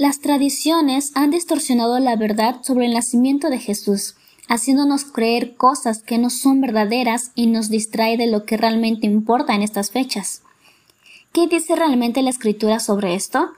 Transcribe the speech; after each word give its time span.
Las 0.00 0.18
tradiciones 0.18 1.12
han 1.14 1.30
distorsionado 1.30 1.98
la 1.98 2.16
verdad 2.16 2.62
sobre 2.62 2.86
el 2.86 2.94
nacimiento 2.94 3.50
de 3.50 3.58
Jesús, 3.58 4.14
haciéndonos 4.48 5.04
creer 5.04 5.56
cosas 5.56 6.02
que 6.02 6.16
no 6.16 6.30
son 6.30 6.62
verdaderas 6.62 7.32
y 7.34 7.48
nos 7.48 7.68
distrae 7.68 8.16
de 8.16 8.26
lo 8.26 8.46
que 8.46 8.56
realmente 8.56 9.06
importa 9.06 9.54
en 9.54 9.60
estas 9.60 9.90
fechas. 9.90 10.40
¿Qué 11.34 11.48
dice 11.48 11.76
realmente 11.76 12.22
la 12.22 12.30
escritura 12.30 12.80
sobre 12.80 13.14
esto? 13.14 13.50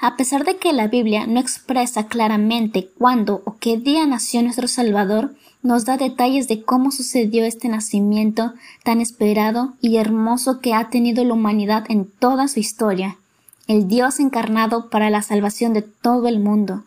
A 0.00 0.16
pesar 0.16 0.46
de 0.46 0.56
que 0.56 0.72
la 0.72 0.88
Biblia 0.88 1.26
no 1.26 1.38
expresa 1.38 2.06
claramente 2.06 2.88
cuándo 2.96 3.42
o 3.44 3.58
qué 3.58 3.76
día 3.76 4.06
nació 4.06 4.42
nuestro 4.42 4.68
Salvador, 4.68 5.34
nos 5.62 5.84
da 5.84 5.98
detalles 5.98 6.48
de 6.48 6.62
cómo 6.62 6.90
sucedió 6.90 7.44
este 7.44 7.68
nacimiento 7.68 8.54
tan 8.82 9.02
esperado 9.02 9.74
y 9.82 9.98
hermoso 9.98 10.60
que 10.60 10.72
ha 10.72 10.88
tenido 10.88 11.22
la 11.22 11.34
humanidad 11.34 11.84
en 11.90 12.10
toda 12.10 12.48
su 12.48 12.60
historia 12.60 13.18
el 13.66 13.88
Dios 13.88 14.20
encarnado 14.20 14.90
para 14.90 15.10
la 15.10 15.22
salvación 15.22 15.72
de 15.72 15.82
todo 15.82 16.28
el 16.28 16.40
mundo. 16.40 16.84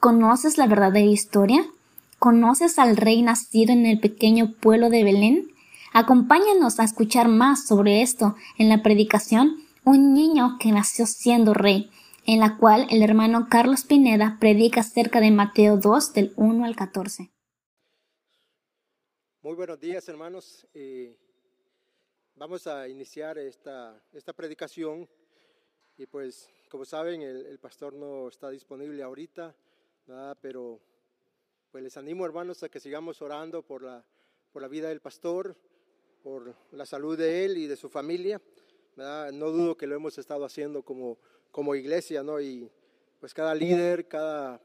¿Conoces 0.00 0.58
la 0.58 0.66
verdadera 0.66 1.06
historia? 1.06 1.66
¿Conoces 2.18 2.78
al 2.78 2.96
rey 2.96 3.22
nacido 3.22 3.72
en 3.72 3.86
el 3.86 4.00
pequeño 4.00 4.52
pueblo 4.52 4.90
de 4.90 5.04
Belén? 5.04 5.48
Acompáñanos 5.92 6.80
a 6.80 6.84
escuchar 6.84 7.28
más 7.28 7.66
sobre 7.66 8.02
esto 8.02 8.36
en 8.58 8.68
la 8.68 8.82
predicación 8.82 9.62
Un 9.84 10.14
niño 10.14 10.58
que 10.58 10.72
nació 10.72 11.06
siendo 11.06 11.54
rey, 11.54 11.90
en 12.26 12.40
la 12.40 12.56
cual 12.56 12.88
el 12.90 13.02
hermano 13.02 13.46
Carlos 13.48 13.84
Pineda 13.84 14.36
predica 14.40 14.80
acerca 14.80 15.20
de 15.20 15.30
Mateo 15.30 15.76
2 15.76 16.12
del 16.12 16.32
1 16.36 16.64
al 16.64 16.74
14. 16.74 17.30
Muy 19.42 19.54
buenos 19.54 19.78
días 19.78 20.08
hermanos. 20.08 20.66
Eh, 20.74 21.16
vamos 22.34 22.66
a 22.66 22.88
iniciar 22.88 23.38
esta, 23.38 24.02
esta 24.12 24.32
predicación 24.32 25.08
y 25.98 26.06
pues, 26.06 26.48
como 26.68 26.84
saben, 26.84 27.22
el, 27.22 27.58
pastor 27.58 27.94
no 27.94 28.28
está 28.28 28.50
disponible 28.50 29.02
ahorita, 29.02 29.54
pero 30.40 30.78
pues 31.70 31.82
les 31.82 31.96
animo, 31.96 32.26
hermanos, 32.26 32.62
a 32.62 32.68
que 32.68 32.80
sigamos 32.80 33.22
orando 33.22 33.62
por 33.62 33.82
la, 33.82 34.04
por 34.52 34.60
la 34.60 34.68
vida 34.68 34.88
del 34.88 35.00
pastor, 35.00 35.56
por 36.22 36.54
la 36.72 36.84
salud 36.84 37.16
de 37.16 37.44
él 37.44 37.56
y 37.56 37.66
de 37.66 37.76
su 37.76 37.88
familia. 37.88 38.40
No 38.96 39.50
dudo 39.50 39.76
que 39.76 39.86
lo 39.86 39.94
hemos 39.94 40.18
estado 40.18 40.44
haciendo 40.44 40.82
como, 40.82 41.18
como 41.50 41.74
iglesia, 41.74 42.22
¿no? 42.22 42.40
Y 42.40 42.70
pues 43.18 43.32
cada 43.32 43.54
líder, 43.54 44.06
cada, 44.06 44.60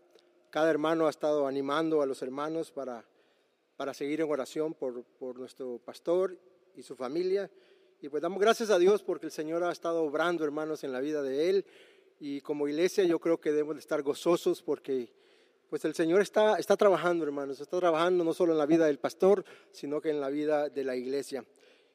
cada 0.50 0.70
hermano 0.70 1.08
ha 1.08 1.09
estado 1.09 1.48
animando 1.48 2.02
a 2.02 2.05
los 2.05 2.22
hermanos 2.22 2.72
para, 2.72 3.05
para 3.77 3.94
seguir 3.94 4.20
en 4.20 4.30
oración 4.30 4.73
por, 4.73 5.03
por 5.03 5.39
nuestro 5.39 5.80
pastor 5.80 6.38
y 6.75 6.83
su 6.83 6.95
familia. 6.95 7.50
Y 8.03 8.09
pues 8.09 8.23
damos 8.23 8.39
gracias 8.39 8.71
a 8.71 8.80
Dios 8.80 9.03
porque 9.03 9.27
el 9.27 9.31
Señor 9.31 9.63
ha 9.63 9.71
estado 9.71 10.02
obrando, 10.02 10.44
hermanos, 10.44 10.83
en 10.83 10.91
la 10.91 10.99
vida 10.99 11.21
de 11.21 11.52
Él. 11.52 11.66
Y 12.19 12.41
como 12.41 12.67
iglesia 12.67 13.03
yo 13.03 13.19
creo 13.19 13.39
que 13.39 13.52
debemos 13.52 13.75
de 13.75 13.80
estar 13.80 14.02
gozosos 14.02 14.63
porque 14.63 15.13
pues 15.69 15.85
el 15.85 15.93
Señor 15.93 16.19
está, 16.19 16.58
está 16.58 16.75
trabajando, 16.75 17.23
hermanos. 17.23 17.59
Está 17.59 17.80
trabajando 17.80 18.23
no 18.23 18.33
solo 18.33 18.53
en 18.53 18.58
la 18.58 18.66
vida 18.66 18.88
del 18.88 18.97
pastor, 18.97 19.45
sino 19.71 20.02
que 20.02 20.09
en 20.09 20.19
la 20.19 20.30
vida 20.30 20.67
de 20.69 20.83
la 20.83 20.95
iglesia. 20.95 21.45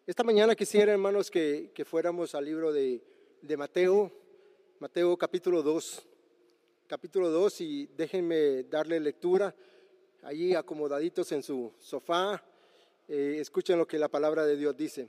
Esta 0.07 0.23
mañana 0.23 0.55
quisiera, 0.55 0.93
hermanos, 0.93 1.29
que, 1.29 1.73
que 1.75 1.85
fuéramos 1.85 2.37
al 2.37 2.45
libro 2.45 2.73
de, 2.73 3.03
de 3.43 3.57
Mateo, 3.57 4.13
Mateo 4.79 5.17
capítulo 5.17 5.61
2. 5.61 6.07
Capítulo 6.87 7.31
2 7.31 7.61
y 7.63 7.87
déjenme 7.97 8.63
darle 8.63 9.01
lectura 9.01 9.53
allí 10.23 10.55
acomodaditos 10.55 11.33
en 11.33 11.43
su 11.43 11.73
sofá. 11.81 12.41
Eh, 13.09 13.39
escuchen 13.41 13.77
lo 13.77 13.89
que 13.89 13.99
la 13.99 14.09
palabra 14.09 14.47
de 14.47 14.57
Dios 14.57 14.77
dice. 14.77 15.09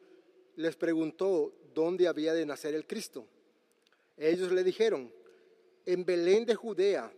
les 0.55 0.75
preguntó 0.75 1.53
dónde 1.73 2.07
había 2.07 2.33
de 2.33 2.45
nacer 2.45 2.75
el 2.75 2.85
Cristo. 2.85 3.27
Ellos 4.17 4.51
le 4.51 4.63
dijeron, 4.63 5.11
en 5.85 6.05
Belén 6.05 6.45
de 6.45 6.55
Judea, 6.55 7.11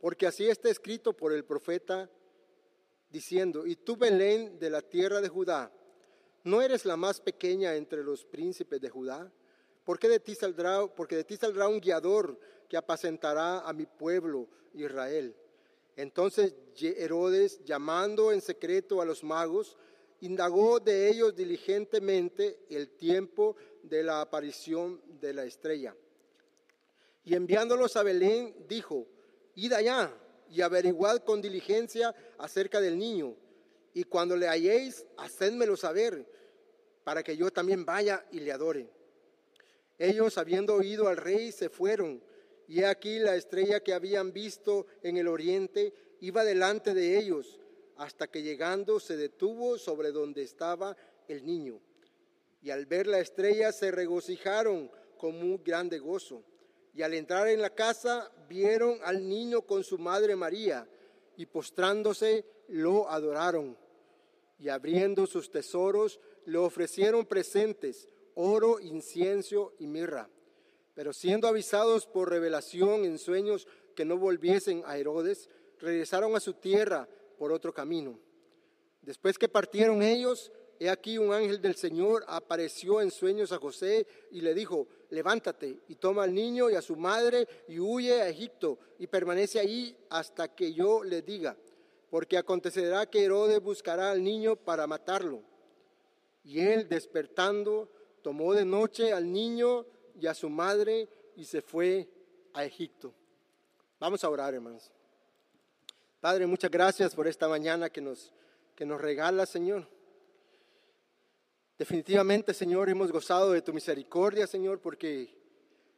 porque 0.00 0.26
así 0.26 0.48
está 0.48 0.68
escrito 0.68 1.12
por 1.12 1.32
el 1.32 1.44
profeta 1.44 2.10
diciendo, 3.10 3.66
y 3.66 3.76
tú 3.76 3.96
Belén 3.96 4.58
de 4.58 4.70
la 4.70 4.82
tierra 4.82 5.20
de 5.20 5.28
Judá, 5.28 5.72
¿no 6.44 6.62
eres 6.62 6.84
la 6.84 6.96
más 6.96 7.20
pequeña 7.20 7.74
entre 7.74 8.02
los 8.02 8.24
príncipes 8.24 8.80
de 8.80 8.90
Judá? 8.90 9.32
Porque 9.84 10.08
de 10.08 10.20
ti 10.20 10.34
saldrá, 10.34 10.86
porque 10.86 11.16
de 11.16 11.24
ti 11.24 11.36
saldrá 11.36 11.68
un 11.68 11.80
guiador 11.80 12.38
que 12.68 12.76
apacentará 12.76 13.60
a 13.60 13.72
mi 13.72 13.86
pueblo 13.86 14.48
Israel. 14.74 15.34
Entonces 15.96 16.54
Herodes, 16.80 17.64
llamando 17.64 18.30
en 18.30 18.40
secreto 18.40 19.00
a 19.00 19.04
los 19.04 19.24
magos, 19.24 19.76
indagó 20.20 20.80
de 20.80 21.08
ellos 21.08 21.34
diligentemente 21.34 22.58
el 22.70 22.88
tiempo 22.90 23.56
de 23.82 24.02
la 24.02 24.20
aparición 24.20 25.00
de 25.20 25.32
la 25.32 25.44
estrella. 25.44 25.94
Y 27.24 27.34
enviándolos 27.34 27.96
a 27.96 28.02
Belén, 28.02 28.54
dijo, 28.68 29.06
id 29.54 29.72
allá 29.72 30.12
y 30.50 30.62
averiguad 30.62 31.18
con 31.18 31.42
diligencia 31.42 32.14
acerca 32.38 32.80
del 32.80 32.98
niño, 32.98 33.34
y 33.94 34.04
cuando 34.04 34.36
le 34.36 34.48
halléis, 34.48 35.06
hacedmelo 35.16 35.76
saber, 35.76 36.24
para 37.04 37.22
que 37.22 37.36
yo 37.36 37.50
también 37.50 37.84
vaya 37.84 38.24
y 38.30 38.40
le 38.40 38.52
adore. 38.52 38.88
Ellos, 39.98 40.38
habiendo 40.38 40.74
oído 40.74 41.08
al 41.08 41.16
rey, 41.16 41.52
se 41.52 41.68
fueron, 41.68 42.22
y 42.66 42.82
aquí 42.82 43.18
la 43.18 43.34
estrella 43.34 43.80
que 43.80 43.94
habían 43.94 44.32
visto 44.32 44.86
en 45.02 45.16
el 45.16 45.26
oriente 45.26 45.92
iba 46.20 46.44
delante 46.44 46.94
de 46.94 47.18
ellos 47.18 47.58
hasta 47.98 48.28
que 48.28 48.42
llegando 48.42 49.00
se 49.00 49.16
detuvo 49.16 49.76
sobre 49.76 50.12
donde 50.12 50.42
estaba 50.42 50.96
el 51.26 51.44
niño. 51.44 51.80
Y 52.62 52.70
al 52.70 52.86
ver 52.86 53.08
la 53.08 53.18
estrella 53.18 53.72
se 53.72 53.90
regocijaron 53.90 54.90
con 55.18 55.36
muy 55.38 55.58
grande 55.64 55.98
gozo. 55.98 56.42
Y 56.94 57.02
al 57.02 57.14
entrar 57.14 57.48
en 57.48 57.60
la 57.60 57.70
casa 57.70 58.30
vieron 58.48 58.98
al 59.04 59.28
niño 59.28 59.62
con 59.62 59.82
su 59.82 59.98
madre 59.98 60.36
María 60.36 60.88
y 61.36 61.46
postrándose 61.46 62.44
lo 62.68 63.10
adoraron. 63.10 63.76
Y 64.60 64.68
abriendo 64.68 65.26
sus 65.26 65.50
tesoros 65.50 66.20
le 66.46 66.58
ofrecieron 66.58 67.26
presentes, 67.26 68.08
oro, 68.34 68.78
incienso 68.78 69.74
y 69.80 69.88
mirra. 69.88 70.30
Pero 70.94 71.12
siendo 71.12 71.48
avisados 71.48 72.06
por 72.06 72.30
revelación 72.30 73.04
en 73.04 73.18
sueños 73.18 73.66
que 73.96 74.04
no 74.04 74.16
volviesen 74.16 74.82
a 74.86 74.98
Herodes, 74.98 75.48
regresaron 75.80 76.36
a 76.36 76.40
su 76.40 76.54
tierra 76.54 77.08
por 77.38 77.52
otro 77.52 77.72
camino. 77.72 78.18
Después 79.02 79.38
que 79.38 79.48
partieron 79.48 80.02
ellos, 80.02 80.52
he 80.80 80.90
aquí 80.90 81.18
un 81.18 81.32
ángel 81.32 81.60
del 81.60 81.76
Señor 81.76 82.24
apareció 82.28 83.00
en 83.00 83.10
sueños 83.10 83.52
a 83.52 83.58
José 83.58 84.06
y 84.30 84.40
le 84.40 84.54
dijo, 84.54 84.86
levántate 85.10 85.80
y 85.88 85.94
toma 85.94 86.24
al 86.24 86.34
niño 86.34 86.68
y 86.70 86.74
a 86.74 86.82
su 86.82 86.96
madre 86.96 87.48
y 87.68 87.78
huye 87.78 88.20
a 88.20 88.28
Egipto 88.28 88.78
y 88.98 89.06
permanece 89.06 89.58
ahí 89.58 89.96
hasta 90.10 90.54
que 90.54 90.72
yo 90.72 91.02
le 91.02 91.22
diga, 91.22 91.56
porque 92.10 92.36
acontecerá 92.36 93.06
que 93.06 93.24
Herodes 93.24 93.60
buscará 93.60 94.10
al 94.10 94.22
niño 94.22 94.56
para 94.56 94.86
matarlo. 94.86 95.42
Y 96.44 96.60
él 96.60 96.88
despertando, 96.88 97.88
tomó 98.22 98.54
de 98.54 98.64
noche 98.64 99.12
al 99.12 99.30
niño 99.30 99.86
y 100.20 100.26
a 100.26 100.34
su 100.34 100.48
madre 100.48 101.08
y 101.36 101.44
se 101.44 101.62
fue 101.62 102.08
a 102.52 102.64
Egipto. 102.64 103.12
Vamos 104.00 104.22
a 104.24 104.30
orar, 104.30 104.54
hermanos. 104.54 104.90
Padre, 106.20 106.48
muchas 106.48 106.72
gracias 106.72 107.14
por 107.14 107.28
esta 107.28 107.46
mañana 107.46 107.90
que 107.90 108.00
nos, 108.00 108.32
que 108.74 108.84
nos 108.84 109.00
regala, 109.00 109.46
Señor. 109.46 109.86
Definitivamente, 111.78 112.52
Señor, 112.52 112.88
hemos 112.88 113.12
gozado 113.12 113.52
de 113.52 113.62
tu 113.62 113.72
misericordia, 113.72 114.48
Señor, 114.48 114.80
porque 114.80 115.32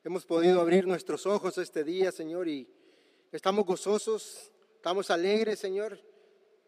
hemos 0.04 0.26
podido 0.26 0.60
abrir 0.60 0.86
nuestros 0.86 1.24
ojos 1.24 1.56
este 1.56 1.84
día, 1.84 2.12
Señor, 2.12 2.48
y 2.48 2.68
estamos 3.32 3.64
gozosos, 3.64 4.52
estamos 4.76 5.10
alegres, 5.10 5.58
Señor. 5.58 5.98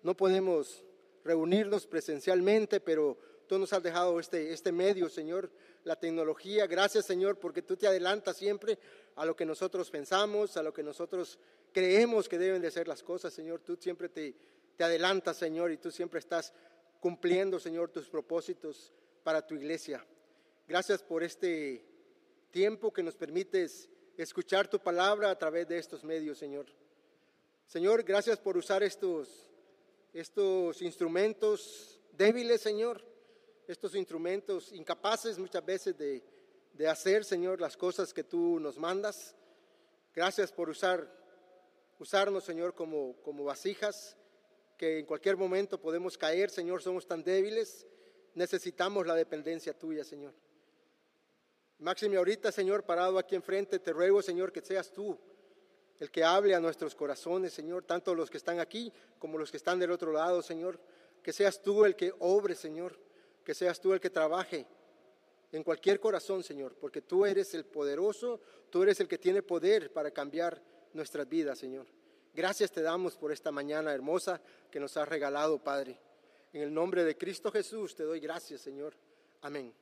No 0.02 0.16
podemos 0.16 0.82
reunirnos 1.22 1.86
presencialmente, 1.86 2.80
pero 2.80 3.18
tú 3.46 3.58
nos 3.58 3.70
has 3.74 3.82
dejado 3.82 4.18
este, 4.18 4.54
este 4.54 4.72
medio, 4.72 5.10
Señor, 5.10 5.52
la 5.84 5.96
tecnología. 5.96 6.66
Gracias, 6.66 7.04
Señor, 7.04 7.38
porque 7.38 7.60
tú 7.60 7.76
te 7.76 7.86
adelantas 7.86 8.38
siempre 8.38 8.78
a 9.16 9.24
lo 9.26 9.36
que 9.36 9.44
nosotros 9.44 9.90
pensamos, 9.90 10.56
a 10.56 10.62
lo 10.62 10.72
que 10.72 10.82
nosotros 10.82 11.38
creemos 11.72 12.28
que 12.28 12.38
deben 12.38 12.62
de 12.62 12.70
ser 12.70 12.88
las 12.88 13.02
cosas, 13.02 13.32
Señor. 13.32 13.60
Tú 13.60 13.76
siempre 13.76 14.08
te, 14.08 14.34
te 14.76 14.84
adelantas, 14.84 15.36
Señor, 15.36 15.70
y 15.72 15.76
tú 15.76 15.90
siempre 15.90 16.20
estás 16.20 16.52
cumpliendo, 17.00 17.58
Señor, 17.58 17.90
tus 17.90 18.08
propósitos 18.08 18.92
para 19.22 19.46
tu 19.46 19.54
iglesia. 19.54 20.04
Gracias 20.68 21.02
por 21.02 21.22
este 21.22 21.84
tiempo 22.50 22.92
que 22.92 23.02
nos 23.02 23.16
permites 23.16 23.88
escuchar 24.16 24.68
tu 24.68 24.78
palabra 24.78 25.30
a 25.30 25.38
través 25.38 25.66
de 25.68 25.78
estos 25.78 26.04
medios, 26.04 26.38
Señor. 26.38 26.66
Señor, 27.66 28.02
gracias 28.02 28.38
por 28.38 28.56
usar 28.56 28.82
estos, 28.82 29.50
estos 30.12 30.82
instrumentos 30.82 32.00
débiles, 32.12 32.60
Señor, 32.60 33.02
estos 33.66 33.94
instrumentos 33.94 34.72
incapaces 34.72 35.38
muchas 35.38 35.64
veces 35.64 35.96
de, 35.96 36.22
de 36.72 36.88
hacer, 36.88 37.24
Señor, 37.24 37.60
las 37.60 37.76
cosas 37.76 38.12
que 38.12 38.24
tú 38.24 38.58
nos 38.60 38.78
mandas. 38.78 39.34
Gracias 40.14 40.52
por 40.52 40.68
usar, 40.68 41.08
usarnos, 41.98 42.44
Señor, 42.44 42.74
como, 42.74 43.16
como 43.22 43.44
vasijas, 43.44 44.16
que 44.76 44.98
en 44.98 45.06
cualquier 45.06 45.36
momento 45.36 45.80
podemos 45.80 46.18
caer, 46.18 46.50
Señor, 46.50 46.82
somos 46.82 47.06
tan 47.06 47.22
débiles, 47.22 47.86
necesitamos 48.34 49.06
la 49.06 49.14
dependencia 49.14 49.78
tuya, 49.78 50.04
Señor. 50.04 50.34
Máxime 51.78 52.16
ahorita, 52.16 52.52
Señor, 52.52 52.84
parado 52.84 53.18
aquí 53.18 53.34
enfrente, 53.34 53.78
te 53.78 53.92
ruego, 53.92 54.22
Señor, 54.22 54.52
que 54.52 54.60
seas 54.60 54.90
tú 54.90 55.18
el 56.02 56.10
que 56.10 56.24
hable 56.24 56.52
a 56.54 56.58
nuestros 56.58 56.96
corazones, 56.96 57.52
Señor, 57.52 57.84
tanto 57.84 58.12
los 58.12 58.28
que 58.28 58.36
están 58.36 58.58
aquí 58.58 58.92
como 59.20 59.38
los 59.38 59.52
que 59.52 59.56
están 59.56 59.78
del 59.78 59.92
otro 59.92 60.10
lado, 60.10 60.42
Señor. 60.42 60.80
Que 61.22 61.32
seas 61.32 61.62
tú 61.62 61.84
el 61.84 61.94
que 61.94 62.12
obre, 62.18 62.56
Señor, 62.56 62.98
que 63.44 63.54
seas 63.54 63.80
tú 63.80 63.92
el 63.92 64.00
que 64.00 64.10
trabaje 64.10 64.66
en 65.52 65.62
cualquier 65.62 66.00
corazón, 66.00 66.42
Señor, 66.42 66.74
porque 66.80 67.02
tú 67.02 67.26
eres 67.26 67.52
el 67.54 67.64
poderoso, 67.66 68.40
tú 68.70 68.82
eres 68.82 68.98
el 69.00 69.08
que 69.08 69.18
tiene 69.18 69.42
poder 69.42 69.92
para 69.92 70.10
cambiar 70.10 70.62
nuestras 70.94 71.28
vidas, 71.28 71.58
Señor. 71.58 71.86
Gracias 72.34 72.72
te 72.72 72.80
damos 72.80 73.16
por 73.16 73.30
esta 73.30 73.52
mañana 73.52 73.92
hermosa 73.92 74.40
que 74.70 74.80
nos 74.80 74.96
has 74.96 75.06
regalado, 75.06 75.62
Padre. 75.62 75.98
En 76.54 76.62
el 76.62 76.72
nombre 76.72 77.04
de 77.04 77.16
Cristo 77.16 77.52
Jesús 77.52 77.94
te 77.94 78.02
doy 78.04 78.20
gracias, 78.20 78.62
Señor. 78.62 78.94
Amén. 79.42 79.72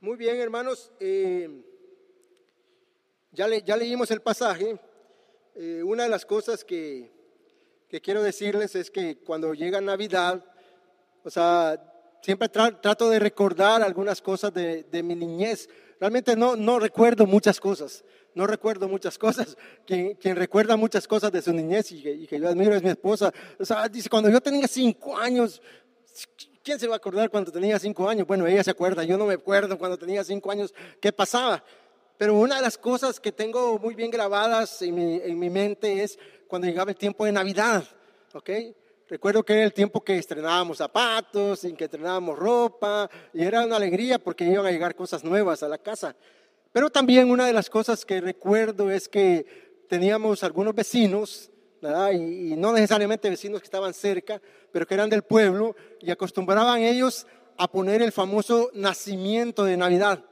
Muy 0.00 0.16
bien, 0.16 0.36
hermanos. 0.36 0.92
Eh, 1.00 1.64
ya, 3.32 3.48
leímos 3.48 4.10
el 4.10 4.20
pasaje. 4.20 4.78
Eh, 5.54 5.82
una 5.82 6.04
de 6.04 6.08
las 6.08 6.24
cosas 6.24 6.64
que, 6.64 7.10
quiero 8.02 8.22
decirles 8.22 8.74
es 8.76 8.90
que 8.90 9.18
cuando 9.18 9.54
llega 9.54 9.80
Navidad, 9.80 10.44
o 11.24 11.30
sea, 11.30 11.91
siempre 12.22 12.48
trato 12.48 13.10
de 13.10 13.18
recordar 13.18 13.82
algunas 13.82 14.22
cosas 14.22 14.54
de, 14.54 15.02
mi 15.02 15.14
niñez. 15.14 15.68
Realmente 16.00 16.34
no, 16.36 16.78
recuerdo 16.78 17.26
muchas 17.26 17.60
cosas, 17.60 18.04
no 18.34 18.46
recuerdo 18.46 18.88
muchas 18.88 19.18
cosas. 19.18 19.56
Quien, 19.86 20.36
recuerda 20.36 20.76
muchas 20.76 21.06
cosas 21.06 21.30
de 21.30 21.42
su 21.42 21.52
niñez 21.52 21.92
y 21.92 22.26
que, 22.26 22.40
yo 22.40 22.48
admiro 22.48 22.74
es 22.74 22.82
mi 22.82 22.90
esposa. 22.90 23.32
O 23.58 23.64
sea, 23.64 23.88
dice, 23.88 24.08
cuando 24.08 24.30
yo 24.30 24.40
tenía 24.40 24.66
cinco 24.66 25.18
años, 25.18 25.60
¿quién 26.62 26.78
se 26.78 26.86
va 26.86 26.94
a 26.94 26.96
acordar 26.96 27.28
cuando 27.28 27.52
tenía 27.52 27.78
cinco 27.78 28.08
años? 28.08 28.26
Bueno, 28.26 28.46
ella 28.46 28.64
se 28.64 28.70
acuerda, 28.70 29.04
yo 29.04 29.18
no 29.18 29.26
me 29.26 29.34
acuerdo 29.34 29.76
cuando 29.76 29.98
tenía 29.98 30.24
cinco 30.24 30.50
años 30.50 30.72
qué 31.00 31.12
pasaba. 31.12 31.62
Pero 32.18 32.34
una 32.38 32.56
de 32.56 32.62
las 32.62 32.78
cosas 32.78 33.18
que 33.18 33.32
tengo 33.32 33.80
muy 33.80 33.96
bien 33.96 34.10
grabadas 34.10 34.80
en 34.82 34.94
mi, 35.38 35.50
mente 35.50 36.04
es 36.04 36.16
cuando 36.46 36.68
llegaba 36.68 36.92
el 36.92 36.96
tiempo 36.96 37.24
de 37.24 37.32
Navidad, 37.32 37.84
¿ok? 38.32 38.50
Recuerdo 39.12 39.44
que 39.44 39.52
era 39.52 39.64
el 39.64 39.74
tiempo 39.74 40.02
que 40.02 40.16
estrenábamos 40.16 40.78
zapatos, 40.78 41.64
en 41.64 41.76
que 41.76 41.84
estrenábamos 41.84 42.38
ropa, 42.38 43.10
y 43.34 43.44
era 43.44 43.62
una 43.62 43.76
alegría 43.76 44.18
porque 44.18 44.42
iban 44.42 44.64
a 44.64 44.70
llegar 44.70 44.94
cosas 44.94 45.22
nuevas 45.22 45.62
a 45.62 45.68
la 45.68 45.76
casa. 45.76 46.16
Pero 46.72 46.88
también 46.88 47.30
una 47.30 47.44
de 47.44 47.52
las 47.52 47.68
cosas 47.68 48.06
que 48.06 48.22
recuerdo 48.22 48.90
es 48.90 49.10
que 49.10 49.84
teníamos 49.86 50.42
algunos 50.42 50.74
vecinos, 50.74 51.50
y, 52.14 52.56
no 52.56 52.72
necesariamente 52.72 53.28
vecinos 53.28 53.60
que 53.60 53.66
estaban 53.66 53.92
cerca, 53.92 54.40
pero 54.72 54.86
que 54.86 54.94
eran 54.94 55.10
del 55.10 55.24
pueblo, 55.24 55.76
y 56.00 56.10
acostumbraban 56.10 56.80
ellos 56.80 57.26
a 57.58 57.70
poner 57.70 58.00
el 58.00 58.12
famoso 58.12 58.70
nacimiento 58.72 59.64
de 59.64 59.76
Navidad 59.76 60.24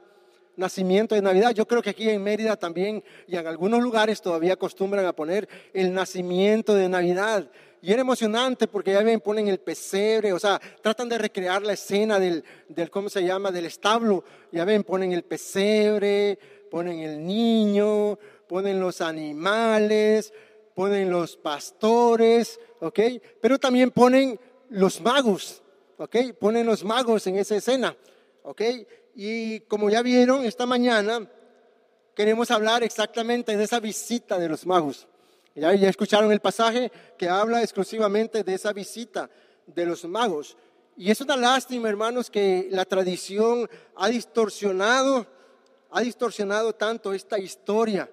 nacimiento 0.57 1.15
de 1.15 1.21
Navidad. 1.21 1.51
Yo 1.55 1.67
creo 1.67 1.81
que 1.81 1.91
aquí 1.91 2.09
en 2.09 2.21
Mérida 2.21 2.55
también 2.55 3.03
y 3.25 3.35
en 3.35 3.47
algunos 3.47 3.81
lugares 3.81 4.21
todavía 4.21 4.53
acostumbran 4.53 5.05
a 5.05 5.13
poner 5.13 5.47
el 5.73 5.93
nacimiento 5.93 6.75
de 6.75 6.89
Navidad. 6.89 7.49
Y 7.81 7.91
era 7.91 8.01
emocionante 8.01 8.67
porque 8.67 8.93
ya 8.93 9.01
ven, 9.01 9.21
ponen 9.21 9.47
el 9.47 9.59
pesebre, 9.59 10.33
o 10.33 10.39
sea, 10.39 10.61
tratan 10.81 11.09
de 11.09 11.17
recrear 11.17 11.63
la 11.63 11.73
escena 11.73 12.19
del, 12.19 12.43
del, 12.69 12.91
¿cómo 12.91 13.09
se 13.09 13.23
llama?, 13.23 13.51
del 13.51 13.65
establo. 13.65 14.23
Ya 14.51 14.65
ven, 14.65 14.83
ponen 14.83 15.13
el 15.13 15.23
pesebre, 15.23 16.37
ponen 16.69 16.99
el 16.99 17.25
niño, 17.25 18.19
ponen 18.47 18.79
los 18.79 19.01
animales, 19.01 20.31
ponen 20.75 21.09
los 21.09 21.37
pastores, 21.37 22.59
¿ok? 22.79 22.99
Pero 23.41 23.57
también 23.57 23.91
ponen 23.91 24.39
los 24.69 25.01
magos, 25.01 25.63
¿ok? 25.97 26.17
Ponen 26.39 26.65
los 26.65 26.83
magos 26.83 27.25
en 27.27 27.37
esa 27.37 27.55
escena, 27.55 27.95
¿ok? 28.43 28.61
Y 29.15 29.61
como 29.61 29.89
ya 29.89 30.01
vieron 30.01 30.45
esta 30.45 30.65
mañana, 30.65 31.29
queremos 32.15 32.51
hablar 32.51 32.83
exactamente 32.83 33.57
de 33.57 33.63
esa 33.63 33.79
visita 33.79 34.37
de 34.37 34.49
los 34.49 34.65
magos. 34.65 35.07
Ya, 35.53 35.73
escucharon 35.73 36.31
el 36.31 36.39
pasaje 36.39 36.91
que 37.17 37.27
habla 37.27 37.61
exclusivamente 37.61 38.43
de 38.43 38.53
esa 38.53 38.71
visita 38.71 39.29
de 39.65 39.85
los 39.85 40.05
magos. 40.05 40.55
Y 40.95 41.11
es 41.11 41.19
una 41.19 41.35
lástima, 41.35 41.89
hermanos, 41.89 42.29
que 42.29 42.67
la 42.71 42.85
tradición 42.85 43.69
ha 43.95 44.07
distorsionado, 44.07 45.27
ha 45.89 46.01
distorsionado 46.01 46.73
tanto 46.73 47.13
esta 47.13 47.37
historia, 47.37 48.09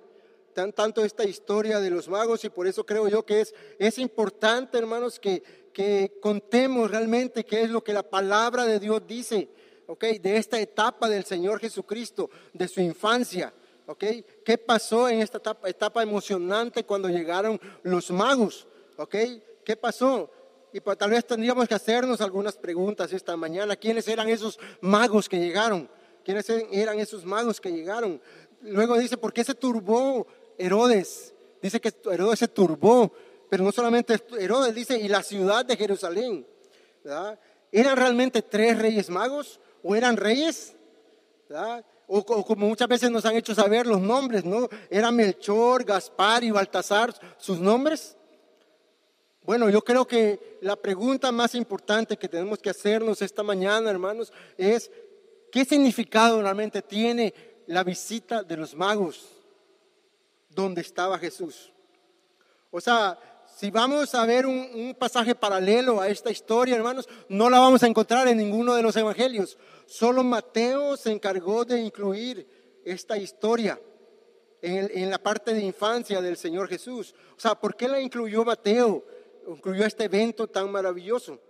tan, 0.53 0.73
tanto 0.73 1.05
esta 1.05 1.25
historia 1.25 1.79
de 1.79 1.91
los 1.91 2.09
magos, 2.09 2.45
y 2.45 2.49
por 2.49 2.67
eso 2.67 2.85
creo 2.85 3.07
yo 3.09 3.25
que 3.25 3.43
es, 3.43 3.55
es 3.79 3.99
importante, 3.99 4.77
hermanos, 4.77 5.21
que, 5.21 5.43
que 5.73 6.19
contemos 6.21 6.91
realmente 6.91 7.45
qué 7.45 7.63
es 7.63 7.71
lo 7.71 7.85
que 7.85 7.93
la 7.93 8.03
palabra 8.03 8.65
de 8.65 8.81
Dios 8.81 9.03
dice 9.07 9.49
de 9.97 10.37
esta 10.37 10.61
etapa 10.61 11.09
del 11.09 11.25
Señor 11.25 11.61
Jesucristo, 11.61 12.31
de 12.53 12.69
su 12.69 12.81
infancia, 12.81 13.53
¿ok? 13.89 14.05
¿Qué 14.45 14.57
pasó 14.57 15.09
en 15.09 15.21
esta 15.21 15.41
etapa, 15.65 16.03
emocionante 16.03 16.85
cuando 16.85 17.09
llegaron 17.09 17.61
los 17.83 18.13
magos, 18.13 18.69
¿ok? 18.97 19.17
¿Qué 19.65 19.77
pasó? 19.77 20.31
Y 20.73 20.81
pues, 20.81 20.97
tal 20.97 21.11
vez 21.11 21.27
tendríamos 21.27 21.67
que 21.67 21.75
hacernos 21.75 22.21
algunas 22.21 22.57
preguntas 22.57 23.13
esta 23.13 23.37
mañana. 23.37 23.75
¿Quiénes 23.75 24.07
eran 24.07 24.29
esos 24.29 24.59
magos 24.81 25.29
que 25.29 25.39
llegaron? 25.39 25.91
¿Quiénes 26.25 26.49
eran 26.71 27.01
esos 27.01 27.25
magos 27.25 27.61
que 27.61 27.73
llegaron? 27.73 28.21
Luego 28.61 28.97
dice, 28.97 29.17
¿por 29.17 29.33
qué 29.33 29.43
se 29.43 29.55
turbó 29.55 30.27
Herodes? 30.57 31.35
Dice 31.61 31.81
que 31.81 31.93
Herodes 32.13 32.39
se 32.39 32.49
turbó, 32.49 33.13
pero 33.51 33.65
no 33.65 33.73
solamente 33.73 34.17
Herodes, 34.39 34.75
dice, 34.75 34.99
y 34.99 35.09
la 35.09 35.23
ciudad 35.23 35.65
de 35.65 35.77
Jerusalén. 35.77 36.47
¿verdad? 37.03 37.39
¿Eran 37.73 37.97
realmente 37.97 38.43
tres 38.43 38.79
reyes 38.79 39.11
magos? 39.11 39.59
o 39.83 39.95
eran 39.95 40.17
reyes, 40.17 40.75
O, 42.11 42.25
como 42.25 42.67
muchas 42.67 42.89
veces 42.89 43.11
nos 43.11 43.27
han 43.27 43.37
hecho 43.37 43.55
saber 43.55 43.87
los 43.87 44.01
nombres, 44.01 44.45
¿no? 44.45 44.67
Era 44.89 45.11
Melchor, 45.11 45.85
Gaspar 45.85 46.43
y 46.43 46.51
Baltasar 46.51 47.15
sus 47.37 47.61
nombres. 47.61 48.17
Bueno, 49.43 49.69
yo 49.69 49.83
creo 49.83 50.07
que 50.07 50.59
la 50.63 50.77
pregunta 50.77 51.31
más 51.33 51.55
importante 51.55 52.17
que 52.17 52.29
tenemos 52.29 52.59
que 52.59 52.71
hacernos 52.71 53.21
esta 53.21 53.43
mañana, 53.43 53.91
hermanos, 53.91 54.33
es 54.57 54.91
¿qué 55.53 55.67
significado 55.67 56.41
realmente 56.41 56.81
tiene 56.81 57.35
la 57.67 57.85
visita 57.85 58.43
de 58.43 58.57
los 58.57 58.75
magos 58.75 59.29
donde 60.49 60.81
estaba 60.81 61.19
Jesús? 61.19 61.71
O 62.71 62.81
sea, 62.81 63.19
si 63.59 63.73
vamos 63.73 64.15
a 64.15 64.25
ver 64.25 64.47
un, 64.47 64.95
pasaje 64.97 65.35
paralelo 65.35 66.01
a 66.01 66.07
esta 66.07 66.31
historia, 66.31 66.77
hermanos, 66.77 67.09
no 67.29 67.51
la 67.51 67.59
vamos 67.59 67.83
a 67.83 67.89
encontrar 67.89 68.29
en 68.29 68.39
ninguno 68.39 68.73
de 68.77 68.83
los 68.83 68.95
evangelios. 68.95 69.59
Solo 69.85 70.23
Mateo 70.23 70.97
se 70.97 71.11
encargó 71.11 71.65
de 71.65 71.81
incluir 71.81 72.47
esta 72.85 73.19
historia 73.19 73.81
en, 74.63 74.89
en, 74.95 75.11
la 75.11 75.19
parte 75.19 75.55
de 75.55 75.61
infancia 75.61 76.21
del 76.21 76.37
Señor 76.37 76.69
Jesús. 76.69 77.17
O 77.37 77.41
sea, 77.41 77.57
¿por 77.57 77.75
qué 77.75 77.89
la 77.89 78.01
incluyó 78.01 78.45
Mateo? 78.45 79.05
Incluyó 79.49 79.85
este 79.85 80.05
evento 80.05 80.47
tan 80.47 80.71
maravilloso. 80.71 81.41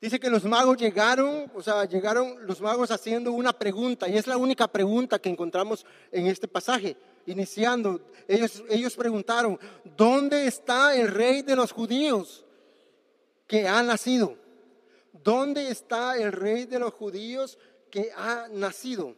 Dice 0.00 0.18
que 0.18 0.30
los 0.30 0.44
magos 0.44 0.78
llegaron, 0.78 1.50
o 1.54 1.60
sea, 1.60 1.84
llegaron 1.84 2.46
los 2.46 2.62
magos 2.62 2.90
haciendo 2.90 3.30
una 3.32 3.52
pregunta, 3.52 4.08
y 4.08 4.16
es 4.16 4.26
la 4.26 4.38
única 4.38 4.68
pregunta 4.68 5.18
que 5.18 5.28
encontramos 5.28 5.84
en 6.10 6.28
este 6.28 6.48
pasaje 6.48 6.96
iniciando, 7.26 8.00
ellos, 8.28 8.62
ellos 8.68 8.94
preguntaron, 8.96 9.58
¿dónde 9.96 10.46
está 10.46 10.94
el 10.94 11.08
rey 11.08 11.42
de 11.42 11.56
los 11.56 11.72
judíos 11.72 12.44
que 13.46 13.68
ha 13.68 13.82
nacido? 13.82 14.36
¿Dónde 15.12 15.68
está 15.68 16.16
el 16.16 16.32
rey 16.32 16.64
de 16.64 16.78
los 16.78 16.92
judíos 16.92 17.58
que 17.90 18.10
ha 18.16 18.48
nacido? 18.50 19.14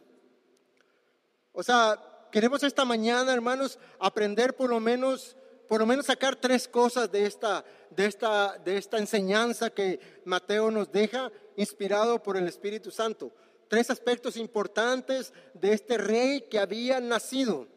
O 1.51 1.63
sea, 1.63 1.99
queremos 2.31 2.63
esta 2.63 2.85
mañana, 2.85 3.33
hermanos, 3.33 3.79
aprender 3.99 4.55
por 4.55 4.69
lo 4.69 4.79
menos, 4.79 5.35
por 5.67 5.79
lo 5.79 5.85
menos 5.85 6.05
sacar 6.05 6.35
tres 6.35 6.67
cosas 6.67 7.11
de 7.11 7.25
esta, 7.25 7.65
de 7.89 8.05
esta, 8.05 8.57
de 8.59 8.77
esta 8.77 8.97
enseñanza 8.97 9.69
que 9.69 9.99
Mateo 10.25 10.69
nos 10.69 10.91
deja, 10.91 11.31
inspirado 11.55 12.21
por 12.21 12.37
el 12.37 12.47
Espíritu 12.47 12.91
Santo. 12.91 13.31
Tres 13.67 13.89
aspectos 13.89 14.37
importantes 14.37 15.33
de 15.53 15.73
este 15.73 15.97
rey 15.97 16.41
que 16.41 16.59
había 16.59 16.99
nacido 16.99 17.67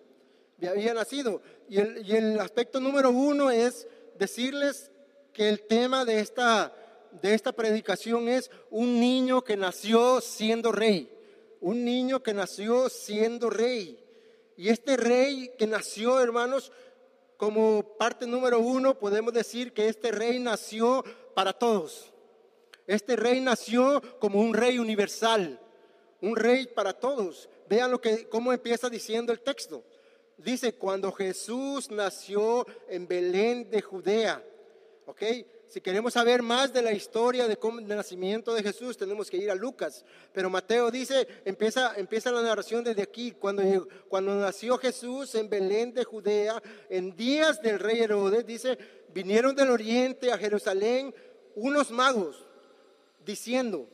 había 0.69 0.95
nacido. 0.95 1.40
Y 1.69 1.79
el, 1.79 2.38
aspecto 2.40 2.81
número 2.81 3.11
uno 3.11 3.50
es 3.50 3.87
decirles 4.19 4.90
que 5.33 5.49
el 5.49 5.67
tema 5.67 6.05
de 6.05 6.21
esta, 6.21 6.75
de 7.23 7.35
esta 7.35 7.52
predicación 7.52 8.29
es 8.29 8.50
un 8.71 9.00
niño 9.00 9.43
que 9.43 9.57
nació 9.57 10.21
siendo 10.21 10.73
rey. 10.73 11.11
un 11.62 11.85
niño 11.85 12.23
que 12.23 12.33
nació 12.33 12.88
siendo 12.88 13.50
rey. 13.50 14.02
Y 14.57 14.69
este 14.69 14.97
rey 14.97 15.52
que 15.59 15.67
nació, 15.67 16.21
hermanos, 16.21 16.73
como 17.37 17.83
parte 17.97 18.26
número 18.26 18.61
uno, 18.61 18.99
podemos 18.99 19.33
decir 19.33 19.73
que 19.73 19.88
este 19.88 20.11
rey 20.11 20.38
nació 20.38 21.05
para 21.35 21.55
todos. 21.55 22.12
Este 22.87 23.17
rey 23.17 23.40
nació 23.40 24.02
como 24.19 24.40
un 24.40 24.52
rey 24.52 24.79
universal, 24.79 25.59
un 26.21 26.37
rey 26.37 26.67
para 26.67 26.93
todos. 26.93 27.49
Vean 27.69 27.90
lo 27.90 28.00
que, 28.00 28.29
cómo 28.29 28.52
empieza 28.52 28.90
diciendo 28.90 29.33
el 29.33 29.40
texto. 29.40 29.83
Dice, 30.44 30.75
cuando 30.75 31.12
Jesús 31.12 31.90
nació 31.90 32.66
en 32.88 33.06
Belén 33.06 33.70
de 33.70 33.82
Judea. 33.82 34.42
¿Ok? 35.06 35.23
Si 35.68 35.80
queremos 35.80 36.14
saber 36.14 36.42
más 36.42 36.73
de 36.73 36.82
la 36.82 36.92
historia 36.92 37.47
de 37.47 37.56
cómo, 37.56 37.80
del 37.80 37.97
nacimiento 37.97 38.52
de 38.54 38.62
Jesús, 38.62 38.97
tenemos 38.97 39.30
que 39.30 39.37
ir 39.37 39.50
a 39.50 39.54
Lucas. 39.54 40.04
Pero 40.32 40.50
Mateo 40.50 40.90
dice, 40.90 41.28
empieza, 41.44 41.94
empieza 41.97 42.32
la 42.32 42.42
narración 42.42 42.82
desde 42.82 43.02
aquí, 43.02 43.32
cuando, 43.32 43.87
cuando 44.09 44.35
nació 44.35 44.78
Jesús 44.78 45.35
en 45.37 45.49
Belén 45.49 45.94
de 45.94 46.02
Judea, 46.02 46.61
en 46.88 47.14
días 47.14 47.62
del 47.62 47.78
rey 47.78 48.00
Herodes, 48.00 48.44
dice, 48.44 48.76
vinieron 49.14 49.54
del 49.54 49.70
oriente 49.70 50.32
a 50.32 50.38
Jerusalén 50.38 51.14
unos 51.54 51.92
magos, 51.92 52.44
diciendo, 53.25 53.87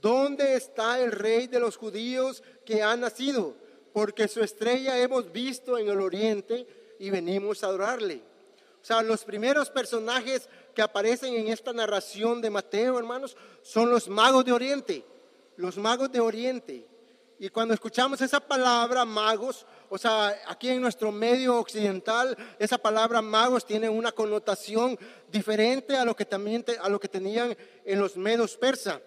¿dónde 0.00 0.54
está 0.54 1.00
el 1.00 1.10
rey 1.10 1.48
de 1.48 1.58
los 1.58 1.76
judíos 1.76 2.42
que 2.64 2.82
ha 2.82 2.96
nacido? 2.96 3.56
Porque 3.94 4.28
su 4.28 4.42
estrella 4.42 4.98
hemos 4.98 5.32
visto 5.32 5.78
en 5.78 5.88
el 5.88 6.00
oriente 6.00 6.66
y 6.98 7.10
venimos 7.10 7.62
a 7.62 7.68
adorarle. 7.68 8.16
O 8.82 8.84
sea, 8.84 9.00
los 9.00 9.24
primeros 9.24 9.70
personajes 9.70 10.48
que 10.74 10.82
aparecen 10.82 11.32
en 11.34 11.48
esta 11.48 11.72
narración 11.72 12.42
de 12.42 12.50
Mateo, 12.50 12.98
hermanos, 12.98 13.36
son 13.62 13.88
los 13.88 14.08
magos 14.08 14.44
de 14.44 14.52
Oriente, 14.52 15.04
los 15.56 15.78
magos 15.78 16.10
de 16.10 16.18
Oriente. 16.18 16.86
Y 17.38 17.48
cuando 17.50 17.72
escuchamos 17.72 18.20
esa 18.20 18.40
palabra 18.40 19.04
magos, 19.04 19.64
o 19.88 19.96
sea, 19.96 20.36
aquí 20.48 20.70
en 20.70 20.82
nuestro 20.82 21.12
medio 21.12 21.56
occidental, 21.56 22.36
esa 22.58 22.78
palabra 22.78 23.22
magos 23.22 23.64
tiene 23.64 23.88
una 23.88 24.10
connotación 24.10 24.98
diferente 25.30 25.96
a 25.96 26.04
lo 26.04 26.16
que 26.16 26.24
también 26.24 26.64
a 26.82 26.88
lo 26.88 26.98
que 26.98 27.08
tenían 27.08 27.56
en 27.84 28.00
los 28.00 28.16
medos 28.16 28.56
persa. 28.56 29.00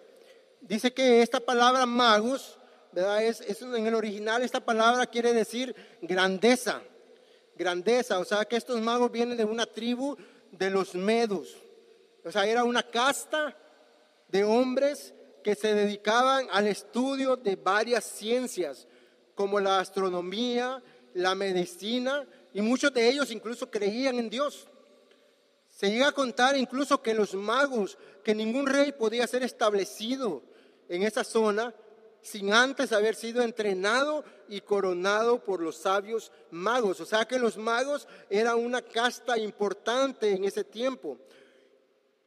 Dice 0.61 0.93
que 0.93 1.21
esta 1.21 1.39
palabra 1.39 1.85
magos, 1.85 2.56
es 2.97 3.61
en 3.61 3.87
el 3.87 3.93
original 3.93 4.41
esta 4.41 4.59
palabra 4.59 5.05
quiere 5.05 5.31
decir 5.33 5.75
grandeza, 6.01 6.81
grandeza, 7.55 8.17
o 8.17 8.25
sea, 8.25 8.45
que 8.45 8.55
estos 8.55 8.81
magos 8.81 9.11
vienen 9.11 9.37
de 9.37 9.45
una 9.45 9.65
tribu 9.65 10.17
de 10.51 10.69
los 10.69 10.95
medos. 10.95 11.55
O 12.23 12.31
sea, 12.31 12.45
era 12.47 12.63
una 12.63 12.83
casta 12.83 13.55
de 14.27 14.43
hombres 14.43 15.13
que 15.43 15.53
se 15.53 15.73
dedicaban 15.73 16.47
al 16.51 16.67
estudio 16.67 17.35
de 17.35 17.55
varias 17.55 18.03
ciencias, 18.03 18.87
como 19.35 19.59
la 19.59 19.79
astronomía, 19.79 20.81
la 21.13 21.35
medicina, 21.35 22.25
y 22.53 22.61
muchos 22.61 22.91
de 22.93 23.07
ellos 23.07 23.29
incluso 23.29 23.69
creían 23.69 24.17
en 24.17 24.29
Dios. 24.29 24.67
Se 25.69 25.91
llega 25.91 26.07
a 26.07 26.11
contar 26.11 26.57
incluso 26.57 27.03
que 27.03 27.13
los 27.13 27.35
magos, 27.35 27.97
que 28.23 28.33
ningún 28.33 28.65
rey 28.65 28.91
podía 28.91 29.27
ser 29.27 29.43
establecido 29.43 30.41
en 30.89 31.03
esa 31.03 31.23
zona 31.23 31.73
sin 32.21 32.53
antes 32.53 32.91
haber 32.91 33.15
sido 33.15 33.41
entrenado 33.41 34.23
y 34.49 34.61
coronado 34.61 35.43
por 35.43 35.61
los 35.61 35.77
sabios 35.77 36.31
magos. 36.51 36.99
O 36.99 37.05
sea 37.05 37.25
que 37.25 37.39
los 37.39 37.57
magos 37.57 38.07
eran 38.29 38.57
una 38.57 38.81
casta 38.81 39.37
importante 39.37 40.31
en 40.31 40.43
ese 40.43 40.63
tiempo. 40.63 41.17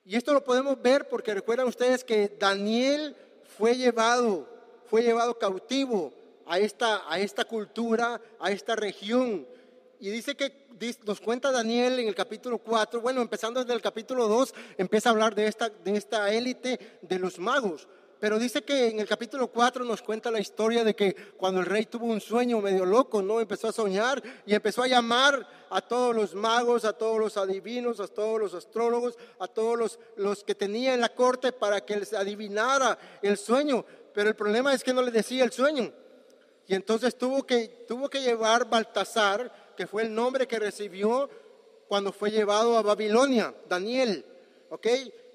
Y 0.05 0.17
esto 0.17 0.33
lo 0.33 0.43
podemos 0.43 0.81
ver 0.81 1.09
porque 1.09 1.35
recuerdan 1.35 1.69
ustedes 1.69 2.03
que 2.05 2.37
Daniel 2.39 3.15
fue 3.57 3.77
llevado, 3.77 4.49
fue 4.87 5.03
llevado 5.03 5.39
cautivo 5.39 6.13
a 6.47 6.59
esta, 6.59 7.03
a 7.11 7.19
esta 7.21 7.45
cultura, 7.45 8.21
a 8.39 8.51
esta 8.51 8.75
región. 8.75 9.47
Y 9.99 10.11
dice 10.11 10.35
que 10.35 10.67
nos 11.05 11.21
cuenta 11.21 11.53
Daniel 11.53 11.99
en 11.99 12.09
el 12.09 12.15
capítulo 12.15 12.59
4, 12.59 13.01
bueno, 13.01 13.21
empezando 13.21 13.61
desde 13.61 13.75
el 13.75 13.83
capítulo 13.83 14.27
2, 14.29 14.55
empieza 14.79 15.11
a 15.11 15.13
hablar 15.13 15.35
de 15.35 15.47
esta, 15.47 15.69
de 15.69 15.97
esta 15.97 16.33
élite 16.33 16.99
de 17.03 17.19
los 17.19 17.39
magos. 17.39 17.87
Pero 18.21 18.39
dice 18.39 18.63
que 18.63 18.89
en 18.89 19.01
el 19.01 19.09
capítulo 19.09 19.49
4 19.49 19.83
nos 19.83 20.03
cuenta 20.03 20.31
la 20.31 20.41
historia 20.41 20.85
de 20.85 20.95
que 20.95 21.17
cuando 21.39 21.61
el 21.61 21.67
rey 21.67 21.87
tuvo 21.87 22.05
un 22.05 22.21
sueño 22.21 22.61
medio 22.61 22.85
loco, 22.85 23.23
¿no? 23.23 23.41
Empezó 23.41 23.69
a 23.69 23.73
soñar 23.73 24.23
y 24.45 24.55
empezó 24.55 24.83
a 24.83 24.89
llamar 24.89 25.49
a 25.71 25.81
todos 25.81 26.15
los 26.15 26.35
magos, 26.35 26.85
a 26.85 26.93
todos 26.93 27.19
los 27.19 27.39
adivinos, 27.39 27.99
a 27.99 28.07
todos 28.07 28.39
los 28.39 28.53
astrólogos, 28.53 29.17
a 29.39 29.49
todos 29.49 29.79
los, 29.79 29.99
los 30.17 30.45
que 30.45 30.55
tenía 30.55 30.93
en 30.93 31.01
la 31.01 31.09
corte 31.15 31.51
para 31.51 31.81
que 31.81 31.97
les 31.97 32.13
adivinara 32.13 32.99
el 33.23 33.39
sueño. 33.39 33.87
Pero 34.13 34.29
el 34.29 34.37
problema 34.37 34.75
es 34.75 34.85
que 34.85 34.93
no 34.93 35.01
le 35.01 35.11
decía 35.11 35.43
el 35.43 35.53
sueño. 35.53 35.91
Y 36.67 36.75
entonces 36.75 37.17
tuvo 37.17 37.45
que, 37.45 37.87
tuvo 37.89 38.11
que 38.11 38.21
llevar 38.21 38.69
Baltasar, 38.69 39.73
que 39.79 39.87
fue 39.87 40.03
el 40.03 40.15
nombre 40.15 40.47
que 40.47 40.59
recibió 40.59 41.31
cuando 41.89 42.13
fue 42.13 42.31
llevado 42.31 42.77
a 42.77 42.83
Babilonia, 42.83 43.55
Daniel. 43.67 44.27
¿Ok? 44.69 44.87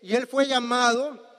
Y 0.03 0.15
él 0.15 0.27
fue 0.27 0.45
llamado 0.45 1.34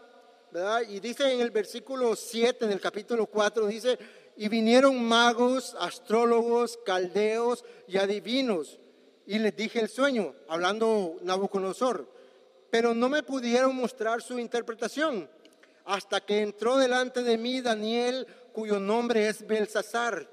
y 0.89 1.01
dice 1.01 1.31
en 1.33 1.41
el 1.41 1.51
versículo 1.51 2.17
7 2.17 2.67
del 2.67 2.81
capítulo 2.81 3.27
4, 3.27 3.67
dice, 3.67 3.99
y 4.37 4.49
vinieron 4.49 5.03
magos, 5.05 5.77
astrólogos, 5.79 6.79
caldeos 6.79 7.63
y 7.87 7.99
adivinos. 7.99 8.79
Y 9.27 9.39
les 9.39 9.55
dije 9.55 9.81
el 9.81 9.89
sueño, 9.89 10.35
hablando 10.49 11.17
Nabucodonosor, 11.23 12.09
pero 12.71 12.95
no 12.95 13.09
me 13.09 13.23
pudieron 13.23 13.77
mostrar 13.77 14.23
su 14.23 14.39
interpretación 14.39 15.29
hasta 15.85 16.21
que 16.21 16.41
entró 16.41 16.79
delante 16.79 17.23
de 17.23 17.37
mí 17.37 17.61
Daniel, 17.61 18.27
cuyo 18.53 18.81
nombre 18.81 19.29
es 19.29 19.47
Belsasar, 19.47 20.29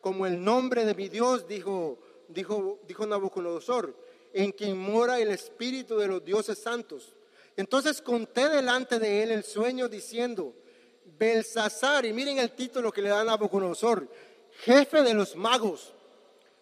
como 0.00 0.26
el 0.26 0.42
nombre 0.42 0.84
de 0.84 0.94
mi 0.94 1.08
Dios, 1.08 1.48
dijo, 1.48 1.98
dijo, 2.28 2.78
dijo 2.86 3.04
Nabucodonosor, 3.04 3.96
en 4.32 4.52
quien 4.52 4.78
mora 4.78 5.18
el 5.18 5.28
espíritu 5.28 5.96
de 5.96 6.06
los 6.06 6.24
dioses 6.24 6.58
santos. 6.58 7.15
Entonces 7.56 8.02
conté 8.02 8.48
delante 8.48 8.98
de 8.98 9.22
él 9.22 9.30
el 9.30 9.44
sueño 9.44 9.88
diciendo, 9.88 10.54
Belsasar, 11.04 12.04
y 12.04 12.12
miren 12.12 12.38
el 12.38 12.50
título 12.50 12.92
que 12.92 13.00
le 13.00 13.08
dan 13.08 13.20
a 13.20 13.32
Nabucodonosor, 13.32 14.08
jefe 14.64 15.02
de 15.02 15.14
los 15.14 15.36
magos, 15.36 15.94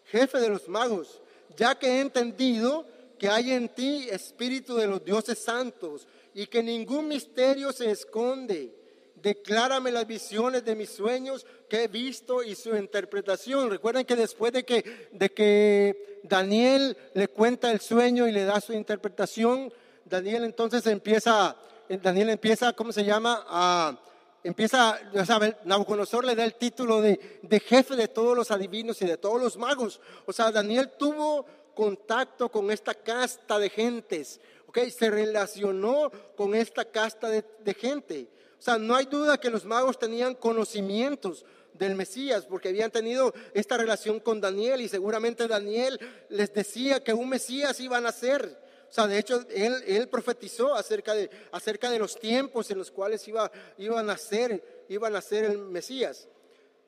jefe 0.04 0.38
de 0.38 0.48
los 0.48 0.68
magos, 0.68 1.20
ya 1.56 1.76
que 1.76 1.88
he 1.88 2.00
entendido 2.00 2.86
que 3.18 3.28
hay 3.28 3.52
en 3.52 3.68
ti 3.68 4.08
espíritu 4.10 4.76
de 4.76 4.86
los 4.86 5.04
dioses 5.04 5.38
santos 5.38 6.06
y 6.34 6.46
que 6.46 6.62
ningún 6.62 7.08
misterio 7.08 7.72
se 7.72 7.90
esconde. 7.90 8.74
Declárame 9.16 9.90
las 9.90 10.06
visiones 10.06 10.64
de 10.64 10.74
mis 10.74 10.90
sueños 10.90 11.46
que 11.68 11.84
he 11.84 11.88
visto 11.88 12.42
y 12.42 12.54
su 12.54 12.76
interpretación. 12.76 13.70
Recuerden 13.70 14.04
que 14.04 14.16
después 14.16 14.52
de 14.52 14.64
que, 14.64 15.08
de 15.12 15.32
que 15.32 16.20
Daniel 16.24 16.96
le 17.14 17.28
cuenta 17.28 17.72
el 17.72 17.80
sueño 17.80 18.28
y 18.28 18.32
le 18.32 18.44
da 18.44 18.60
su 18.60 18.74
interpretación, 18.74 19.72
Daniel 20.04 20.44
entonces 20.44 20.86
empieza, 20.86 21.56
Daniel 21.88 22.30
empieza, 22.30 22.72
¿cómo 22.72 22.92
se 22.92 23.04
llama? 23.04 23.44
A, 23.48 23.98
empieza, 24.42 25.00
ya 25.12 25.24
saben, 25.24 25.56
Nabucodonosor 25.64 26.24
le 26.24 26.34
da 26.34 26.44
el 26.44 26.54
título 26.54 27.00
de, 27.00 27.40
de 27.42 27.60
jefe 27.60 27.96
de 27.96 28.08
todos 28.08 28.36
los 28.36 28.50
adivinos 28.50 29.00
y 29.02 29.06
de 29.06 29.16
todos 29.16 29.40
los 29.40 29.56
magos. 29.56 30.00
O 30.26 30.32
sea, 30.32 30.52
Daniel 30.52 30.90
tuvo 30.98 31.46
contacto 31.74 32.50
con 32.50 32.70
esta 32.70 32.94
casta 32.94 33.58
de 33.58 33.70
gentes, 33.70 34.40
¿ok? 34.68 34.78
Se 34.88 35.10
relacionó 35.10 36.10
con 36.36 36.54
esta 36.54 36.84
casta 36.84 37.28
de, 37.28 37.44
de, 37.64 37.74
gente. 37.74 38.28
O 38.58 38.62
sea, 38.62 38.78
no 38.78 38.94
hay 38.94 39.06
duda 39.06 39.38
que 39.38 39.50
los 39.50 39.64
magos 39.64 39.98
tenían 39.98 40.34
conocimientos 40.34 41.44
del 41.72 41.96
Mesías, 41.96 42.46
porque 42.46 42.68
habían 42.68 42.90
tenido 42.90 43.34
esta 43.52 43.76
relación 43.76 44.20
con 44.20 44.40
Daniel 44.40 44.80
y 44.80 44.88
seguramente 44.88 45.48
Daniel 45.48 45.98
les 46.28 46.52
decía 46.54 47.02
que 47.02 47.12
un 47.12 47.28
Mesías 47.28 47.80
iba 47.80 47.96
a 47.96 48.00
nacer. 48.00 48.63
O 48.88 48.92
sea, 48.92 49.06
de 49.06 49.18
hecho, 49.18 49.44
él, 49.50 49.74
él 49.86 50.08
profetizó 50.08 50.74
acerca 50.74 51.14
de, 51.14 51.28
acerca 51.52 51.90
de 51.90 51.98
los 51.98 52.18
tiempos 52.18 52.70
en 52.70 52.78
los 52.78 52.90
cuales 52.90 53.26
iba, 53.26 53.50
a 53.50 54.02
nacer, 54.02 54.84
iba 54.88 55.08
a 55.08 55.10
nacer 55.10 55.44
el 55.44 55.58
Mesías. 55.58 56.28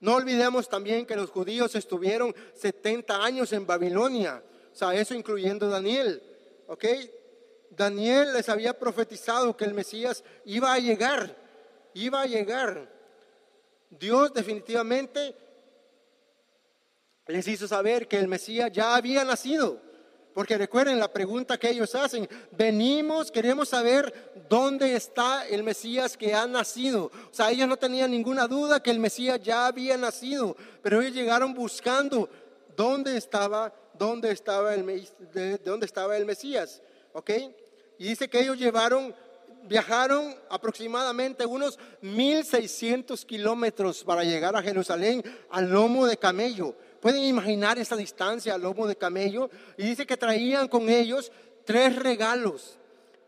No 0.01 0.15
olvidemos 0.15 0.69
también 0.69 1.07
que 1.07 1.17
los 1.17 1.31
judíos 1.31 1.75
estuvieron 1.75 2.35
70 2.55 3.25
años 3.25 3.53
en 3.53 3.67
Babilonia, 3.67 4.43
o 4.73 4.77
sea, 4.77 4.95
eso 4.95 5.15
incluyendo 5.15 5.69
Daniel, 5.69 6.23
¿ok? 6.67 6.85
Daniel 7.71 8.33
les 8.35 8.49
había 8.49 8.79
profetizado 8.79 9.57
que 9.57 9.65
el 9.65 9.75
Mesías 9.75 10.23
iba 10.45 10.73
a 10.73 10.79
llegar, 10.79 11.35
iba 11.95 12.21
a 12.21 12.27
llegar. 12.27 12.95
Dios 13.91 14.33
definitivamente 14.33 15.35
les 17.27 17.49
hizo 17.49 17.67
saber 17.67 18.07
que 18.07 18.19
el 18.19 18.29
Mesías 18.29 18.71
ya 18.73 18.95
había 18.95 19.25
nacido. 19.25 19.81
Porque 20.37 20.59
recuerden 20.59 21.01
la 21.01 21.11
pregunta 21.11 21.57
que 21.57 21.71
ellos 21.71 21.95
hacen, 21.95 22.29
venimos, 22.51 23.31
queremos 23.31 23.71
saber 23.71 24.35
dónde 24.51 24.95
está 24.95 25.49
el 25.49 25.63
Mesías 25.63 26.15
que 26.15 26.35
ha 26.35 26.47
nacido. 26.47 27.05
O 27.07 27.33
sea, 27.35 27.51
ellos 27.51 27.67
no 27.67 27.79
tenían 27.79 28.11
ninguna 28.11 28.47
duda 28.47 28.83
que 28.83 28.91
el 28.91 28.99
Mesías 28.99 29.41
ya 29.43 29.67
había 29.67 29.97
nacido, 29.97 30.55
pero 30.83 31.01
ellos 31.01 31.15
llegaron 31.15 31.55
buscando 31.55 32.29
dónde 32.77 33.17
estaba, 33.17 33.73
dónde 33.95 34.31
estaba 34.31 34.75
el, 34.75 35.09
de, 35.33 35.57
dónde 35.57 35.87
estaba 35.87 36.19
el 36.19 36.27
Mesías. 36.27 36.83
¿Ok? 37.15 37.31
Y 37.97 38.09
dice 38.09 38.29
que 38.29 38.41
ellos 38.41 38.59
llevaron, 38.59 39.15
viajaron 39.63 40.37
aproximadamente 40.51 41.47
unos 41.47 41.79
1.600 42.03 43.25
kilómetros 43.25 44.05
para 44.05 44.23
llegar 44.23 44.55
a 44.55 44.63
Jerusalén 44.63 45.25
al 45.49 45.71
lomo 45.71 46.07
de 46.07 46.19
camello. 46.19 46.75
Pueden 47.07 47.23
imaginar 47.23 47.79
esa 47.79 47.95
distancia 47.95 48.55
al 48.55 48.63
lomo 48.63 48.85
de 48.89 48.97
camello. 48.97 49.49
Y 49.77 49.85
dice 49.85 50.05
que 50.05 50.17
traían 50.17 50.67
con 50.67 50.89
ellos 50.89 51.31
tres 51.65 51.95
regalos, 51.95 52.81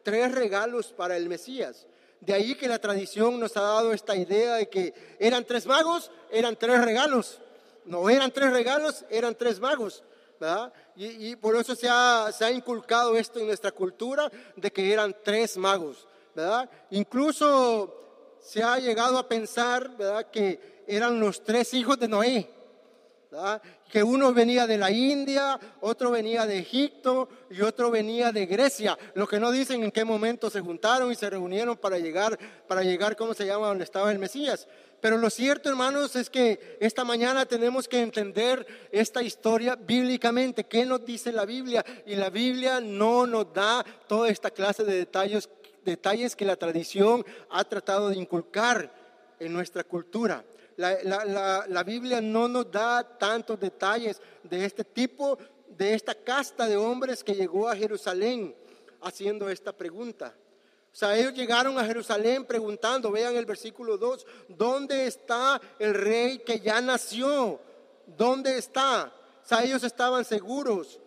tres 0.02 0.32
regalos 0.32 0.92
para 0.92 1.16
el 1.16 1.28
Mesías. 1.28 1.86
De 2.18 2.34
ahí 2.34 2.56
que 2.56 2.66
la 2.66 2.80
tradición 2.80 3.38
nos 3.38 3.56
ha 3.56 3.60
dado 3.60 3.92
esta 3.92 4.16
idea 4.16 4.54
de 4.54 4.68
que 4.68 4.92
eran 5.20 5.44
tres 5.44 5.64
magos, 5.64 6.10
eran 6.32 6.56
tres 6.56 6.84
regalos. 6.84 7.40
No 7.84 8.10
eran 8.10 8.32
tres 8.32 8.50
regalos, 8.50 9.04
eran 9.10 9.36
tres 9.36 9.60
magos. 9.60 10.02
¿verdad? 10.40 10.72
Y, 10.96 11.36
por 11.36 11.54
eso 11.54 11.76
se 11.76 11.88
ha, 11.88 12.32
se 12.36 12.44
ha 12.44 12.50
inculcado 12.50 13.16
esto 13.16 13.38
en 13.38 13.46
nuestra 13.46 13.70
cultura 13.70 14.28
de 14.56 14.72
que 14.72 14.92
eran 14.92 15.14
tres 15.22 15.56
magos. 15.56 16.08
¿verdad? 16.34 16.68
Incluso 16.90 18.36
se 18.40 18.60
ha 18.60 18.80
llegado 18.80 19.18
a 19.18 19.28
pensar 19.28 19.96
¿verdad? 19.96 20.28
que 20.32 20.82
eran 20.88 21.20
los 21.20 21.44
tres 21.44 21.72
hijos 21.74 21.96
de 22.00 22.08
Noé 22.08 22.57
que 23.90 24.02
uno 24.02 24.32
venía 24.32 24.66
de 24.66 24.78
la 24.78 24.90
India, 24.90 25.58
otro 25.80 26.10
venía 26.10 26.46
de 26.46 26.58
Egipto 26.58 27.28
y 27.50 27.60
otro 27.62 27.90
venía 27.90 28.32
de 28.32 28.46
Grecia. 28.46 28.98
Lo 29.14 29.26
que 29.26 29.38
no 29.38 29.50
dicen 29.50 29.82
en 29.82 29.90
qué 29.90 30.04
momento 30.04 30.50
se 30.50 30.60
juntaron 30.60 31.10
y 31.12 31.14
se 31.14 31.28
reunieron 31.28 31.76
para 31.76 31.98
llegar, 31.98 32.38
para 32.66 32.82
llegar, 32.82 33.16
¿cómo 33.16 33.34
se 33.34 33.46
llama?, 33.46 33.68
donde 33.68 33.84
estaba 33.84 34.10
el 34.10 34.18
Mesías. 34.18 34.66
Pero 35.00 35.16
lo 35.16 35.30
cierto, 35.30 35.68
hermanos, 35.68 36.16
es 36.16 36.28
que 36.28 36.78
esta 36.80 37.04
mañana 37.04 37.46
tenemos 37.46 37.86
que 37.86 38.00
entender 38.00 38.66
esta 38.90 39.22
historia 39.22 39.76
bíblicamente. 39.76 40.64
¿Qué 40.64 40.84
nos 40.84 41.04
dice 41.04 41.30
la 41.30 41.44
Biblia? 41.44 41.84
Y 42.06 42.16
la 42.16 42.30
Biblia 42.30 42.80
no 42.80 43.26
nos 43.26 43.52
da 43.52 43.84
toda 44.08 44.28
esta 44.28 44.50
clase 44.50 44.84
de 44.84 44.96
detalles, 44.96 45.48
detalles 45.84 46.34
que 46.34 46.44
la 46.44 46.56
tradición 46.56 47.24
ha 47.50 47.62
tratado 47.64 48.08
de 48.08 48.16
inculcar 48.16 48.92
en 49.38 49.52
nuestra 49.52 49.84
cultura 49.84 50.44
la, 50.78 51.82
Biblia 51.84 52.20
no 52.20 52.46
nos 52.46 52.70
da 52.70 53.18
tantos 53.18 53.58
detalles 53.58 54.20
de 54.44 54.64
este 54.64 54.84
tipo, 54.84 55.36
de 55.68 55.94
esta 55.94 56.14
casta 56.14 56.66
de 56.66 56.76
hombres 56.76 57.24
que 57.24 57.34
llegó 57.34 57.68
a 57.68 57.76
Jerusalén 57.76 58.54
haciendo 59.00 59.50
esta 59.50 59.72
pregunta. 59.72 60.34
O 60.92 60.96
sea, 60.96 61.16
ellos 61.16 61.34
llegaron 61.34 61.78
a 61.78 61.84
Jerusalén 61.84 62.44
preguntando, 62.44 63.10
vean 63.10 63.36
el 63.36 63.44
versículo 63.44 63.98
2, 63.98 64.26
¿dónde 64.48 65.06
está 65.06 65.60
el 65.78 65.94
rey 65.94 66.38
que 66.38 66.60
ya 66.60 66.80
nació? 66.80 67.60
¿Dónde 68.06 68.56
está? 68.56 69.12
O 69.44 69.46
sea, 69.46 69.64
ellos 69.64 69.82
estaban 69.82 70.24
seguros 70.24 71.00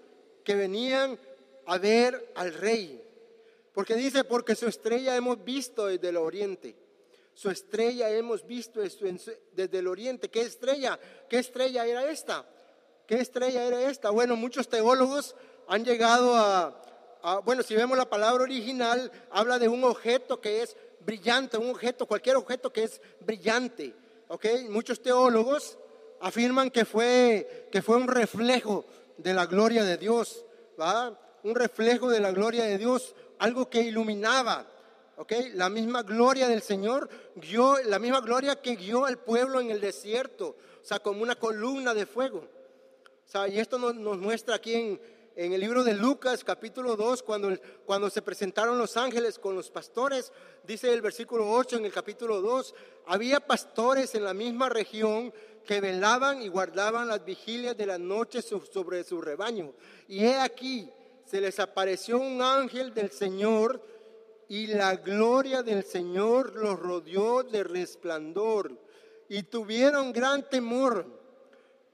que 0.44 0.56
venían 0.56 1.18
a 1.66 1.78
ver 1.78 2.32
al 2.36 2.54
rey. 2.54 3.02
Porque 3.74 3.96
dice, 3.96 4.26
porque 4.26 4.56
su 4.56 4.68
estrella 4.68 5.16
hemos 5.16 5.44
visto 5.44 5.88
desde 5.88 6.10
el 6.10 6.18
oriente. 6.18 6.76
Su 7.34 7.50
estrella 7.50 8.10
hemos 8.10 8.46
visto 8.46 8.82
desde 8.82 9.80
el 9.80 9.88
oriente. 9.88 10.30
¿Qué 10.30 10.42
estrella? 10.42 11.00
¿Qué 11.30 11.40
estrella 11.40 11.86
era 11.86 12.10
esta? 12.10 12.46
¿Qué 13.08 13.16
estrella 13.16 13.66
era 13.66 13.90
esta? 13.90 14.10
Bueno, 14.10 14.36
muchos 14.36 14.68
teólogos 14.68 15.36
han 15.68 15.84
llegado 15.84 16.36
a, 16.36 17.42
bueno, 17.44 17.64
si 17.64 17.76
vemos 17.76 17.98
la 17.98 18.10
palabra 18.10 18.44
original, 18.44 19.12
habla 19.32 19.60
de 19.60 19.68
un 19.68 19.84
objeto 19.84 20.40
que 20.40 20.62
es 20.62 20.76
brillante, 21.06 21.58
un 21.58 21.70
objeto, 21.70 22.06
cualquier 22.06 22.36
objeto 22.36 22.72
que 22.72 22.84
es 22.84 23.02
brillante. 23.20 23.94
¿Ok? 24.28 24.46
Muchos 24.70 25.02
teólogos 25.02 25.78
afirman 26.22 26.70
que 26.72 26.86
fue, 26.86 27.68
que 27.72 27.82
fue 27.82 27.98
un 27.98 28.08
reflejo 28.08 28.86
de 29.18 29.34
la 29.34 29.46
gloria 29.46 29.84
de 29.84 29.98
Dios, 29.98 30.46
¿va? 30.80 31.20
Un 31.44 31.56
reflejo 31.56 32.10
de 32.10 32.20
la 32.20 32.32
gloria 32.32 32.64
de 32.66 32.78
Dios, 32.78 33.16
algo 33.40 33.70
que 33.70 33.82
iluminaba, 33.82 34.68
la 35.54 35.70
misma 35.70 36.04
gloria 36.04 36.48
del 36.48 36.62
Señor 36.62 37.10
guió, 37.36 37.78
la 37.86 38.00
misma 38.00 38.22
gloria 38.22 38.62
que 38.62 38.76
guió 38.76 39.06
al 39.06 39.20
pueblo 39.20 39.60
en 39.60 39.72
el 39.72 39.82
desierto, 39.82 40.56
o 40.82 40.84
sea, 40.84 41.00
como 41.00 41.22
una 41.22 41.36
columna 41.36 41.94
de 41.94 42.06
fuego. 42.06 42.40
O 42.40 43.30
sea, 43.32 43.48
y 43.48 43.60
esto 43.60 43.78
nos, 43.78 43.96
muestra 44.18 44.56
aquí 44.56 44.74
en, 44.74 45.02
en, 45.36 45.54
el 45.54 45.62
libro 45.62 45.84
de 45.84 45.94
Lucas, 45.94 46.44
capítulo 46.44 46.96
2, 46.96 47.24
cuando, 47.24 47.50
cuando 47.86 48.10
se 48.10 48.22
presentaron 48.22 48.78
los 48.78 48.98
ángeles 48.98 49.40
con 49.40 49.56
los 49.56 49.70
pastores, 49.70 50.34
dice 50.64 50.94
el 50.94 51.02
versículo 51.02 51.50
8 51.50 51.78
en 51.78 51.86
el 51.86 51.94
capítulo 51.94 52.42
2, 52.42 52.76
había 53.06 53.40
pastores 53.40 54.16
en 54.16 54.26
la 54.26 54.34
misma 54.34 54.70
región 54.70 55.34
que 55.66 55.80
velaban 55.80 56.42
y 56.42 56.48
guardaban 56.48 57.08
las 57.08 57.24
vigilias 57.24 57.78
de 57.78 57.86
la 57.86 57.98
noche 57.98 58.42
sobre 58.42 59.04
su 59.04 59.22
rebaño. 59.22 59.74
Y 60.08 60.26
he 60.26 60.36
aquí, 60.38 60.90
se 61.26 61.40
les 61.40 61.60
apareció 61.60 62.18
un 62.18 62.42
ángel 62.42 62.94
del 62.94 63.12
Señor 63.12 63.82
y 64.52 64.68
la 64.68 64.98
gloria 64.98 65.64
del 65.64 65.86
Señor 65.86 66.58
los 66.58 66.78
rodeó 66.78 67.42
de 67.42 67.64
resplandor 67.64 68.78
y 69.30 69.44
tuvieron 69.44 70.12
gran 70.12 70.44
temor. 70.50 71.06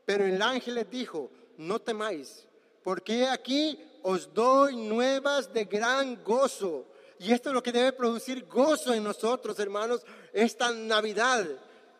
Pero 0.03 0.25
el 0.25 0.41
ángel 0.41 0.73
les 0.73 0.89
dijo, 0.89 1.29
no 1.57 1.77
temáis, 1.77 2.47
porque 2.83 3.27
aquí 3.27 3.79
os 4.01 4.33
doy 4.33 4.75
nuevas 4.75 5.53
de 5.53 5.65
gran 5.65 6.23
gozo. 6.23 6.85
Y 7.19 7.31
esto 7.31 7.49
es 7.49 7.53
lo 7.53 7.61
que 7.61 7.71
debe 7.71 7.93
producir 7.93 8.47
gozo 8.47 8.91
en 8.91 9.03
nosotros, 9.03 9.59
hermanos, 9.59 10.03
esta 10.33 10.71
Navidad, 10.71 11.45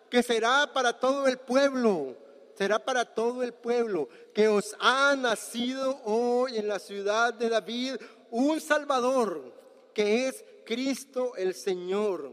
que 0.09 0.23
será 0.23 0.73
para 0.73 0.99
todo 0.99 1.27
el 1.27 1.37
pueblo, 1.37 2.17
será 2.55 2.83
para 2.83 3.05
todo 3.05 3.43
el 3.43 3.53
pueblo, 3.53 4.09
que 4.33 4.47
os 4.47 4.75
ha 4.79 5.15
nacido 5.15 6.01
hoy 6.03 6.57
en 6.57 6.67
la 6.67 6.79
ciudad 6.79 7.31
de 7.31 7.47
David 7.47 7.97
un 8.31 8.59
Salvador 8.59 9.56
que 9.97 10.27
es 10.27 10.45
Cristo 10.63 11.35
el 11.37 11.55
Señor. 11.55 12.31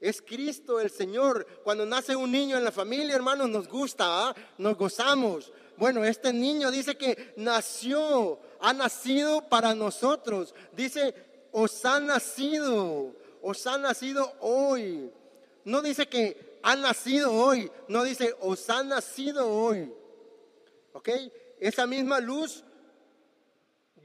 Es 0.00 0.22
Cristo 0.22 0.78
el 0.78 0.90
Señor. 0.90 1.44
Cuando 1.64 1.84
nace 1.84 2.14
un 2.14 2.30
niño 2.30 2.56
en 2.56 2.62
la 2.62 2.70
familia, 2.70 3.16
hermanos, 3.16 3.48
nos 3.48 3.66
gusta, 3.66 4.04
¿ah? 4.06 4.34
nos 4.58 4.76
gozamos. 4.76 5.52
Bueno, 5.76 6.04
este 6.04 6.32
niño 6.32 6.70
dice 6.70 6.96
que 6.96 7.34
nació, 7.36 8.38
ha 8.60 8.72
nacido 8.72 9.48
para 9.48 9.74
nosotros. 9.74 10.54
Dice, 10.70 11.16
os 11.50 11.84
ha 11.84 11.98
nacido, 11.98 13.12
os 13.42 13.66
ha 13.66 13.76
nacido 13.76 14.32
hoy. 14.38 15.10
No 15.64 15.82
dice 15.82 16.08
que 16.08 16.60
ha 16.62 16.76
nacido 16.76 17.32
hoy, 17.32 17.72
no 17.88 18.04
dice, 18.04 18.36
os 18.40 18.70
ha 18.70 18.84
nacido 18.84 19.50
hoy. 19.52 19.92
¿Ok? 20.92 21.08
Esa 21.58 21.88
misma 21.88 22.20
luz 22.20 22.62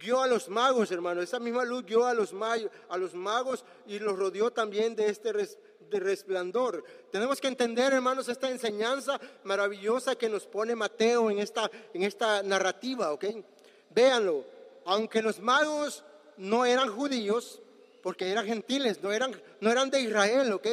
guió 0.04 0.22
a 0.22 0.28
los 0.28 0.50
magos, 0.50 0.92
hermano. 0.92 1.22
Esa 1.22 1.40
misma 1.40 1.64
luz 1.64 1.86
guió 1.86 2.06
a 2.06 2.14
los, 2.14 2.34
a 2.90 2.98
los 2.98 3.14
magos 3.14 3.64
y 3.88 4.00
los 4.00 4.18
rodeó 4.18 4.52
también 4.52 4.96
de 4.96 5.08
este 5.08 5.32
resplandor. 5.92 6.84
Tenemos 7.12 7.40
que 7.40 7.48
entender, 7.48 7.94
hermanos, 7.94 8.28
esta 8.28 8.50
enseñanza 8.50 9.20
maravillosa 9.44 10.16
que 10.16 10.30
nos 10.30 10.46
pone 10.46 10.76
Mateo 10.76 11.32
en 11.32 11.40
esta, 11.40 11.72
en 11.94 12.04
esta 12.04 12.44
narrativa, 12.44 13.14
¿ok? 13.14 13.26
Véanlo, 13.92 14.44
aunque 14.86 15.22
los 15.22 15.40
magos 15.40 16.04
no 16.36 16.66
eran 16.66 16.94
judíos, 16.94 17.62
porque 18.02 18.30
eran 18.30 18.46
gentiles, 18.46 19.02
no 19.02 19.14
eran, 19.14 19.34
no 19.62 19.72
eran 19.72 19.90
de 19.90 20.02
Israel, 20.02 20.52
¿ok? 20.52 20.68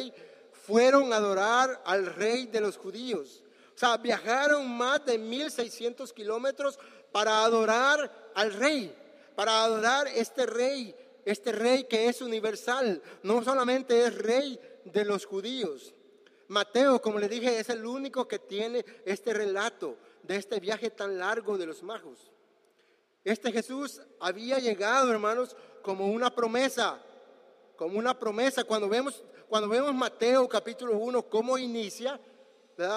Fueron 0.66 1.12
a 1.12 1.16
adorar 1.16 1.80
al 1.84 2.06
rey 2.06 2.46
de 2.46 2.60
los 2.60 2.76
judíos. 2.76 3.44
O 3.76 3.78
sea, 3.78 3.96
viajaron 3.96 4.68
más 4.68 5.06
de 5.06 5.16
1600 5.16 6.12
kilómetros 6.12 6.78
para 7.12 7.44
adorar 7.44 8.30
al 8.34 8.52
rey 8.52 8.94
para 9.40 9.64
adorar 9.64 10.07
este 10.07 10.44
rey, 10.44 10.94
este 11.24 11.50
rey 11.50 11.85
que 11.85 12.09
es 12.09 12.20
universal, 12.20 13.00
no 13.22 13.42
solamente 13.42 14.05
es 14.05 14.14
rey 14.18 14.61
de 14.85 15.03
los 15.03 15.24
judíos. 15.24 15.94
Mateo, 16.48 17.00
como 17.00 17.18
le 17.18 17.26
dije, 17.26 17.59
es 17.59 17.70
el 17.70 17.87
único 17.87 18.29
que 18.29 18.38
tiene 18.38 18.85
este 19.07 19.33
relato 19.33 19.96
de 20.24 20.37
este 20.37 20.61
viaje 20.61 20.90
tan 20.90 21.18
largo 21.18 21.57
de 21.57 21.64
los 21.64 21.83
magos. 21.83 22.31
Este 23.24 23.50
Jesús 23.50 24.03
había 24.20 24.59
llegado, 24.59 25.11
hermanos, 25.11 25.57
como 25.81 26.09
una 26.09 26.35
promesa, 26.35 27.03
como 27.76 27.98
una 27.98 28.18
promesa. 28.18 28.64
Cuando 28.64 28.90
vemos, 28.90 29.24
cuando 29.48 29.70
vemos 29.70 29.94
Mateo 29.94 30.46
capítulo 30.50 30.98
1, 30.98 31.31
cómo 31.31 31.57
inicia, 31.57 32.20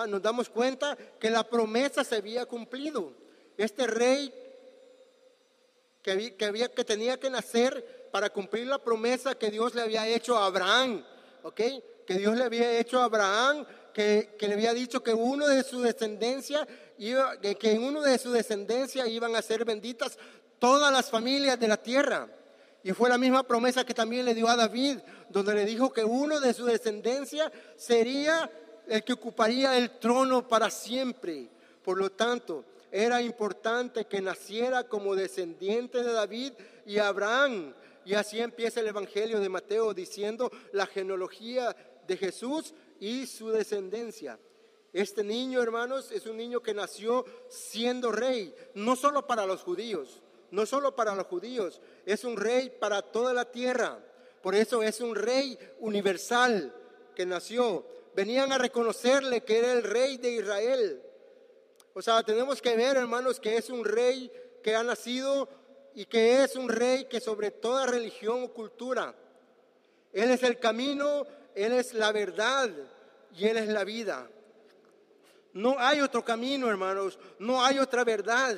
nos 0.09 0.21
damos 0.21 0.49
cuenta 0.49 0.97
que 1.17 1.29
la 1.29 1.47
promesa 1.49 2.03
se 2.03 2.17
había 2.17 2.45
cumplido. 2.45 3.13
Este 3.55 3.87
rey 3.87 4.42
que, 6.03 6.83
tenía 6.85 7.19
que 7.19 7.29
nacer 7.29 8.09
para 8.11 8.29
cumplir 8.29 8.67
la 8.67 8.77
promesa 8.77 9.35
que 9.35 9.49
Dios 9.49 9.73
le 9.73 9.81
había 9.81 10.05
hecho 10.07 10.37
a 10.37 10.45
Abraham, 10.45 11.03
¿ok? 11.41 11.61
Que 12.05 12.15
Dios 12.15 12.37
le 12.37 12.43
había 12.43 12.77
hecho 12.77 12.99
a 12.99 13.05
Abraham, 13.05 13.65
que, 13.93 14.35
le 14.39 14.53
había 14.53 14.73
dicho 14.73 15.01
que 15.01 15.13
uno 15.13 15.47
de 15.47 15.63
su 15.63 15.81
descendencia 15.81 16.67
iba, 16.97 17.39
que 17.39 17.71
en 17.71 17.83
uno 17.83 18.01
de 18.01 18.17
su 18.17 18.31
descendencia 18.31 19.07
iban 19.07 19.35
a 19.35 19.41
ser 19.41 19.63
benditas 19.63 20.17
todas 20.59 20.91
las 20.91 21.09
familias 21.09 21.59
de 21.59 21.67
la 21.67 21.77
tierra. 21.77 22.27
Y 22.83 22.91
fue 22.91 23.09
la 23.09 23.17
misma 23.17 23.43
promesa 23.43 23.85
que 23.85 23.93
también 23.93 24.25
le 24.25 24.35
dio 24.35 24.49
a 24.49 24.57
David, 24.57 24.99
donde 25.29 25.53
le 25.53 25.63
dijo 25.63 25.93
que 25.93 26.03
uno 26.03 26.41
de 26.41 26.53
su 26.53 26.65
descendencia 26.65 27.49
sería 27.77 28.51
el 28.87 29.03
que 29.05 29.13
ocuparía 29.13 29.77
el 29.77 29.99
trono 29.99 30.45
para 30.45 30.69
siempre. 30.69 31.49
Por 31.81 31.97
lo 31.97 32.11
tanto, 32.11 32.65
era 32.93 33.23
importante 33.23 34.05
que 34.05 34.21
naciera 34.21 34.87
como 34.87 35.15
descendiente 35.15 36.03
de 36.03 36.13
David 36.13 36.53
y 36.85 36.99
Abraham 36.99 37.73
Y 38.05 38.13
así 38.13 38.39
empieza 38.39 38.81
el 38.81 38.87
Evangelio 38.87 39.39
de 39.39 39.49
Mateo 39.49 39.95
diciendo 39.95 40.51
la 40.73 40.85
genealogía 40.85 41.75
de 42.05 42.17
Jesús 42.17 42.75
y 42.99 43.25
su 43.25 43.49
descendencia. 43.49 44.37
Este 44.91 45.23
niño, 45.23 45.59
hermanos, 45.63 46.11
es 46.11 46.27
un 46.27 46.37
niño 46.37 46.61
que 46.61 46.75
nació 46.75 47.25
siendo 47.49 48.11
rey, 48.11 48.53
no 48.75 48.95
solo 48.95 49.25
para 49.25 49.47
los 49.47 49.63
judíos, 49.63 50.21
no 50.51 50.67
solo 50.67 50.95
para 50.95 51.15
los 51.15 51.25
judíos, 51.25 51.81
es 52.05 52.23
un 52.23 52.37
rey 52.37 52.69
para 52.69 53.01
toda 53.01 53.33
la 53.33 53.51
tierra. 53.51 54.05
Por 54.43 54.53
eso 54.53 54.83
es 54.83 55.01
un 55.01 55.15
rey 55.15 55.57
universal 55.79 56.75
que 57.15 57.25
nació. 57.25 57.87
Venían 58.13 58.51
a 58.51 58.59
reconocerle 58.59 59.41
que 59.41 59.57
era 59.57 59.71
el 59.71 59.81
rey 59.81 60.17
de 60.17 60.33
Israel. 60.33 61.01
O 61.93 62.01
sea, 62.01 62.23
tenemos 62.23 62.61
que 62.61 62.75
ver, 62.75 62.97
hermanos, 62.97 63.39
que 63.39 63.57
es 63.57 63.69
un 63.69 63.85
rey 63.85 64.31
que 64.63 64.75
ha 64.75 64.83
nacido 64.83 65.47
y 65.93 66.05
que 66.05 66.43
es 66.43 66.55
un 66.55 66.69
rey 66.69 67.05
que 67.05 67.19
sobre 67.19 67.51
toda 67.51 67.85
religión 67.85 68.43
o 68.43 68.53
cultura, 68.53 69.13
Él 70.11 70.31
es 70.31 70.41
el 70.43 70.59
camino, 70.59 71.25
Él 71.53 71.73
es 71.73 71.93
la 71.93 72.11
verdad 72.11 72.69
y 73.35 73.45
Él 73.45 73.57
es 73.57 73.67
la 73.67 73.83
vida. 73.83 74.29
No 75.53 75.75
hay 75.77 76.01
otro 76.01 76.25
camino, 76.25 76.67
hermanos, 76.67 77.19
no 77.37 77.63
hay 77.63 77.77
otra 77.77 78.03
verdad 78.03 78.57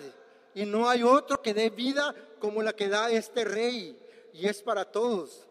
y 0.53 0.65
no 0.65 0.89
hay 0.89 1.03
otro 1.03 1.41
que 1.41 1.53
dé 1.53 1.69
vida 1.69 2.15
como 2.39 2.63
la 2.63 2.73
que 2.73 2.87
da 2.87 3.11
este 3.11 3.43
rey 3.43 3.99
y 4.31 4.47
es 4.47 4.61
para 4.61 4.85
todos. 4.85 5.45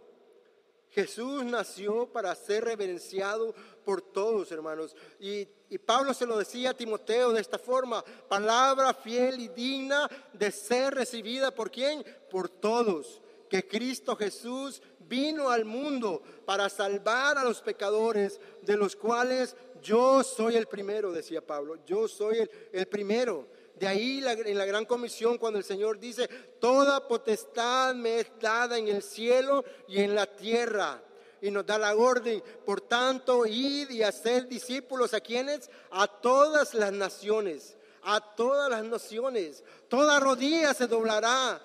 Jesús 0.91 1.45
nació 1.45 2.07
para 2.07 2.35
ser 2.35 2.65
reverenciado 2.65 3.55
por 3.85 4.03
todos, 4.03 4.51
hermanos. 4.51 4.97
Y, 5.21 5.47
y, 5.69 5.79
Pablo 5.79 6.15
se 6.15 6.27
lo 6.27 6.39
decía 6.39 6.71
a 6.71 6.77
Timoteo 6.77 7.33
de 7.33 7.41
esta 7.41 7.59
forma, 7.59 8.05
palabra 8.29 8.95
fiel 8.95 9.41
y 9.41 9.49
digna 9.49 10.09
de 10.33 10.51
ser 10.51 10.95
recibida 10.95 11.55
por 11.55 11.71
quién? 11.71 12.05
Por 12.31 12.49
todos. 12.49 13.21
Que 13.49 13.69
Cristo 13.69 14.17
Jesús 14.17 14.83
vino 15.01 15.51
al 15.51 15.65
mundo 15.65 16.23
para 16.45 16.69
salvar 16.69 17.39
a 17.39 17.45
los 17.45 17.61
pecadores, 17.61 18.41
de 18.63 18.77
los 18.77 18.97
cuales 18.97 19.55
yo 19.83 20.25
soy 20.25 20.57
el 20.57 20.67
primero, 20.67 21.13
decía 21.13 21.47
Pablo, 21.47 21.79
yo 21.87 22.09
soy 22.09 22.39
el, 22.39 22.51
el 22.73 22.87
primero. 22.87 23.47
De 23.77 23.89
ahí 23.89 24.25
en 24.25 24.57
la 24.59 24.65
gran 24.65 24.85
comisión 24.85 25.37
cuando 25.37 25.59
el 25.59 25.65
Señor 25.65 25.99
dice, 25.99 26.29
toda 26.61 27.07
potestad 27.09 27.95
me 27.95 28.21
es 28.21 28.31
dada 28.41 28.79
en 28.79 28.89
el 28.89 29.03
cielo 29.03 29.65
y 29.89 30.01
en 30.01 30.15
la 30.15 30.27
tierra. 30.27 31.03
Y 31.45 31.51
nos 31.51 31.67
da 31.67 31.77
la 31.77 31.95
orden, 31.95 32.43
por 32.65 32.81
tanto, 32.81 33.45
ir 33.45 33.91
y 33.91 34.03
hacer 34.03 34.49
discípulos 34.49 35.13
a 35.13 35.21
quienes? 35.21 35.71
A 35.91 36.07
todas 36.07 36.73
las 36.73 36.91
naciones, 36.91 37.77
a 38.03 38.19
todas 38.35 38.71
las 38.71 38.83
naciones. 38.85 39.63
Toda 39.89 40.19
rodilla 40.21 40.73
se 40.73 40.87
doblará, 40.87 41.61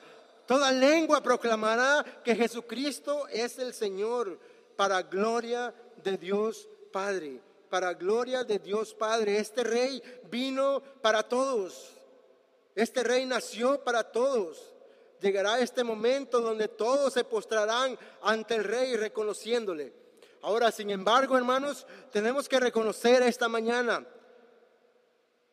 toda 0.46 0.72
lengua 0.72 1.24
proclamará 1.24 2.04
que 2.26 2.36
Jesucristo 2.36 3.26
es 3.30 3.58
el 3.58 3.74
Señor 3.74 4.38
para 4.76 5.02
gloria 5.04 5.74
de 6.04 6.18
Dios 6.18 6.68
Padre 6.92 7.42
para 7.70 7.94
gloria 7.94 8.44
de 8.44 8.60
Dios 8.60 8.94
Padre. 8.94 9.38
Este 9.38 9.64
rey 9.64 10.02
vino 10.30 10.82
para 11.02 11.24
todos. 11.24 11.92
Este 12.76 13.04
rey 13.04 13.26
nació 13.26 13.84
para 13.84 14.04
todos. 14.04 14.74
Llegará 15.22 15.60
este 15.60 15.84
momento 15.84 16.40
donde 16.40 16.68
todos 16.68 17.14
se 17.14 17.24
postrarán 17.24 17.98
ante 18.22 18.56
el 18.56 18.64
rey 18.64 18.96
reconociéndole. 18.96 19.94
Ahora, 20.42 20.72
sin 20.72 20.90
embargo, 20.90 21.38
hermanos, 21.38 21.86
tenemos 22.12 22.48
que 22.48 22.60
reconocer 22.60 23.22
esta 23.24 23.50
mañana 23.50 24.06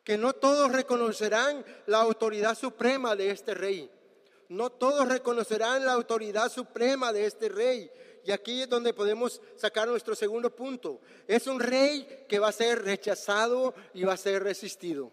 que 0.03 0.17
no 0.17 0.31
todos 0.33 0.71
reconocerán 0.71 1.65
la 1.85 1.99
autoridad 1.99 2.57
suprema 2.57 3.15
de 3.15 3.31
este 3.31 3.53
rey. 3.53 3.91
No 4.47 4.69
todos 4.69 5.05
reconocerán 5.09 5.85
la 5.85 5.91
autoridad 5.91 6.49
suprema 6.49 7.11
de 7.11 7.25
este 7.25 7.49
rey. 7.49 7.91
Y 8.23 8.31
aquí 8.31 8.61
es 8.61 8.69
donde 8.69 8.93
podemos 8.93 9.41
sacar 9.57 9.87
nuestro 9.87 10.15
segundo 10.15 10.55
punto. 10.55 11.01
Es 11.27 11.47
un 11.47 11.59
rey 11.59 12.25
que 12.29 12.39
va 12.39 12.47
a 12.47 12.53
ser 12.53 12.83
rechazado 12.83 13.73
y 13.93 14.03
va 14.03 14.13
a 14.13 14.17
ser 14.17 14.43
resistido. 14.43 15.11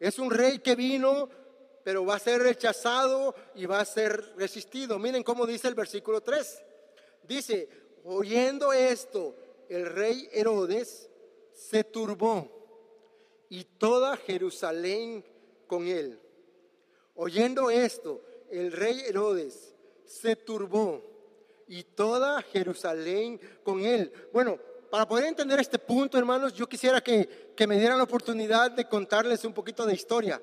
Es 0.00 0.18
un 0.18 0.30
rey 0.30 0.58
que 0.58 0.74
vino, 0.74 1.28
pero 1.86 2.04
va 2.04 2.16
a 2.16 2.18
ser 2.18 2.42
rechazado 2.42 3.32
y 3.54 3.64
va 3.64 3.78
a 3.78 3.84
ser 3.84 4.32
resistido. 4.36 4.98
Miren 4.98 5.22
cómo 5.22 5.46
dice 5.46 5.68
el 5.68 5.76
versículo 5.76 6.20
3. 6.20 6.64
Dice, 7.22 7.68
oyendo 8.02 8.72
esto, 8.72 9.36
el 9.68 9.86
rey 9.86 10.28
Herodes 10.32 11.08
se 11.52 11.84
turbó 11.84 12.50
y 13.48 13.62
toda 13.62 14.16
Jerusalén 14.16 15.24
con 15.68 15.86
él. 15.86 16.18
Oyendo 17.14 17.70
esto, 17.70 18.20
el 18.50 18.72
rey 18.72 19.02
Herodes 19.06 19.72
se 20.04 20.34
turbó 20.34 21.04
y 21.68 21.84
toda 21.84 22.42
Jerusalén 22.42 23.40
con 23.62 23.84
él. 23.84 24.12
Bueno, 24.32 24.58
para 24.90 25.06
poder 25.06 25.26
entender 25.26 25.60
este 25.60 25.78
punto, 25.78 26.18
hermanos, 26.18 26.52
yo 26.52 26.68
quisiera 26.68 27.00
que, 27.00 27.54
me 27.68 27.78
dieran 27.78 27.98
la 27.98 28.02
oportunidad 28.02 28.72
de 28.72 28.88
contarles 28.88 29.44
un 29.44 29.52
poquito 29.52 29.86
de 29.86 29.94
historia. 29.94 30.42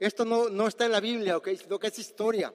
Esto 0.00 0.24
no, 0.24 0.48
no 0.48 0.66
está 0.68 0.84
en 0.84 0.92
la 0.92 1.00
Biblia, 1.00 1.36
¿ok? 1.36 1.48
Sino 1.58 1.78
que 1.78 1.86
es 1.88 1.98
historia. 1.98 2.52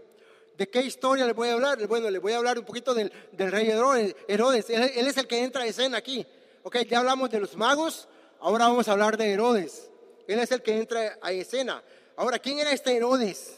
¿De 0.57 0.69
qué 0.69 0.81
historia 0.81 1.25
les 1.25 1.35
voy 1.35 1.49
a 1.49 1.53
hablar? 1.53 1.87
Bueno, 1.87 2.09
les 2.09 2.21
voy 2.21 2.33
a 2.33 2.37
hablar 2.37 2.59
un 2.59 2.65
poquito 2.65 2.93
del, 2.93 3.11
rey 3.35 3.69
Herodes. 3.69 4.69
Él, 4.69 5.07
es 5.07 5.17
el 5.17 5.27
que 5.27 5.43
entra 5.43 5.63
a 5.63 5.65
escena 5.65 5.97
aquí. 5.97 6.25
Ok, 6.63 6.77
ya 6.87 6.99
hablamos 6.99 7.31
de 7.31 7.39
los 7.39 7.55
magos, 7.55 8.07
ahora 8.39 8.67
vamos 8.67 8.87
a 8.87 8.91
hablar 8.91 9.17
de 9.17 9.31
Herodes. 9.31 9.89
Él 10.27 10.39
es 10.39 10.51
el 10.51 10.61
que 10.61 10.77
entra 10.77 11.17
a 11.21 11.31
escena. 11.31 11.83
Ahora, 12.15 12.37
¿quién 12.37 12.59
era 12.59 12.71
este 12.71 12.95
Herodes? 12.95 13.57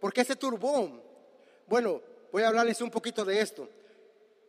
¿Por 0.00 0.12
qué 0.12 0.24
se 0.24 0.34
turbó? 0.34 0.90
Bueno, 1.68 2.00
voy 2.32 2.42
a 2.42 2.48
hablarles 2.48 2.80
un 2.80 2.90
poquito 2.90 3.24
de 3.24 3.40
esto. 3.40 3.68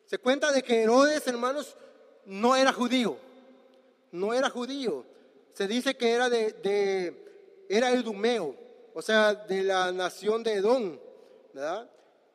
Se 0.06 0.18
cuenta 0.18 0.52
de 0.52 0.64
que 0.64 0.82
Herodes, 0.82 1.28
hermanos, 1.28 1.76
no 2.26 2.56
era 2.56 2.74
judío, 2.74 3.18
no 4.12 4.34
era 4.34 4.50
judío. 4.50 5.06
Se 5.54 5.68
dice 5.68 5.96
que 5.96 6.12
era 6.12 6.30
de, 6.30 7.16
era 7.70 7.92
edumeo, 7.92 8.56
o 8.94 9.02
sea, 9.02 9.34
de 9.34 9.64
la 9.64 9.92
nación 9.92 10.44
de 10.44 10.54
Edom, 10.54 10.98
¿verdad? 11.54 11.90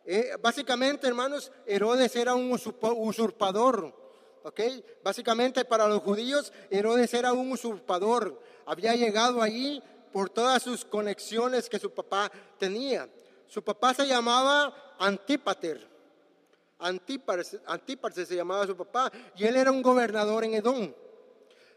Eh, 0.04 0.32
básicamente, 0.40 1.06
hermanos, 1.06 1.52
Herodes 1.66 2.16
era 2.16 2.34
un 2.34 2.50
usurpador, 2.52 3.94
¿ok? 4.42 4.60
Básicamente 5.02 5.64
para 5.64 5.86
los 5.86 6.02
judíos, 6.02 6.52
Herodes 6.70 7.12
era 7.12 7.32
un 7.32 7.52
usurpador. 7.52 8.40
Había 8.64 8.94
llegado 8.94 9.42
allí 9.42 9.82
por 10.12 10.30
todas 10.30 10.62
sus 10.62 10.84
conexiones 10.84 11.68
que 11.68 11.78
su 11.78 11.90
papá 11.90 12.32
tenía. 12.58 13.08
Su 13.46 13.62
papá 13.62 13.94
se 13.94 14.06
llamaba 14.06 14.94
Antípater. 14.98 15.86
Antíparse, 16.78 18.24
se 18.24 18.36
llamaba 18.36 18.66
su 18.66 18.76
papá, 18.76 19.10
y 19.36 19.44
él 19.44 19.56
era 19.56 19.70
un 19.70 19.82
gobernador 19.82 20.44
en 20.44 20.54
Edom. 20.54 20.92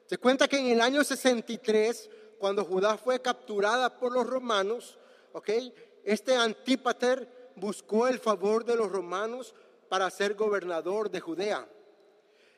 Se 0.05 0.17
cuenta 0.17 0.47
que 0.47 0.59
en 0.59 0.67
el 0.67 0.81
año 0.81 1.03
63, 1.03 2.09
cuando 2.41 2.65
Judá 2.65 2.97
fue 2.97 3.21
capturada 3.21 3.99
por 3.99 4.11
los 4.11 4.25
romanos, 4.25 4.97
¿okay? 5.31 5.71
este 6.03 6.35
Antípater 6.35 7.53
buscó 7.55 8.07
el 8.07 8.17
favor 8.17 8.65
de 8.65 8.75
los 8.75 8.91
romanos 8.91 9.53
para 9.87 10.09
ser 10.09 10.33
gobernador 10.33 11.11
de 11.11 11.19
Judea. 11.19 11.67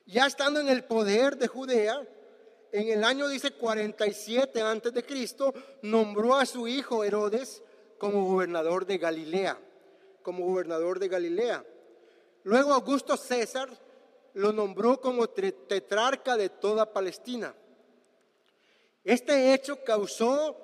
Ya 0.06 0.26
estando 0.26 0.62
en 0.62 0.70
el 0.70 0.86
poder 0.86 1.38
de 1.38 1.50
Judea, 1.50 2.02
en 2.72 2.88
el 2.88 3.04
año 3.04 3.28
dice 3.28 3.52
47 3.52 4.62
antes 4.62 4.94
de 4.94 5.04
Cristo, 5.04 5.54
nombró 5.82 6.36
a 6.36 6.46
su 6.46 6.66
hijo 6.66 7.04
Herodes 7.04 7.62
como 7.98 8.26
gobernador 8.26 8.86
de 8.86 8.98
Galilea, 8.98 9.60
como 10.22 10.46
gobernador 10.46 10.98
de 10.98 11.10
Galilea. 11.10 11.66
Luego 12.44 12.74
Augusto 12.74 13.18
César 13.18 13.68
lo 14.34 14.54
nombró 14.54 15.02
como 15.02 15.28
tetrarca 15.28 16.38
de 16.38 16.48
toda 16.48 16.94
Palestina. 16.94 17.54
Este 19.04 19.54
hecho 19.54 19.84
causó, 19.84 20.58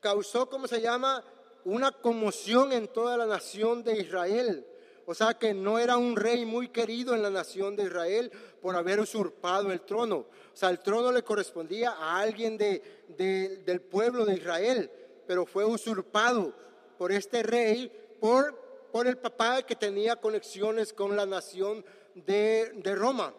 causó, 0.00 0.48
¿cómo 0.48 0.66
se 0.66 0.80
llama? 0.80 1.24
Una 1.64 1.92
conmoción 1.92 2.72
en 2.72 2.88
toda 2.88 3.16
la 3.16 3.26
nación 3.26 3.82
de 3.82 3.98
Israel. 3.98 4.66
O 5.06 5.14
sea 5.14 5.34
que 5.34 5.52
no 5.52 5.78
era 5.78 5.96
un 5.96 6.16
rey 6.16 6.44
muy 6.46 6.68
querido 6.68 7.14
en 7.14 7.22
la 7.22 7.30
nación 7.30 7.76
de 7.76 7.84
Israel 7.84 8.32
por 8.62 8.74
haber 8.74 9.00
usurpado 9.00 9.70
el 9.70 9.82
trono. 9.82 10.16
O 10.16 10.56
sea, 10.56 10.70
el 10.70 10.80
trono 10.80 11.12
le 11.12 11.22
correspondía 11.22 11.90
a 11.92 12.20
alguien 12.20 12.56
del 12.56 13.82
pueblo 13.90 14.24
de 14.24 14.36
Israel, 14.36 14.90
pero 15.26 15.44
fue 15.44 15.64
usurpado 15.64 16.54
por 16.96 17.12
este 17.12 17.42
rey 17.42 17.92
por 18.20 18.64
por 18.94 19.08
el 19.08 19.18
papá 19.18 19.60
que 19.64 19.74
tenía 19.74 20.14
conexiones 20.14 20.92
con 20.92 21.16
la 21.16 21.26
nación 21.26 21.84
de, 22.14 22.94
Roma. 22.94 23.34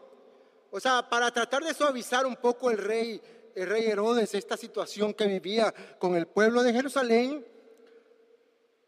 O 0.70 0.82
sea, 0.82 1.08
para 1.10 1.32
tratar 1.32 1.64
de 1.64 1.74
suavizar 1.74 2.26
un 2.26 2.36
poco 2.36 2.70
el 2.70 2.78
rey, 2.78 3.22
el 3.56 3.68
rey 3.68 3.86
Herodes, 3.86 4.36
esta 4.36 4.58
situación 4.58 5.14
que 5.14 5.26
vivía 5.26 5.74
con 5.98 6.16
el 6.16 6.28
pueblo 6.28 6.62
de 6.62 6.74
Jerusalén, 6.74 7.46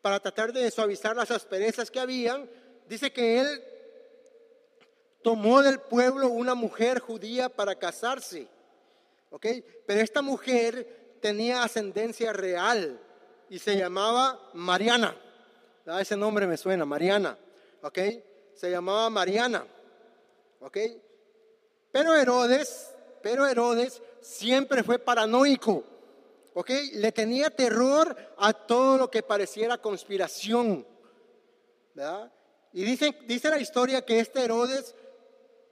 para 0.02 0.20
tratar 0.20 0.54
de 0.54 0.70
suavizar 0.70 1.16
las 1.16 1.32
asperezas 1.32 1.90
que 1.90 2.00
habían, 2.00 2.50
dice 2.88 3.12
que 3.12 3.40
él 3.40 3.64
tomó 5.24 5.62
del 5.62 5.80
pueblo 5.80 6.30
una 6.30 6.54
mujer 6.54 7.00
judía 7.00 7.50
para 7.50 7.76
casarse. 7.76 8.48
¿Ok? 9.30 9.46
Pero 9.86 10.02
esta 10.02 10.22
mujer 10.22 11.18
tenía 11.22 11.64
ascendencia 11.64 12.32
real 12.32 13.00
y 13.50 13.60
se 13.60 13.76
llamaba 13.76 14.40
Mariana. 14.54 15.16
Ah, 15.86 16.02
ese 16.02 16.16
nombre 16.16 16.48
me 16.48 16.58
suena, 16.58 16.86
Mariana. 16.86 17.38
¿ok? 17.82 18.00
Se 18.54 18.70
llamaba 18.70 19.10
Mariana, 19.10 19.66
¿ok? 20.60 20.78
Pero 21.92 22.16
Herodes, 22.16 22.94
pero 23.22 23.48
Herodes 23.48 24.02
siempre 24.22 24.84
fue 24.84 25.00
paranoico, 25.00 25.84
¿ok? 26.54 26.70
Le 26.94 27.12
tenía 27.12 27.50
terror 27.50 28.16
a 28.38 28.54
todo 28.54 28.98
lo 28.98 29.12
que 29.12 29.24
pareciera 29.24 29.78
conspiración, 29.78 30.86
¿verdad? 31.94 32.32
Y 32.74 32.84
dice, 32.84 33.18
dice 33.26 33.50
la 33.50 33.60
historia 33.60 34.06
que 34.06 34.20
este 34.20 34.44
Herodes 34.44 34.96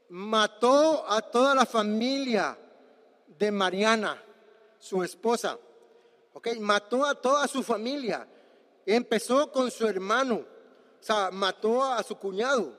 mató 0.09 1.09
a 1.09 1.21
toda 1.21 1.53
la 1.53 1.65
familia 1.65 2.57
de 3.27 3.51
Mariana, 3.51 4.21
su 4.79 5.03
esposa. 5.03 5.57
¿Ok? 6.33 6.49
Mató 6.59 7.05
a 7.05 7.15
toda 7.15 7.47
su 7.47 7.63
familia. 7.63 8.27
Empezó 8.85 9.51
con 9.51 9.71
su 9.71 9.87
hermano, 9.87 10.35
o 10.35 11.03
sea, 11.03 11.31
mató 11.31 11.83
a 11.83 12.03
su 12.03 12.17
cuñado. 12.17 12.77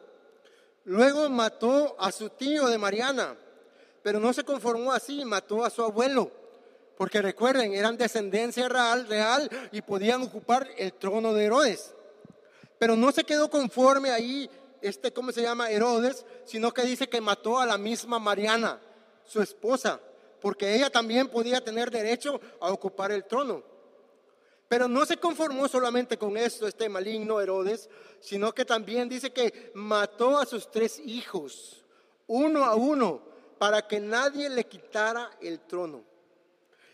Luego 0.85 1.29
mató 1.29 1.97
a 1.99 2.13
su 2.13 2.29
tío 2.31 2.69
de 2.69 2.79
Mariana, 2.79 3.37
pero 4.07 4.21
no 4.21 4.33
se 4.33 4.45
conformó 4.45 4.93
así, 4.93 5.25
mató 5.25 5.65
a 5.65 5.71
su 5.71 5.83
abuelo. 5.83 6.31
Porque 6.97 7.21
recuerden, 7.21 7.75
eran 7.75 7.97
descendencia 7.97 8.69
real, 8.69 9.09
real 9.09 9.51
y 9.73 9.83
podían 9.83 10.23
ocupar 10.23 10.69
el 10.77 10.93
trono 10.93 11.35
de 11.35 11.47
Herodes. 11.47 11.93
Pero 12.79 12.95
no 12.95 13.11
se 13.11 13.25
quedó 13.25 13.51
conforme 13.51 14.11
ahí, 14.11 14.49
este, 14.81 15.13
¿cómo 15.13 15.33
se 15.33 15.43
llama? 15.43 15.73
Herodes, 15.73 16.25
sino 16.45 16.73
que 16.73 16.83
dice 16.83 17.09
que 17.09 17.21
mató 17.21 17.59
a 17.59 17.67
la 17.67 17.79
misma 17.79 18.21
Mariana, 18.21 18.81
su 19.25 19.43
esposa 19.43 20.01
porque 20.41 20.77
ella 20.77 20.89
también 20.89 21.27
podía 21.27 21.61
tener 21.61 21.91
derecho 21.91 22.41
a 22.61 22.71
ocupar 22.71 23.11
el 23.11 23.25
trono. 23.25 23.65
Pero 24.69 24.87
no 24.87 25.05
se 25.05 25.17
conformó 25.17 25.67
solamente 25.67 26.17
con 26.17 26.37
esto, 26.37 26.69
este 26.69 26.89
maligno 26.89 27.41
Herodes, 27.41 27.91
sino 28.21 28.55
que 28.55 28.65
también 28.65 29.09
dice 29.09 29.33
que 29.33 29.73
mató 29.75 30.39
a 30.39 30.47
sus 30.47 30.71
tres 30.71 31.01
hijos, 31.01 31.85
uno 32.29 32.65
a 32.65 32.77
uno, 32.77 33.35
para 33.59 33.87
que 33.87 34.01
nadie 34.01 34.49
le 34.49 34.65
quitara 34.65 35.31
el 35.41 35.61
trono. 35.61 36.05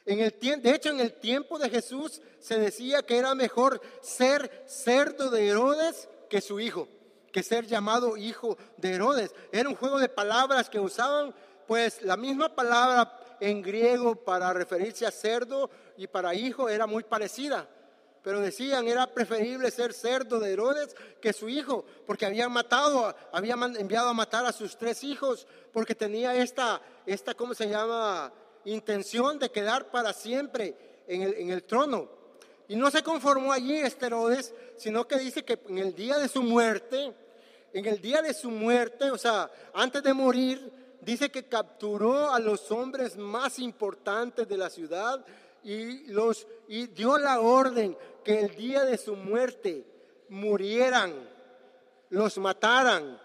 En 0.05 0.20
el, 0.20 0.35
de 0.62 0.75
hecho, 0.75 0.90
en 0.90 1.01
el 1.01 1.12
tiempo 1.12 1.59
de 1.59 1.70
Jesús 1.70 2.20
se 2.40 2.59
decía 2.59 3.03
que 3.03 3.18
era 3.18 3.35
mejor 3.35 3.81
ser 4.01 4.64
cerdo 4.66 5.31
de 5.31 5.48
Herodes 5.48 6.09
que 6.29 6.40
su 6.40 6.59
hijo, 6.59 6.88
que 7.33 7.42
ser 7.42 7.66
llamado 7.66 8.16
hijo 8.16 8.57
de 8.77 8.94
Herodes. 8.94 9.35
Era 9.53 9.68
un 9.68 9.77
juego 9.77 9.98
de 9.98 10.09
palabras 10.09 10.68
que 10.68 10.81
usaban, 10.81 11.35
pues 11.68 12.03
la 12.03 12.16
misma 12.16 12.55
palabra 12.55 13.16
en 13.40 13.62
griego 13.62 14.16
para 14.16 14.53
referirse 14.53 15.07
a 15.07 15.11
cerdo 15.11 15.70
y 15.96 16.07
para 16.07 16.35
hijo 16.35 16.68
era 16.68 16.87
muy 16.87 17.05
parecida. 17.05 17.68
Pero 18.22 18.40
decían, 18.40 18.87
era 18.87 19.06
preferible 19.06 19.70
ser 19.70 19.92
cerdo 19.92 20.38
de 20.38 20.52
Herodes 20.52 20.94
que 21.20 21.32
su 21.32 21.48
hijo, 21.48 21.85
porque 22.06 22.26
habían 22.26 22.52
matado, 22.52 23.14
habían 23.32 23.76
enviado 23.76 24.08
a 24.08 24.14
matar 24.14 24.46
a 24.46 24.52
sus 24.52 24.76
tres 24.76 25.02
hijos, 25.02 25.46
porque 25.72 25.94
tenía 25.94 26.35
esta, 26.37 26.80
esta 27.04 27.35
¿cómo 27.35 27.54
se 27.54 27.68
llama?, 27.68 28.32
intención 28.64 29.40
de 29.40 29.50
quedar 29.50 29.90
para 29.90 30.12
siempre 30.12 31.02
en 31.08 31.22
el, 31.22 31.35
en 31.35 31.50
el 31.50 31.64
trono. 31.64 32.08
Y 32.68 32.76
no 32.76 32.90
se 32.90 33.02
conformó 33.02 33.52
allí 33.52 33.76
este 33.76 34.06
Herodes, 34.06 34.54
sino 34.76 35.06
que 35.06 35.18
dice 35.18 35.44
que 35.44 35.58
en 35.68 35.78
el 35.78 35.94
día 35.94 36.18
de 36.18 36.28
su 36.28 36.42
muerte, 36.42 37.12
en 37.72 37.87
el 37.87 38.00
día 38.00 38.22
de 38.22 38.35
su 38.35 38.50
muerte, 38.50 39.11
o 39.11 39.18
sea, 39.18 39.50
antes 39.74 40.02
de 40.02 40.14
morir, 40.14 40.72
dice 41.00 41.30
que 41.30 41.48
capturó 41.48 42.32
a 42.32 42.38
los 42.38 42.70
hombres 42.70 43.16
más 43.16 43.58
importantes 43.58 44.48
de 44.48 44.56
la 44.56 44.70
ciudad 44.70 45.24
y, 45.64 46.07
los, 46.09 46.46
y 46.68 46.87
dio 46.88 47.18
la 47.18 47.40
orden 47.40 47.96
que 48.25 48.40
el 48.40 48.55
día 48.55 48.85
de 48.85 48.98
su 48.98 49.16
muerte 49.16 49.87
murieran, 50.29 51.12
los 52.11 52.38
mataran, 52.38 53.20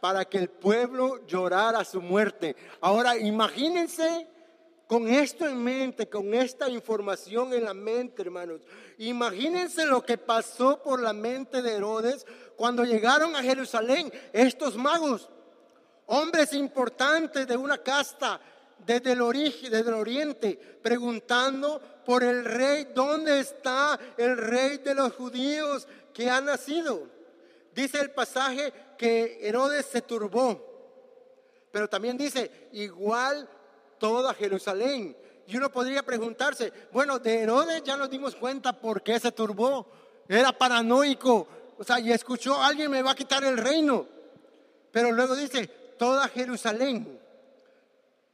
para 0.00 0.24
que 0.24 0.38
el 0.38 0.48
pueblo 0.48 1.26
llorara 1.26 1.84
su 1.84 2.00
muerte. 2.00 2.56
Ahora 2.80 3.16
imagínense 3.16 4.26
con 4.86 5.06
esto 5.06 5.46
en 5.46 5.62
mente, 5.62 6.08
con 6.08 6.34
esta 6.34 6.68
información 6.68 7.52
en 7.52 7.64
la 7.64 7.74
mente, 7.74 8.22
hermanos. 8.22 8.62
Imagínense 8.98 9.84
lo 9.84 10.02
que 10.02 10.18
pasó 10.18 10.82
por 10.82 11.00
la 11.00 11.12
mente 11.12 11.62
de 11.62 11.74
Herodes 11.74 12.26
cuando 12.56 12.84
llegaron 12.84 13.36
a 13.36 13.42
Jerusalén 13.42 14.12
estos 14.32 14.76
magos 14.76 15.28
hombres 16.06 16.52
importantes 16.54 17.46
de 17.46 17.56
una 17.56 17.78
casta 17.78 18.40
desde 18.86 19.12
el 19.12 19.20
origen, 19.20 19.70
desde 19.70 19.88
el 19.88 19.94
oriente, 19.94 20.58
preguntando 20.82 21.80
por 22.04 22.22
el 22.24 22.44
rey, 22.44 22.88
¿dónde 22.94 23.40
está 23.40 23.98
el 24.16 24.36
rey 24.36 24.78
de 24.78 24.94
los 24.94 25.12
judíos 25.14 25.86
que 26.12 26.30
ha 26.30 26.40
nacido? 26.40 27.06
Dice 27.74 28.00
el 28.00 28.10
pasaje 28.10 28.72
que 28.98 29.38
Herodes 29.42 29.86
se 29.86 30.02
turbó, 30.02 30.66
pero 31.70 31.88
también 31.88 32.16
dice, 32.16 32.68
igual 32.72 33.48
toda 33.98 34.34
Jerusalén. 34.34 35.16
Y 35.46 35.56
uno 35.56 35.70
podría 35.70 36.02
preguntarse, 36.02 36.72
bueno, 36.92 37.18
de 37.18 37.40
Herodes 37.40 37.82
ya 37.82 37.96
nos 37.96 38.10
dimos 38.10 38.34
cuenta 38.34 38.72
por 38.72 39.02
qué 39.02 39.18
se 39.18 39.32
turbó. 39.32 39.86
Era 40.28 40.56
paranoico, 40.56 41.46
o 41.76 41.84
sea, 41.84 41.98
y 41.98 42.12
escuchó, 42.12 42.60
alguien 42.60 42.90
me 42.90 43.02
va 43.02 43.12
a 43.12 43.16
quitar 43.16 43.42
el 43.44 43.56
reino. 43.56 44.06
Pero 44.92 45.12
luego 45.12 45.34
dice, 45.34 45.66
toda 45.98 46.28
Jerusalén. 46.28 47.20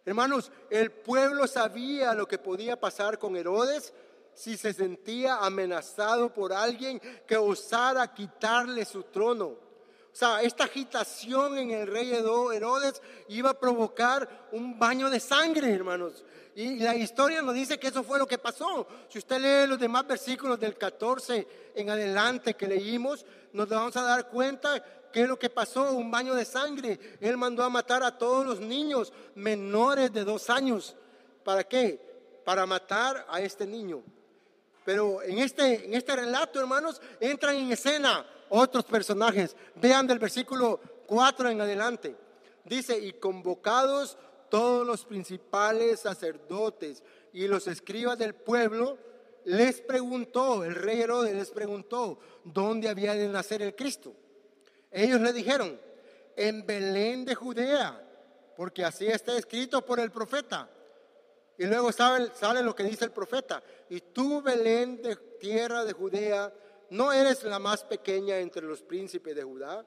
Hermanos, 0.06 0.52
el 0.70 0.92
pueblo 0.92 1.48
sabía 1.48 2.14
lo 2.14 2.28
que 2.28 2.38
podía 2.38 2.78
pasar 2.78 3.18
con 3.18 3.36
Herodes 3.36 3.92
si 4.32 4.56
se 4.56 4.72
sentía 4.72 5.38
amenazado 5.38 6.32
por 6.32 6.52
alguien 6.52 7.00
que 7.26 7.36
osara 7.36 8.14
quitarle 8.14 8.84
su 8.84 9.02
trono. 9.02 9.46
O 9.46 10.18
sea, 10.18 10.40
esta 10.42 10.64
agitación 10.64 11.58
en 11.58 11.72
el 11.72 11.88
rey 11.88 12.12
Herodes 12.12 13.02
iba 13.28 13.50
a 13.50 13.58
provocar 13.58 14.48
un 14.52 14.78
baño 14.78 15.10
de 15.10 15.18
sangre, 15.18 15.72
hermanos. 15.72 16.24
Y 16.54 16.78
la 16.78 16.94
historia 16.94 17.42
nos 17.42 17.54
dice 17.54 17.78
que 17.78 17.88
eso 17.88 18.02
fue 18.04 18.18
lo 18.18 18.28
que 18.28 18.38
pasó. 18.38 18.86
Si 19.08 19.18
usted 19.18 19.40
lee 19.40 19.68
los 19.68 19.78
demás 19.78 20.06
versículos 20.06 20.58
del 20.58 20.78
14 20.78 21.72
en 21.74 21.90
adelante 21.90 22.54
que 22.54 22.68
leímos, 22.68 23.26
nos 23.52 23.68
vamos 23.68 23.96
a 23.96 24.02
dar 24.02 24.28
cuenta 24.28 24.82
¿Qué 25.12 25.22
es 25.22 25.28
lo 25.28 25.38
que 25.38 25.50
pasó? 25.50 25.92
Un 25.92 26.10
baño 26.10 26.34
de 26.34 26.44
sangre. 26.44 26.98
Él 27.20 27.36
mandó 27.36 27.62
a 27.62 27.68
matar 27.68 28.02
a 28.02 28.16
todos 28.16 28.44
los 28.44 28.60
niños 28.60 29.12
menores 29.34 30.12
de 30.12 30.24
dos 30.24 30.50
años. 30.50 30.96
¿Para 31.44 31.64
qué? 31.64 32.00
Para 32.44 32.66
matar 32.66 33.26
a 33.28 33.40
este 33.40 33.66
niño. 33.66 34.02
Pero 34.84 35.22
en 35.22 35.38
este, 35.38 35.86
en 35.86 35.94
este 35.94 36.14
relato, 36.14 36.60
hermanos, 36.60 37.00
entran 37.20 37.56
en 37.56 37.72
escena 37.72 38.24
otros 38.48 38.84
personajes. 38.84 39.56
Vean 39.74 40.06
del 40.06 40.18
versículo 40.18 40.80
4 41.06 41.50
en 41.50 41.60
adelante. 41.60 42.16
Dice, 42.64 42.98
y 42.98 43.14
convocados 43.14 44.16
todos 44.48 44.86
los 44.86 45.04
principales 45.04 46.00
sacerdotes 46.00 47.02
y 47.32 47.46
los 47.48 47.66
escribas 47.66 48.18
del 48.18 48.34
pueblo, 48.34 48.98
les 49.44 49.80
preguntó, 49.80 50.64
el 50.64 50.74
rey 50.74 51.00
Herodes 51.00 51.34
les 51.34 51.50
preguntó, 51.50 52.18
¿dónde 52.44 52.88
había 52.88 53.14
de 53.14 53.28
nacer 53.28 53.62
el 53.62 53.74
Cristo? 53.74 54.12
Ellos 54.90 55.20
le 55.20 55.32
dijeron, 55.32 55.78
en 56.36 56.66
Belén 56.66 57.24
de 57.24 57.34
Judea, 57.34 58.02
porque 58.56 58.84
así 58.84 59.06
está 59.06 59.36
escrito 59.36 59.84
por 59.84 60.00
el 60.00 60.10
profeta. 60.10 60.68
Y 61.58 61.64
luego 61.64 61.90
sale, 61.90 62.30
lo 62.62 62.74
que 62.74 62.84
dice 62.84 63.06
el 63.06 63.10
profeta. 63.10 63.62
Y 63.88 64.00
tú, 64.00 64.42
Belén 64.42 65.00
de 65.02 65.16
tierra 65.40 65.84
de 65.84 65.92
Judea, 65.92 66.52
no 66.90 67.12
eres 67.12 67.42
la 67.44 67.58
más 67.58 67.82
pequeña 67.84 68.38
entre 68.38 68.62
los 68.62 68.82
príncipes 68.82 69.34
de 69.34 69.42
Judá, 69.42 69.84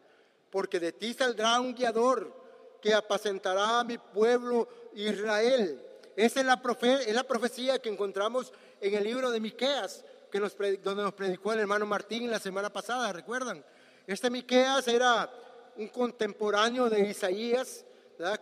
porque 0.49 0.79
de 0.79 0.91
ti 0.91 1.13
saldrá 1.13 1.59
un 1.59 1.75
guiador 1.75 2.33
que 2.81 2.93
apacentará 2.93 3.79
a 3.79 3.83
mi 3.83 3.97
pueblo 3.97 4.67
Israel. 4.93 5.85
Esa 6.15 6.39
es 6.39 6.45
la, 6.45 6.61
profecía 6.61 7.79
que 7.79 7.89
encontramos 7.89 8.51
en 8.81 8.95
el 8.95 9.03
libro 9.03 9.31
de 9.31 9.39
Miqueas, 9.39 10.03
que 10.31 10.39
donde 10.39 11.03
nos 11.03 11.13
predicó 11.13 11.53
el 11.53 11.59
hermano 11.59 11.85
Martín 11.85 12.29
la 12.29 12.39
semana 12.39 12.71
pasada, 12.71 13.13
¿recuerdan? 13.13 13.63
Este 14.09 14.31
Miqueas 14.31 14.87
era 14.87 15.29
un 15.77 15.87
contemporáneo 15.89 16.89
de 16.89 17.09
Isaías, 17.11 17.85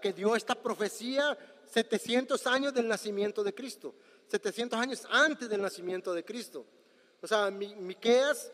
que 0.01 0.13
dio 0.13 0.33
esta 0.33 0.55
profecía 0.55 1.37
700 1.65 2.47
años 2.47 2.73
del 2.73 2.87
nacimiento 2.87 3.43
de 3.43 3.53
Cristo, 3.53 3.93
700 4.31 4.79
años 4.79 5.05
antes 5.11 5.49
del 5.49 5.61
nacimiento 5.61 6.13
de 6.13 6.23
Cristo. 6.23 6.65
O 7.21 7.27
sea, 7.27 7.51
Miqueas, 7.51 8.49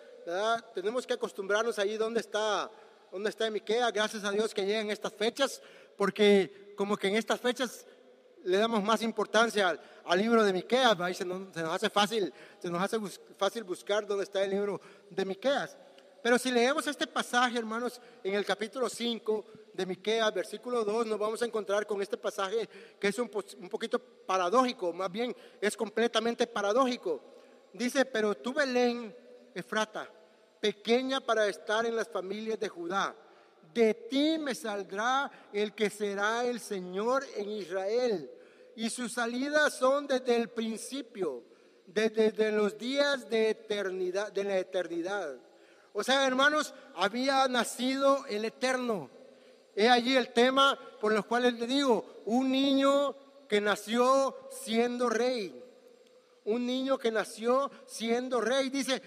tenemos 0.73 1.05
que 1.05 1.13
acostumbrarnos 1.13 1.77
ahí 1.77 1.97
donde 1.97 2.19
está, 2.19 2.71
donde 3.11 3.29
está 3.29 3.47
Miqueas, 3.51 3.93
gracias 3.93 4.23
a 4.23 4.31
Dios 4.31 4.51
que 4.51 4.65
llegan 4.65 4.89
estas 4.89 5.13
fechas, 5.13 5.61
porque 5.95 6.73
como 6.75 6.97
que 6.97 7.09
en 7.09 7.17
estas 7.17 7.39
fechas 7.39 7.85
le 8.43 8.57
damos 8.57 8.81
más 8.81 9.03
importancia 9.03 9.79
al, 10.03 10.17
libro 10.17 10.43
de 10.43 10.51
Miqueas, 10.51 10.97
nos, 10.97 11.15
se 11.15 11.25
nos, 11.25 11.55
hace 11.57 11.91
fácil, 11.91 12.33
se 12.57 12.71
nos 12.71 12.81
hace 12.81 12.97
fácil 13.37 13.63
buscar 13.65 14.07
dónde 14.07 14.23
está 14.23 14.43
el 14.43 14.49
libro 14.49 14.81
de 15.11 15.25
Miqueas. 15.25 15.77
Pero 16.23 16.39
si 16.39 16.49
leemos 16.49 16.87
este 16.87 17.05
pasaje, 17.05 17.57
hermanos, 17.57 17.99
en 18.23 18.33
el 18.33 18.45
capítulo 18.45 18.87
5 18.87 19.45
de 19.73 19.85
Miqueas, 19.85 20.33
versículo 20.33 20.85
2, 20.85 21.05
nos 21.05 21.19
vamos 21.19 21.41
a 21.41 21.45
encontrar 21.45 21.85
con 21.85 22.01
este 22.01 22.17
pasaje 22.17 22.67
que 22.97 23.09
es 23.09 23.19
un, 23.19 23.29
un 23.59 23.69
poquito 23.69 23.99
paradójico, 23.99 24.93
más 24.93 25.11
bien 25.11 25.35
es 25.59 25.75
completamente 25.75 26.47
paradójico. 26.47 27.19
Dice, 27.73 28.05
pero 28.05 28.35
tú 28.35 28.53
Belén, 28.53 29.13
Efrata, 29.53 30.09
pequeña 30.61 31.19
para 31.19 31.45
estar 31.47 31.85
en 31.85 31.95
las 31.95 32.07
familias 32.07 32.57
de 32.57 32.69
Judá, 32.69 33.13
de 33.73 33.93
ti 33.93 34.37
me 34.37 34.55
saldrá 34.55 35.29
el 35.51 35.73
que 35.73 35.89
será 35.89 36.45
el 36.45 36.59
Señor 36.59 37.25
en 37.35 37.49
Israel. 37.49 38.31
Y 38.75 38.89
sus 38.89 39.13
salidas 39.13 39.77
son 39.77 40.07
desde 40.07 40.35
el 40.35 40.49
principio, 40.49 41.43
desde, 41.85 42.51
los 42.51 42.77
días 42.77 43.29
de 43.29 43.49
eternidad, 43.49 44.31
de 44.31 44.43
la 44.43 44.57
eternidad. 44.57 45.37
O 45.93 46.03
sea, 46.03 46.25
hermanos, 46.25 46.73
había 46.95 47.47
nacido 47.47 48.25
el 48.27 48.45
eterno. 48.45 49.09
He 49.75 49.89
allí 49.89 50.15
el 50.15 50.33
tema 50.33 50.77
por 50.99 51.13
los 51.13 51.25
cuales 51.25 51.53
le 51.53 51.67
digo, 51.67 52.23
un 52.25 52.51
niño 52.51 53.15
que 53.47 53.61
nació 53.61 54.35
siendo 54.63 55.09
rey. 55.09 55.63
Un 56.45 56.65
niño 56.65 56.97
que 56.97 57.11
nació 57.11 57.71
siendo 57.85 58.41
rey. 58.41 58.69
Dice, 58.69 59.01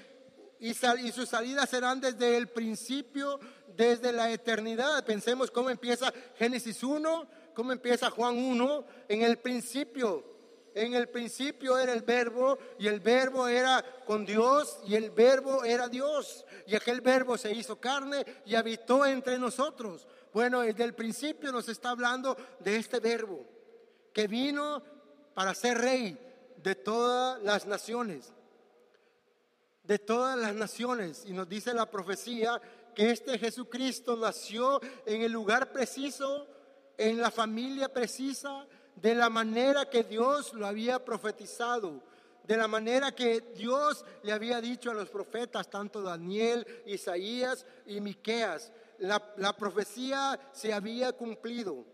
y, 0.60 0.70
y 0.70 1.12
sus 1.12 1.28
salidas 1.28 1.68
serán 1.68 2.00
desde 2.00 2.36
el 2.36 2.48
principio, 2.48 3.40
desde 3.76 4.12
la 4.12 4.30
eternidad. 4.30 5.04
Pensemos 5.04 5.50
cómo 5.50 5.70
empieza 5.70 6.12
Génesis 6.36 6.82
1, 6.82 7.26
cómo 7.54 7.72
empieza 7.72 8.10
Juan 8.10 8.36
1, 8.36 8.84
en 9.08 9.22
el 9.22 9.38
principio. 9.38 10.35
En 10.76 10.92
el 10.92 11.08
principio 11.08 11.78
era 11.78 11.94
el 11.94 12.02
verbo 12.02 12.58
y 12.78 12.86
el 12.86 13.00
verbo 13.00 13.48
era 13.48 13.82
con 14.04 14.26
Dios 14.26 14.78
y 14.86 14.94
el 14.94 15.10
verbo 15.10 15.64
era 15.64 15.88
Dios. 15.88 16.44
Y 16.66 16.76
aquel 16.76 17.00
verbo 17.00 17.38
se 17.38 17.50
hizo 17.50 17.80
carne 17.80 18.42
y 18.44 18.54
habitó 18.54 19.06
entre 19.06 19.38
nosotros. 19.38 20.06
Bueno, 20.34 20.60
desde 20.60 20.84
el 20.84 20.94
principio 20.94 21.50
nos 21.50 21.70
está 21.70 21.88
hablando 21.88 22.36
de 22.60 22.76
este 22.76 23.00
verbo 23.00 23.42
que 24.12 24.28
vino 24.28 24.82
para 25.32 25.54
ser 25.54 25.78
rey 25.78 26.18
de 26.58 26.74
todas 26.74 27.42
las 27.42 27.64
naciones. 27.64 28.34
De 29.82 29.98
todas 29.98 30.36
las 30.36 30.54
naciones. 30.54 31.24
Y 31.24 31.32
nos 31.32 31.48
dice 31.48 31.72
la 31.72 31.90
profecía 31.90 32.60
que 32.94 33.12
este 33.12 33.38
Jesucristo 33.38 34.14
nació 34.14 34.82
en 35.06 35.22
el 35.22 35.32
lugar 35.32 35.72
preciso, 35.72 36.46
en 36.98 37.18
la 37.18 37.30
familia 37.30 37.90
precisa, 37.90 38.66
de 38.96 39.14
la 39.14 39.30
manera 39.30 39.88
que 39.88 40.02
Dios 40.02 40.52
lo 40.54 40.66
había 40.66 41.04
profetizado, 41.04 42.02
de 42.46 42.56
la 42.56 42.68
manera 42.68 43.12
que 43.12 43.40
Dios 43.54 44.04
le 44.22 44.32
había 44.32 44.60
dicho 44.60 44.90
a 44.90 44.94
los 44.94 45.10
profetas, 45.10 45.68
tanto 45.68 46.02
Daniel, 46.02 46.66
Isaías 46.86 47.66
y 47.86 48.00
Miqueas. 48.00 48.72
La, 48.98 49.54
profecía 49.56 50.38
se 50.52 50.72
había 50.72 51.12
cumplido. 51.12 51.84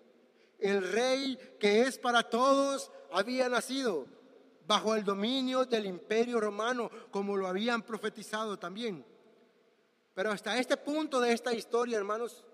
El 0.58 0.92
rey 0.92 1.38
que 1.58 1.82
es 1.82 1.98
para 1.98 2.22
todos 2.22 2.92
había 3.10 3.48
nacido 3.48 4.06
bajo 4.66 4.94
el 4.94 5.04
dominio 5.04 5.64
del 5.64 5.86
imperio 5.86 6.38
romano, 6.38 6.90
como 7.10 7.36
lo 7.36 7.48
habían 7.48 7.82
profetizado 7.82 8.58
también. 8.58 9.04
Pero 10.14 10.30
hasta 10.30 10.58
este 10.58 10.76
punto 10.76 11.20
de 11.20 11.32
esta 11.32 11.52
historia, 11.52 11.98
hermanos, 11.98 12.44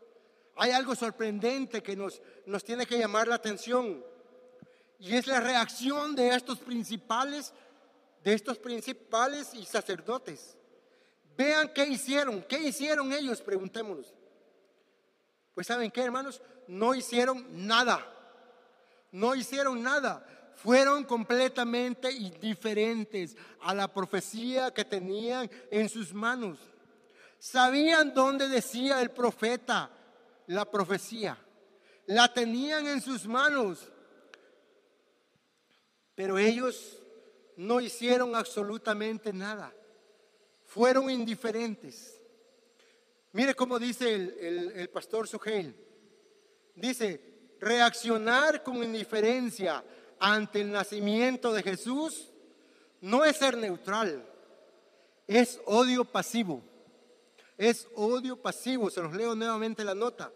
hay 0.57 0.71
algo 0.71 0.95
sorprendente 0.95 1.83
que 1.83 1.97
nos, 1.97 2.23
nos 2.47 2.65
tiene 2.65 2.87
que 2.87 2.99
llamar 2.99 3.29
la 3.29 3.35
atención. 3.35 4.03
Y 4.99 5.15
es 5.15 5.27
la 5.27 5.41
reacción 5.41 6.17
de 6.17 6.35
estos 6.35 6.59
principales, 6.59 7.53
de 8.25 8.35
estos 8.35 8.59
principales 8.59 9.55
y 9.55 9.65
sacerdotes. 9.65 10.57
Vean 11.37 11.71
qué 11.73 11.87
hicieron, 11.87 12.43
qué 12.49 12.59
hicieron 12.59 13.13
ellos, 13.13 13.41
preguntémonos. 13.41 14.13
Pues 15.55 15.69
saben 15.69 15.91
qué, 15.91 16.03
hermanos, 16.03 16.43
no 16.67 16.95
hicieron 16.95 17.47
nada. 17.67 18.05
No 19.13 19.35
hicieron 19.35 19.83
nada. 19.83 20.27
Fueron 20.57 21.05
completamente 21.05 22.11
indiferentes 22.11 23.37
a 23.61 23.73
la 23.75 23.87
profecía 23.87 24.73
que 24.73 24.85
tenían 24.85 25.49
en 25.71 25.89
sus 25.89 26.13
manos. 26.13 26.59
Sabían 27.39 28.13
dónde 28.13 28.49
decía 28.49 29.01
el 29.01 29.11
profeta 29.13 29.91
la 30.49 30.69
profecía. 30.69 31.39
La 32.07 32.33
tenían 32.33 32.87
en 32.89 33.01
sus 33.01 33.27
manos 33.27 33.93
pero 36.19 36.37
ellos 36.37 36.99
no 37.57 37.81
hicieron 37.81 38.35
absolutamente 38.35 39.33
nada. 39.33 39.73
Fueron 40.67 41.09
indiferentes. 41.09 42.21
Mire 43.31 43.55
cómo 43.55 43.79
dice 43.79 44.15
el, 44.17 44.91
pastor 44.91 45.29
Sugel. 45.29 45.77
Dice, 46.75 47.21
reaccionar 47.61 48.65
con 48.65 48.83
indiferencia 48.83 49.85
ante 50.19 50.63
el 50.63 50.73
nacimiento 50.73 51.53
de 51.53 51.63
Jesús 51.63 52.33
no 53.01 53.25
es 53.25 53.37
ser 53.37 53.57
neutral, 53.57 54.29
es 55.25 55.61
odio 55.67 56.05
pasivo. 56.05 56.65
Es 57.57 57.87
odio 57.95 58.43
pasivo, 58.43 58.91
se 58.91 59.03
los 59.03 59.15
leo 59.15 59.37
nuevamente 59.37 59.85
la 59.85 59.95
nota. 59.95 60.33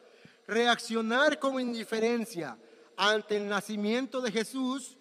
Reaccionar 0.47 1.41
con 1.41 1.59
indiferencia 1.59 2.57
ante 2.97 3.37
el 3.37 3.49
nacimiento 3.49 4.21
de 4.21 4.31
Jesús 4.31 4.97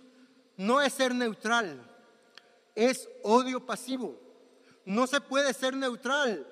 no 0.61 0.79
es 0.79 0.93
ser 0.93 1.15
neutral, 1.15 1.81
es 2.75 3.09
odio 3.23 3.65
pasivo. 3.65 4.15
No 4.85 5.07
se 5.07 5.19
puede 5.19 5.53
ser 5.53 5.75
neutral 5.75 6.47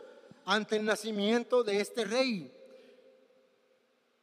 ante 0.46 0.78
el 0.78 0.86
nacimiento 0.86 1.64
de 1.64 1.80
este 1.80 2.06
rey. 2.06 2.52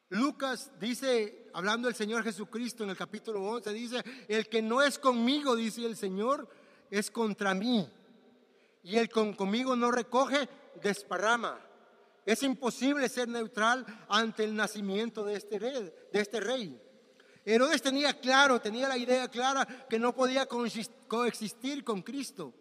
Lucas 0.09 0.72
dice, 0.81 1.51
hablando 1.53 1.87
del 1.87 1.94
Señor 1.94 2.25
Jesucristo 2.25 2.83
en 2.83 2.90
el 2.90 2.96
capítulo 2.96 3.40
11, 3.44 3.72
dice, 3.72 4.05
el 4.27 4.49
que 4.49 4.61
no 4.61 4.83
es 4.83 4.99
conmigo, 4.99 5.55
dice 5.55 5.87
el 5.87 5.96
Señor, 5.96 6.49
es 6.90 7.09
contra 7.09 7.55
mí. 7.55 7.88
Y 8.83 8.96
el 8.96 9.09
con 9.09 9.35
conmigo 9.35 9.77
no 9.77 9.92
recoge, 9.92 10.49
desparrama. 10.83 11.61
Es 12.25 12.42
imposible 12.42 13.09
ser 13.09 13.29
neutral 13.29 13.87
ante 14.09 14.42
el 14.42 14.57
nacimiento 14.57 15.25
de 15.25 15.37
este 15.37 15.61
rey. 15.61 15.92
De 16.12 16.20
este 16.20 16.40
rey. 16.40 16.86
Herodes 17.48 17.80
tenía 17.80 18.12
claro, 18.18 18.61
tenía 18.61 18.88
la 18.88 18.98
idea 18.98 19.28
clara 19.28 19.64
que 19.88 20.00
no 20.00 20.12
podía 20.12 20.46
coexistir 20.46 21.85
con 21.85 22.02
Cristo. 22.02 22.52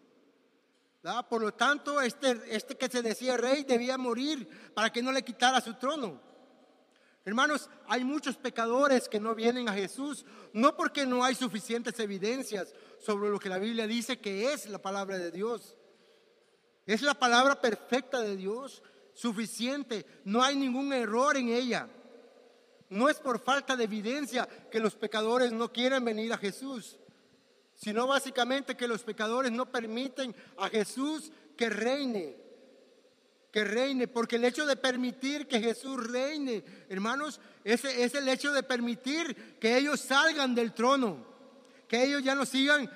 Por 1.28 1.42
lo 1.42 1.52
tanto, 1.52 2.00
este, 2.00 2.40
este 2.48 2.76
que 2.76 2.88
se 2.88 3.02
decía 3.02 3.36
rey 3.36 3.64
debía 3.64 3.98
morir 3.98 4.48
para 4.74 4.90
que 4.90 5.02
no 5.02 5.10
le 5.10 5.24
quitara 5.24 5.60
su 5.60 5.74
trono. 5.74 6.20
Hermanos, 7.24 7.68
hay 7.88 8.04
muchos 8.04 8.36
pecadores 8.36 9.08
que 9.08 9.18
no 9.18 9.34
vienen 9.34 9.68
a 9.68 9.72
Jesús, 9.72 10.24
no 10.52 10.76
porque 10.76 11.04
no 11.04 11.24
hay 11.24 11.34
suficientes 11.34 11.98
evidencias 11.98 12.72
sobre 13.00 13.30
lo 13.30 13.40
que 13.40 13.48
la 13.48 13.58
Biblia 13.58 13.88
dice 13.88 14.20
que 14.20 14.52
es 14.52 14.68
la 14.68 14.78
palabra 14.78 15.18
de 15.18 15.32
Dios. 15.32 15.76
Es 16.86 17.02
la 17.02 17.14
palabra 17.14 17.60
perfecta 17.60 18.20
de 18.20 18.36
Dios, 18.36 18.84
suficiente, 19.12 20.06
no 20.24 20.44
hay 20.44 20.54
ningún 20.54 20.92
error 20.92 21.36
en 21.36 21.48
ella. 21.48 21.88
No 22.88 23.08
es 23.08 23.18
por 23.18 23.40
falta 23.40 23.76
de 23.76 23.84
evidencia 23.84 24.48
que 24.70 24.80
los 24.80 24.94
pecadores 24.94 25.52
no 25.52 25.72
quieren 25.72 26.04
venir 26.04 26.32
a 26.32 26.38
Jesús, 26.38 26.96
sino 27.74 28.06
básicamente 28.06 28.76
que 28.76 28.88
los 28.88 29.02
pecadores 29.02 29.52
no 29.52 29.66
permiten 29.66 30.34
a 30.56 30.68
Jesús 30.68 31.32
que 31.56 31.68
reine, 31.68 32.36
que 33.50 33.64
reine, 33.64 34.06
porque 34.06 34.36
el 34.36 34.44
hecho 34.44 34.66
de 34.66 34.76
permitir 34.76 35.48
que 35.48 35.60
Jesús 35.60 36.06
reine, 36.06 36.64
hermanos, 36.88 37.40
ese 37.64 38.04
es 38.04 38.14
el 38.14 38.28
hecho 38.28 38.52
de 38.52 38.62
permitir 38.62 39.58
que 39.58 39.76
ellos 39.76 40.00
salgan 40.00 40.54
del 40.54 40.72
trono, 40.72 41.26
que 41.88 42.04
ellos 42.04 42.22
ya 42.22 42.34
no 42.34 42.46
sigan, 42.46 42.88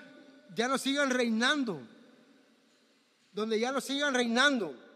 ya 0.54 0.68
no 0.68 0.78
sigan 0.78 1.10
reinando, 1.10 1.80
donde 3.32 3.58
ya 3.58 3.72
no 3.72 3.80
sigan 3.80 4.14
reinando. 4.14 4.89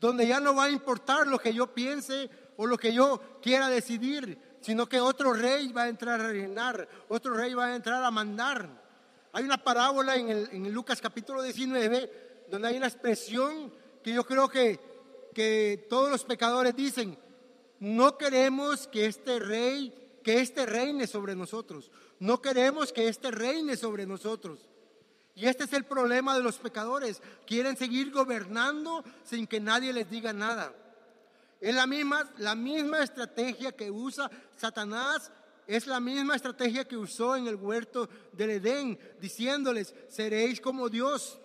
Donde 0.00 0.26
ya 0.26 0.40
no 0.40 0.54
va 0.54 0.64
a 0.64 0.70
importar 0.70 1.26
lo 1.26 1.38
que 1.38 1.52
yo 1.52 1.66
piense 1.72 2.30
o 2.56 2.66
lo 2.66 2.78
que 2.78 2.92
yo 2.92 3.20
quiera 3.42 3.68
decidir, 3.68 4.38
sino 4.60 4.88
que 4.88 5.00
otro 5.00 5.32
rey 5.32 5.72
va 5.72 5.84
a 5.84 5.88
entrar 5.88 6.20
a 6.20 6.28
reinar, 6.28 6.88
otro 7.08 7.34
rey 7.34 7.54
va 7.54 7.66
a 7.66 7.76
entrar 7.76 8.02
a 8.02 8.10
mandar. 8.10 8.68
Hay 9.32 9.44
una 9.44 9.62
parábola 9.62 10.16
en, 10.16 10.72
Lucas 10.72 11.00
capítulo 11.00 11.42
19 11.42 12.46
donde 12.50 12.68
hay 12.68 12.76
una 12.76 12.88
expresión 12.88 13.72
que 14.02 14.12
yo 14.12 14.24
creo 14.24 14.48
que, 14.48 14.80
que 15.34 15.86
todos 15.88 16.10
los 16.10 16.24
pecadores 16.24 16.74
dicen, 16.74 17.16
no 17.78 18.18
queremos 18.18 18.88
que 18.88 19.06
este 19.06 19.38
rey, 19.38 19.94
que 20.24 20.40
este 20.40 20.66
reine 20.66 21.06
sobre 21.06 21.36
nosotros, 21.36 21.90
no 22.18 22.42
queremos 22.42 22.92
que 22.92 23.08
este 23.08 23.30
reine 23.30 23.76
sobre 23.76 24.06
nosotros. 24.06 24.68
Y 25.40 25.46
este 25.46 25.64
es 25.64 25.72
el 25.72 25.84
problema 25.84 26.36
de 26.36 26.42
los 26.42 26.58
pecadores. 26.58 27.22
Quieren 27.46 27.74
seguir 27.74 28.10
gobernando 28.10 29.02
sin 29.24 29.46
que 29.46 29.58
nadie 29.58 29.90
les 29.90 30.10
diga 30.10 30.34
nada. 30.34 30.74
Es 31.62 31.74
la 31.74 31.86
misma, 31.86 32.30
la 32.36 32.54
misma 32.54 33.02
estrategia 33.02 33.72
que 33.72 33.90
usa 33.90 34.30
Satanás, 34.58 35.32
es 35.66 35.86
la 35.86 35.98
misma 35.98 36.36
estrategia 36.36 36.86
que 36.86 36.98
usó 36.98 37.36
en 37.36 37.46
el 37.46 37.56
huerto 37.56 38.06
del 38.32 38.50
Edén, 38.50 38.98
diciéndoles, 39.18 39.94
seréis 40.08 40.60
como 40.60 40.90
Dios. 40.90 41.40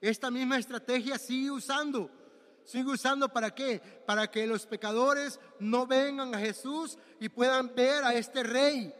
Esta 0.00 0.30
misma 0.30 0.56
estrategia 0.56 1.18
sigue 1.18 1.50
usando. 1.50 2.08
Sigue 2.62 2.92
usando 2.92 3.28
para 3.28 3.52
qué? 3.52 3.80
Para 4.06 4.30
que 4.30 4.46
los 4.46 4.64
pecadores 4.64 5.40
no 5.58 5.88
vengan 5.88 6.36
a 6.36 6.38
Jesús 6.38 6.96
y 7.18 7.28
puedan 7.28 7.74
ver 7.74 8.04
a 8.04 8.14
este 8.14 8.44
rey 8.44 8.94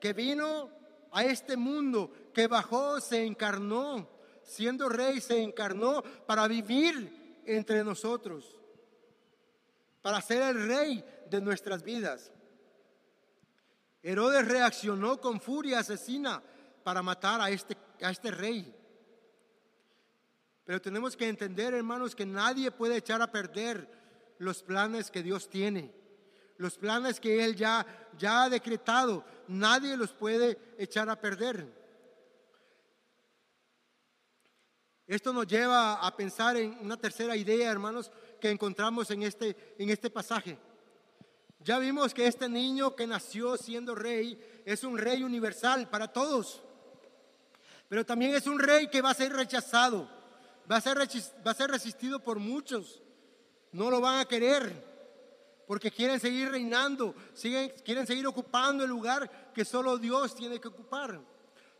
que 0.00 0.12
vino 0.12 0.78
a 1.10 1.24
este 1.24 1.56
mundo, 1.56 2.12
que 2.38 2.46
bajó, 2.46 3.00
se 3.00 3.26
encarnó, 3.26 4.08
siendo 4.44 4.88
rey, 4.88 5.20
se 5.20 5.42
encarnó 5.42 6.04
para 6.24 6.46
vivir 6.46 7.42
entre 7.44 7.82
nosotros 7.82 8.54
para 10.02 10.22
ser 10.22 10.42
el 10.42 10.68
rey 10.68 11.04
de 11.28 11.40
nuestras 11.40 11.82
vidas. 11.82 12.30
Herodes 14.04 14.46
reaccionó 14.46 15.20
con 15.20 15.40
furia 15.40 15.80
asesina 15.80 16.40
para 16.84 17.02
matar 17.02 17.40
a 17.40 17.50
este, 17.50 17.76
a 18.00 18.12
este 18.12 18.30
rey. 18.30 18.72
Pero 20.64 20.80
tenemos 20.80 21.16
que 21.16 21.28
entender, 21.28 21.74
hermanos, 21.74 22.14
que 22.14 22.24
nadie 22.24 22.70
puede 22.70 22.98
echar 22.98 23.20
a 23.20 23.32
perder 23.32 23.90
los 24.38 24.62
planes 24.62 25.10
que 25.10 25.24
Dios 25.24 25.50
tiene. 25.50 25.92
Los 26.56 26.78
planes 26.78 27.18
que 27.18 27.44
Él 27.44 27.56
ya, 27.56 27.84
ya 28.16 28.44
ha 28.44 28.48
decretado, 28.48 29.24
nadie 29.48 29.96
los 29.96 30.12
puede 30.12 30.56
echar 30.78 31.10
a 31.10 31.20
perder. 31.20 31.77
Esto 35.08 35.32
nos 35.32 35.46
lleva 35.46 35.94
a 35.94 36.14
pensar 36.14 36.58
en 36.58 36.76
una 36.82 36.98
tercera 36.98 37.34
idea, 37.34 37.70
hermanos, 37.70 38.10
que 38.38 38.50
encontramos 38.50 39.10
en 39.10 39.22
este, 39.22 39.56
en 39.78 39.88
este 39.88 40.10
pasaje. 40.10 40.58
Ya 41.60 41.78
vimos 41.78 42.12
que 42.12 42.26
este 42.26 42.46
niño 42.46 42.94
que 42.94 43.06
nació 43.06 43.56
siendo 43.56 43.94
rey 43.94 44.38
es 44.66 44.84
un 44.84 44.98
rey 44.98 45.22
universal 45.22 45.88
para 45.88 46.08
todos, 46.12 46.62
pero 47.88 48.04
también 48.04 48.34
es 48.34 48.46
un 48.46 48.58
rey 48.58 48.88
que 48.88 49.00
va 49.00 49.10
a 49.10 49.14
ser 49.14 49.32
rechazado, 49.32 50.06
va 50.70 50.76
a 50.76 50.80
ser, 50.82 50.98
va 50.98 51.50
a 51.50 51.54
ser 51.54 51.70
resistido 51.70 52.22
por 52.22 52.38
muchos, 52.38 53.00
no 53.72 53.90
lo 53.90 54.02
van 54.02 54.20
a 54.20 54.26
querer 54.26 54.86
porque 55.66 55.90
quieren 55.90 56.20
seguir 56.20 56.50
reinando, 56.50 57.14
siguen, 57.32 57.72
quieren 57.82 58.06
seguir 58.06 58.26
ocupando 58.26 58.84
el 58.84 58.90
lugar 58.90 59.52
que 59.54 59.64
solo 59.64 59.96
Dios 59.96 60.34
tiene 60.34 60.60
que 60.60 60.68
ocupar. 60.68 61.18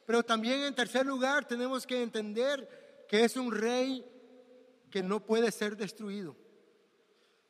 Pero 0.06 0.22
también 0.22 0.60
en 0.62 0.74
tercer 0.74 1.04
lugar 1.04 1.46
tenemos 1.46 1.86
que 1.86 2.02
entender 2.02 2.87
que 3.08 3.24
es 3.24 3.36
un 3.36 3.50
rey 3.50 4.04
que 4.90 5.02
no 5.02 5.24
puede 5.24 5.50
ser 5.50 5.76
destruido 5.76 6.36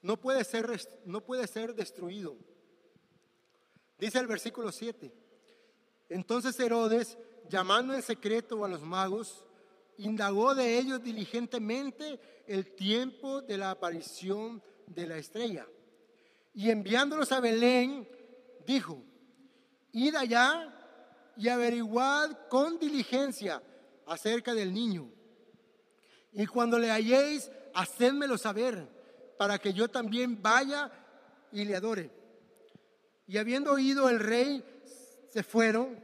no 0.02 0.16
puede 0.16 0.44
ser, 0.44 0.80
no 1.04 1.24
puede 1.24 1.46
ser 1.46 1.74
destruido. 1.74 2.36
Dice 3.98 4.18
el 4.18 4.26
versículo 4.26 4.70
7. 4.70 5.12
Entonces 6.09 6.59
Herodes, 6.61 7.18
llamando 7.48 7.94
en 7.94 8.02
secreto 8.02 8.64
a 8.64 8.68
los 8.68 8.82
magos, 8.82 9.44
indagó 9.98 10.54
de 10.54 10.78
ellos 10.78 11.02
diligentemente 11.02 12.20
el 12.46 12.74
tiempo 12.74 13.42
de 13.42 13.59
la 13.59 13.72
aparición 13.72 14.62
de 14.86 15.06
la 15.06 15.18
estrella. 15.18 15.66
Y 16.54 16.70
enviándolos 16.70 17.32
a 17.32 17.40
Belén, 17.40 18.09
dijo, 18.64 19.02
id 19.92 20.14
allá 20.14 20.74
y 21.36 21.48
averiguad 21.48 22.48
con 22.48 22.78
diligencia 22.78 23.62
acerca 24.06 24.54
del 24.54 24.72
niño. 24.72 25.11
Y 26.33 26.47
cuando 26.47 26.79
le 26.79 26.91
halléis, 26.91 27.51
hacedmelo 27.74 28.39
saber 28.39 28.87
para 29.39 29.59
que 29.59 29.72
yo 29.72 29.89
también 29.89 30.43
vaya 30.43 30.91
y 31.53 31.64
le 31.64 31.76
adore. 31.76 32.11
Y 33.26 33.39
habiendo 33.39 33.72
oído 33.72 34.09
el 34.09 34.18
rey, 34.18 34.64
se 35.31 35.43
fueron, 35.43 35.99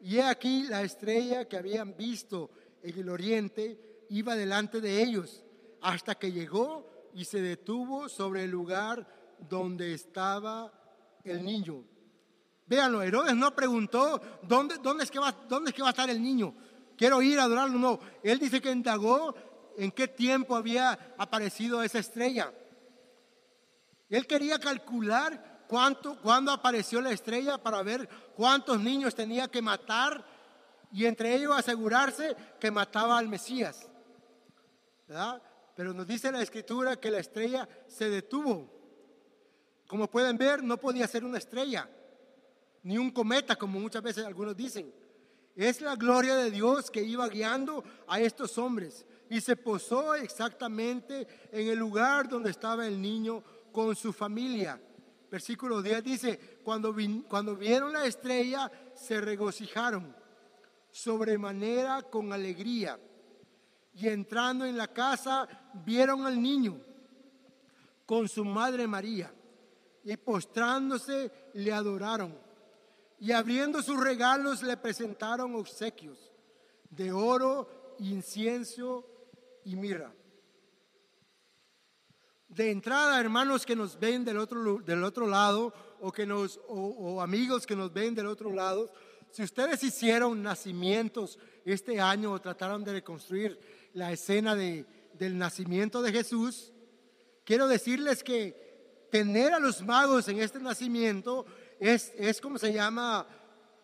y 0.00 0.16
he 0.16 0.22
aquí 0.22 0.64
la 0.64 0.82
estrella 0.82 1.48
que 1.48 1.56
habían 1.56 1.96
visto 1.96 2.50
en 2.82 2.98
el 2.98 3.08
oriente 3.08 4.06
iba 4.10 4.34
delante 4.34 4.80
de 4.80 5.02
ellos, 5.02 5.44
hasta 5.80 6.14
que 6.14 6.32
llegó 6.32 7.10
y 7.14 7.24
se 7.24 7.40
detuvo 7.40 8.08
sobre 8.08 8.44
el 8.44 8.50
lugar 8.50 9.06
donde 9.48 9.94
estaba 9.94 10.72
el 11.24 11.44
niño. 11.44 11.84
Véanlo, 12.66 13.02
Herodes 13.02 13.34
no 13.34 13.54
preguntó 13.54 14.20
dónde, 14.42 14.76
dónde, 14.82 15.04
es 15.04 15.10
que 15.10 15.18
va, 15.18 15.32
dónde 15.48 15.70
es 15.70 15.76
que 15.76 15.82
va 15.82 15.88
a 15.88 15.90
estar 15.90 16.08
el 16.08 16.22
niño. 16.22 16.54
Quiero 16.96 17.20
ir 17.20 17.38
a 17.38 17.44
adorarlo. 17.44 17.78
No, 17.78 17.98
él 18.22 18.38
dice 18.38 18.60
que 18.60 18.70
indagó 18.70 19.34
en 19.76 19.90
qué 19.90 20.08
tiempo 20.08 20.56
había 20.56 21.14
aparecido 21.18 21.82
esa 21.82 21.98
estrella. 21.98 22.52
Él 24.08 24.26
quería 24.26 24.58
calcular 24.58 25.64
cuánto, 25.68 26.20
cuándo 26.20 26.52
apareció 26.52 27.00
la 27.00 27.12
estrella 27.12 27.58
para 27.58 27.82
ver 27.82 28.08
cuántos 28.36 28.78
niños 28.80 29.14
tenía 29.14 29.48
que 29.48 29.62
matar 29.62 30.24
y 30.92 31.06
entre 31.06 31.34
ellos 31.34 31.52
asegurarse 31.56 32.36
que 32.60 32.70
mataba 32.70 33.18
al 33.18 33.28
Mesías. 33.28 33.88
Pero 35.74 35.94
nos 35.94 36.06
dice 36.06 36.30
la 36.30 36.42
escritura 36.42 36.96
que 36.96 37.10
la 37.10 37.18
estrella 37.18 37.68
se 37.88 38.10
detuvo. 38.10 38.70
Como 39.86 40.08
pueden 40.08 40.36
ver, 40.36 40.62
no 40.62 40.76
podía 40.76 41.06
ser 41.06 41.24
una 41.24 41.38
estrella, 41.38 41.88
ni 42.82 42.98
un 42.98 43.10
cometa, 43.10 43.56
como 43.56 43.80
muchas 43.80 44.02
veces 44.02 44.24
algunos 44.24 44.56
dicen. 44.56 44.92
Es 45.54 45.80
la 45.80 45.96
gloria 45.96 46.34
de 46.36 46.50
Dios 46.50 46.90
que 46.90 47.02
iba 47.02 47.28
guiando 47.28 47.84
a 48.06 48.20
estos 48.20 48.56
hombres 48.58 49.06
y 49.32 49.40
se 49.40 49.56
posó 49.56 50.14
exactamente 50.14 51.26
en 51.50 51.68
el 51.68 51.78
lugar 51.78 52.28
donde 52.28 52.50
estaba 52.50 52.86
el 52.86 53.00
niño 53.00 53.42
con 53.72 53.96
su 53.96 54.12
familia. 54.12 54.78
Versículo 55.30 55.80
10 55.80 56.04
dice, 56.04 56.38
cuando, 56.62 56.94
cuando 57.30 57.56
vieron 57.56 57.94
la 57.94 58.04
estrella, 58.04 58.70
se 58.94 59.22
regocijaron 59.22 60.14
sobremanera 60.90 62.02
con 62.02 62.30
alegría. 62.30 63.00
Y 63.94 64.08
entrando 64.08 64.66
en 64.66 64.76
la 64.76 64.88
casa, 64.88 65.48
vieron 65.82 66.26
al 66.26 66.40
niño 66.40 66.78
con 68.04 68.28
su 68.28 68.44
madre 68.44 68.86
María. 68.86 69.32
Y 70.04 70.14
postrándose, 70.18 71.32
le 71.54 71.72
adoraron. 71.72 72.38
Y 73.18 73.32
abriendo 73.32 73.80
sus 73.80 73.98
regalos, 73.98 74.62
le 74.62 74.76
presentaron 74.76 75.54
obsequios 75.54 76.18
de 76.90 77.10
oro, 77.10 77.94
incienso 77.98 79.06
y 79.64 79.76
mirra. 79.76 80.12
De 82.48 82.70
entrada, 82.70 83.18
hermanos 83.18 83.64
que 83.64 83.74
nos 83.74 83.98
ven 83.98 84.24
del 84.24 84.36
otro, 84.36 84.78
del 84.80 85.04
otro 85.04 85.26
lado 85.26 85.72
o, 86.00 86.12
que 86.12 86.26
nos, 86.26 86.60
o, 86.68 87.22
amigos 87.22 87.66
que 87.66 87.74
nos 87.74 87.92
ven 87.92 88.14
del 88.14 88.26
otro 88.26 88.52
lado, 88.52 88.92
si 89.30 89.42
ustedes 89.42 89.82
hicieron 89.82 90.42
nacimientos 90.42 91.38
este 91.64 91.98
año 91.98 92.32
o 92.32 92.40
trataron 92.40 92.84
de 92.84 92.92
reconstruir 92.92 93.58
la 93.94 94.12
escena 94.12 94.54
de, 94.54 94.84
del 95.14 95.38
nacimiento 95.38 96.02
de 96.02 96.12
Jesús, 96.12 96.72
quiero 97.44 97.68
decirles 97.68 98.22
que 98.22 99.08
tener 99.10 99.54
a 99.54 99.58
los 99.58 99.82
magos 99.82 100.28
en 100.28 100.40
este 100.40 100.58
nacimiento 100.58 101.46
es, 101.80 102.12
es 102.18 102.40
como 102.40 102.58
se 102.58 102.72
llama 102.72 103.26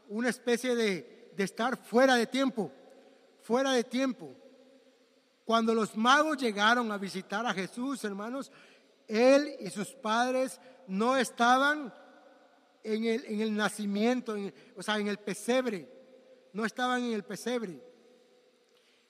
una 0.09 0.29
especie 0.29 0.75
de, 0.75 1.31
de 1.35 1.45
estar 1.45 1.77
fuera 1.77 2.17
de 2.17 2.27
tiempo, 2.27 2.71
fuera 3.41 3.73
de 3.73 3.85
tiempo. 3.85 4.35
Cuando 5.49 5.73
los 5.73 5.97
magos 5.97 6.37
llegaron 6.37 6.93
a 6.93 6.99
visitar 6.99 7.47
a 7.47 7.55
Jesús, 7.55 8.05
hermanos, 8.05 8.53
él 9.07 9.57
y 9.61 9.71
sus 9.71 9.89
padres 9.93 10.61
no 10.87 11.17
estaban 11.17 11.91
en 12.85 13.05
el, 13.07 13.25
en 13.25 13.41
el 13.41 13.57
nacimiento, 13.57 14.37
o 14.77 14.83
sea, 14.83 14.99
en 14.99 15.09
el 15.09 15.17
pesebre, 15.17 15.91
no 16.53 16.67
estaban 16.67 17.03
en 17.03 17.15
el 17.15 17.25
pesebre. 17.25 17.83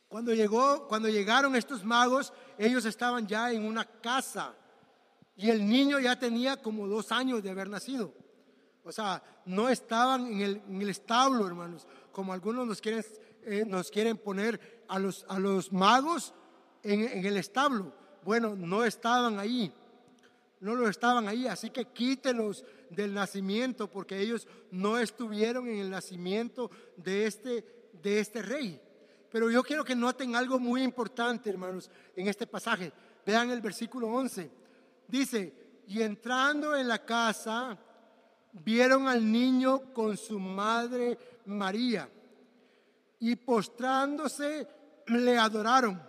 Cuando, 0.06 0.32
llegó, 0.32 0.86
cuando 0.86 1.08
llegaron 1.08 1.56
estos 1.56 1.84
magos, 1.84 2.32
ellos 2.56 2.84
estaban 2.84 3.26
ya 3.26 3.50
en 3.50 3.64
una 3.64 3.84
casa 3.84 4.54
y 5.34 5.50
el 5.50 5.68
niño 5.68 5.98
ya 5.98 6.20
tenía 6.20 6.62
como 6.62 6.86
dos 6.86 7.10
años 7.10 7.42
de 7.42 7.50
haber 7.50 7.68
nacido. 7.68 8.14
O 8.84 8.92
sea, 8.92 9.24
no 9.44 9.68
estaban 9.68 10.28
en 10.28 10.40
el, 10.42 10.62
en 10.68 10.82
el 10.82 10.90
establo, 10.90 11.48
hermanos, 11.48 11.84
como 12.12 12.32
algunos 12.32 12.64
nos 12.64 12.80
quieren 12.80 13.02
eh, 13.50 13.64
nos 13.66 13.90
quieren 13.90 14.18
poner 14.18 14.77
a 14.88 14.98
los, 14.98 15.24
a 15.28 15.38
los 15.38 15.72
magos 15.72 16.34
en, 16.82 17.24
el 17.24 17.36
establo. 17.36 17.92
Bueno, 18.24 18.56
no 18.56 18.84
estaban 18.84 19.38
ahí, 19.38 19.72
no 20.60 20.74
lo 20.74 20.88
estaban 20.88 21.28
ahí, 21.28 21.46
así 21.46 21.70
que 21.70 21.86
quítelos 21.86 22.64
del 22.90 23.14
nacimiento 23.14 23.88
porque 23.88 24.18
ellos 24.18 24.46
no 24.70 24.98
estuvieron 24.98 25.68
en 25.68 25.78
el 25.78 25.90
nacimiento 25.90 26.70
de 26.96 27.26
este, 27.26 27.64
de 28.02 28.20
este 28.20 28.42
rey. 28.42 28.80
Pero 29.30 29.50
yo 29.50 29.62
quiero 29.62 29.84
que 29.84 29.94
noten 29.94 30.34
algo 30.34 30.58
muy 30.58 30.82
importante, 30.82 31.50
hermanos, 31.50 31.90
en 32.16 32.28
este 32.28 32.46
pasaje. 32.46 32.92
Vean 33.24 33.50
el 33.50 33.60
versículo 33.60 34.08
11. 34.08 34.50
Dice, 35.06 35.82
y 35.86 36.00
entrando 36.02 36.74
en 36.74 36.88
la 36.88 37.04
casa, 37.04 37.78
vieron 38.52 39.06
al 39.06 39.30
niño 39.30 39.92
con 39.92 40.16
su 40.16 40.38
madre 40.38 41.18
María 41.44 42.08
y 43.20 43.36
postrándose 43.36 44.66
le 45.08 45.38
adoraron 45.38 46.00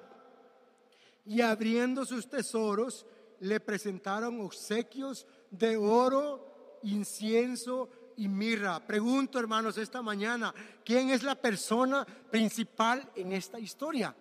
y 1.26 1.41
abriendo 1.41 2.06
sus 2.06 2.28
tesoros 2.28 3.06
le 3.39 3.60
presentaron 3.60 4.41
obsequios 4.41 5.28
de 5.52 5.78
oro, 5.78 6.80
incienso 6.84 7.89
y 8.18 8.28
mirra. 8.28 8.86
Pregunto, 8.86 9.39
hermanos, 9.39 9.78
esta 9.78 10.02
mañana, 10.02 10.54
¿quién 10.84 11.10
es 11.10 11.24
la 11.24 11.36
persona 11.36 12.06
principal 12.30 13.10
en 13.16 13.32
esta 13.32 13.60
historia? 13.60 14.16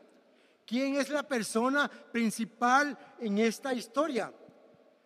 ¿Quién 0.67 0.97
es 0.97 1.09
la 1.09 1.23
persona 1.23 1.89
principal 1.89 2.97
en 3.19 3.39
esta 3.39 3.73
historia? 3.73 4.33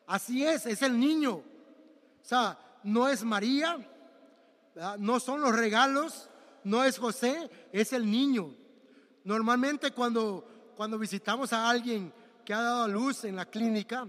Así 0.07 0.45
es, 0.45 0.67
es 0.67 0.83
el 0.83 0.99
niño. 0.99 1.35
O 1.35 2.25
sea, 2.25 2.59
no 2.83 3.09
es 3.09 3.25
María, 3.25 3.79
no 4.99 5.21
son 5.21 5.41
los 5.41 5.55
regalos, 5.55 6.29
no 6.65 6.85
es 6.85 6.99
José, 6.99 7.49
es 7.73 7.93
el 7.93 8.11
niño. 8.11 8.55
Normalmente 9.25 9.93
cuando, 9.93 10.73
cuando 10.77 10.99
visitamos 10.99 11.53
a 11.53 11.69
alguien 11.69 12.13
que 12.45 12.55
ha 12.55 12.61
dado 12.61 12.85
a 12.85 12.89
luz 12.89 13.25
en 13.25 13.37
la 13.37 13.47
clínica, 13.47 14.07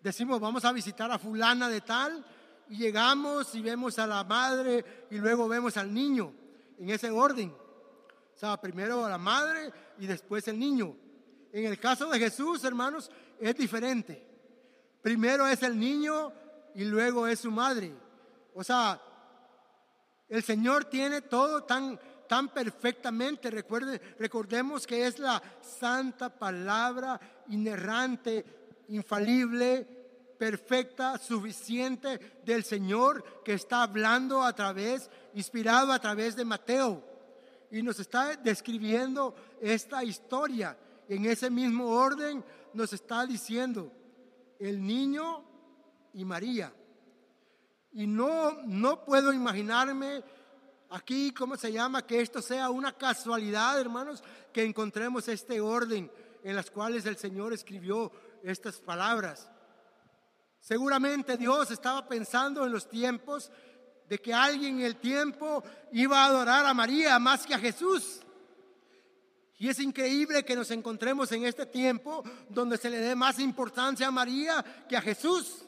decimos 0.00 0.40
vamos 0.40 0.64
a 0.64 0.72
visitar 0.72 1.10
a 1.10 1.18
fulana 1.18 1.68
de 1.68 1.80
tal 1.80 2.24
y 2.68 2.76
llegamos 2.76 3.54
y 3.54 3.62
vemos 3.62 3.98
a 3.98 4.06
la 4.06 4.22
madre 4.24 5.06
y 5.10 5.16
luego 5.16 5.48
vemos 5.48 5.76
al 5.76 5.92
niño 5.92 6.32
en 6.78 6.90
ese 6.90 7.10
orden. 7.10 7.50
O 7.50 8.38
sea, 8.38 8.56
primero 8.60 9.04
a 9.04 9.10
la 9.10 9.18
madre 9.18 9.72
y 9.98 10.06
después 10.06 10.46
el 10.48 10.58
niño. 10.58 10.94
En 11.52 11.64
el 11.64 11.78
caso 11.80 12.08
de 12.10 12.18
Jesús, 12.18 12.62
hermanos, 12.62 13.10
es 13.40 13.56
diferente. 13.56 14.24
Primero 15.02 15.46
es 15.46 15.62
el 15.62 15.78
niño 15.78 16.32
y 16.74 16.84
luego 16.84 17.26
es 17.26 17.40
su 17.40 17.50
madre. 17.50 17.94
O 18.54 18.62
sea, 18.62 19.00
el 20.28 20.42
Señor 20.42 20.84
tiene 20.84 21.22
todo 21.22 21.64
tan, 21.64 21.98
tan 22.28 22.48
perfectamente. 22.50 23.50
Recuerde, 23.50 24.00
recordemos 24.18 24.86
que 24.86 25.06
es 25.06 25.18
la 25.18 25.42
santa 25.60 26.28
palabra 26.28 27.18
inerrante, 27.48 28.44
infalible, 28.88 29.86
perfecta, 30.38 31.18
suficiente 31.18 32.40
del 32.44 32.62
Señor 32.62 33.42
que 33.44 33.54
está 33.54 33.82
hablando 33.82 34.42
a 34.42 34.52
través, 34.54 35.10
inspirado 35.34 35.92
a 35.92 35.98
través 35.98 36.36
de 36.36 36.44
Mateo. 36.44 37.02
Y 37.70 37.82
nos 37.82 37.98
está 37.98 38.36
describiendo 38.36 39.34
esta 39.60 40.04
historia. 40.04 40.78
En 41.08 41.26
ese 41.26 41.50
mismo 41.50 41.88
orden 41.88 42.44
nos 42.72 42.92
está 42.92 43.26
diciendo 43.26 43.92
el 44.58 44.84
niño 44.84 45.44
y 46.14 46.24
María. 46.24 46.72
Y 47.92 48.06
no, 48.06 48.62
no 48.64 49.04
puedo 49.04 49.32
imaginarme 49.32 50.22
aquí, 50.90 51.32
¿cómo 51.32 51.56
se 51.56 51.72
llama? 51.72 52.06
Que 52.06 52.20
esto 52.20 52.40
sea 52.42 52.70
una 52.70 52.92
casualidad, 52.92 53.80
hermanos, 53.80 54.22
que 54.52 54.64
encontremos 54.64 55.28
este 55.28 55.60
orden 55.60 56.10
en 56.42 56.56
las 56.56 56.70
cuales 56.70 57.06
el 57.06 57.16
Señor 57.16 57.52
escribió 57.52 58.12
estas 58.42 58.80
palabras. 58.80 59.50
Seguramente 60.60 61.36
Dios 61.36 61.70
estaba 61.70 62.06
pensando 62.06 62.64
en 62.64 62.72
los 62.72 62.88
tiempos 62.88 63.50
de 64.08 64.18
que 64.18 64.32
alguien 64.32 64.80
en 64.80 64.86
el 64.86 64.96
tiempo 64.96 65.62
iba 65.92 66.22
a 66.22 66.26
adorar 66.26 66.66
a 66.66 66.74
María 66.74 67.18
más 67.18 67.46
que 67.46 67.54
a 67.54 67.58
Jesús. 67.58 68.20
Y 69.58 69.68
es 69.68 69.80
increíble 69.80 70.44
que 70.44 70.54
nos 70.54 70.70
encontremos 70.70 71.32
en 71.32 71.44
este 71.44 71.66
tiempo 71.66 72.22
donde 72.48 72.78
se 72.78 72.90
le 72.90 72.98
dé 72.98 73.16
más 73.16 73.38
importancia 73.40 74.06
a 74.06 74.12
María 74.12 74.64
que 74.88 74.96
a 74.96 75.02
Jesús. 75.02 75.64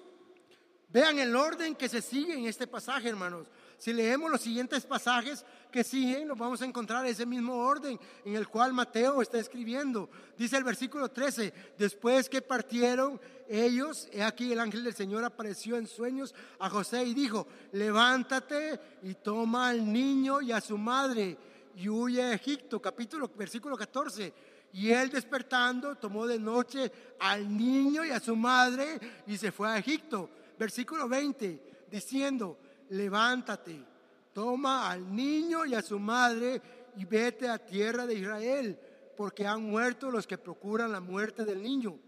Vean 0.89 1.19
el 1.19 1.35
orden 1.35 1.75
que 1.75 1.89
se 1.89 2.01
sigue 2.01 2.35
en 2.35 2.47
este 2.47 2.67
pasaje, 2.67 3.09
hermanos. 3.09 3.47
Si 3.81 3.95
leemos 3.95 4.31
los 4.31 4.43
siguientes 4.43 4.85
pasajes 4.85 5.43
que 5.73 5.83
siguen, 5.83 6.29
nos 6.29 6.37
vamos 6.37 6.61
a 6.61 6.67
encontrar 6.67 7.07
ese 7.07 7.25
mismo 7.25 7.57
orden 7.57 7.99
en 8.27 8.37
el 8.37 8.47
cual 8.47 8.75
Mateo 8.75 9.23
está 9.23 9.39
escribiendo. 9.39 10.11
Dice 10.37 10.59
el 10.59 10.65
versículo 10.65 11.11
13, 11.11 11.55
después 11.79 12.29
que 12.29 12.43
partieron 12.43 13.19
ellos, 13.49 14.07
he 14.13 14.23
aquí 14.23 14.53
el 14.53 14.61
ángel 14.61 14.85
del 14.85 14.93
Señor 14.93 15.25
apareció 15.25 15.79
en 15.79 15.87
sueños 15.87 16.35
a 16.59 16.69
José 16.69 17.05
y 17.05 17.15
dijo, 17.15 17.47
levántate 17.73 18.79
y 19.03 19.15
toma 19.15 19.71
al 19.71 19.91
niño 19.91 20.43
y 20.43 20.53
a 20.53 20.61
su 20.61 20.77
madre 20.77 21.39
y 21.75 21.89
huye 21.89 22.23
a 22.23 22.35
Egipto, 22.35 22.83
capítulo, 22.83 23.31
versículo 23.35 23.79
14. 23.79 24.35
Y 24.75 24.91
él 24.91 25.09
despertando 25.09 25.97
tomó 25.97 26.27
de 26.27 26.39
noche 26.39 26.93
al 27.19 27.57
niño 27.57 28.05
y 28.05 28.11
a 28.11 28.21
su 28.21 28.37
madre 28.37 29.01
y 29.27 29.39
se 29.39 29.51
fue 29.51 29.71
a 29.71 29.79
Egipto. 29.79 30.29
Versículo 30.59 31.09
20, 31.09 31.87
diciendo, 31.91 32.59
levántate, 32.91 33.85
toma 34.33 34.91
al 34.91 35.15
niño 35.15 35.65
y 35.67 35.75
a 35.75 35.83
su 35.83 35.99
madre 35.99 36.61
y 36.97 37.05
vete 37.05 37.49
a 37.49 37.59
tierra 37.59 38.07
de 38.07 38.15
Israel, 38.15 38.79
porque 39.17 39.47
han 39.47 39.63
muerto 39.63 40.11
los 40.11 40.27
que 40.27 40.39
procuran 40.39 40.93
la 40.93 41.01
muerte 41.01 41.45
del 41.45 41.63
niño. 41.63 41.99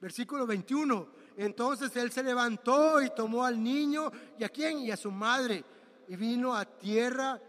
Versículo 0.00 0.46
21, 0.46 1.08
entonces 1.36 1.94
él 1.96 2.10
se 2.10 2.22
levantó 2.22 3.02
y 3.02 3.10
tomó 3.10 3.44
al 3.44 3.62
niño 3.62 4.10
y 4.38 4.44
a 4.44 4.48
quién 4.48 4.78
y 4.80 4.90
a 4.90 4.96
su 4.96 5.10
madre 5.10 5.64
y 6.08 6.16
vino 6.16 6.54
a 6.54 6.64
tierra 6.64 7.40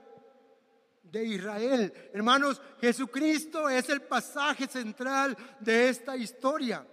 de 1.03 1.25
Israel. 1.25 1.93
Hermanos, 2.13 2.61
Jesucristo 2.79 3.69
es 3.69 3.89
el 3.89 4.01
pasaje 4.01 4.67
central 4.67 5.37
de 5.59 5.89
esta 5.89 6.15
historia. 6.15 6.85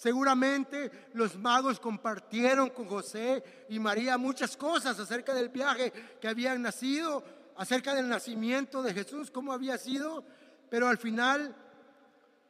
Seguramente 0.00 1.10
los 1.12 1.36
magos 1.36 1.78
compartieron 1.78 2.70
con 2.70 2.86
José 2.86 3.66
y 3.68 3.78
María 3.78 4.16
muchas 4.16 4.56
cosas 4.56 4.98
acerca 4.98 5.34
del 5.34 5.50
viaje 5.50 5.92
que 6.18 6.26
habían 6.26 6.62
nacido, 6.62 7.22
acerca 7.58 7.94
del 7.94 8.08
nacimiento 8.08 8.82
de 8.82 8.94
Jesús, 8.94 9.30
cómo 9.30 9.52
había 9.52 9.76
sido, 9.76 10.24
pero 10.70 10.88
al 10.88 10.96
final 10.96 11.54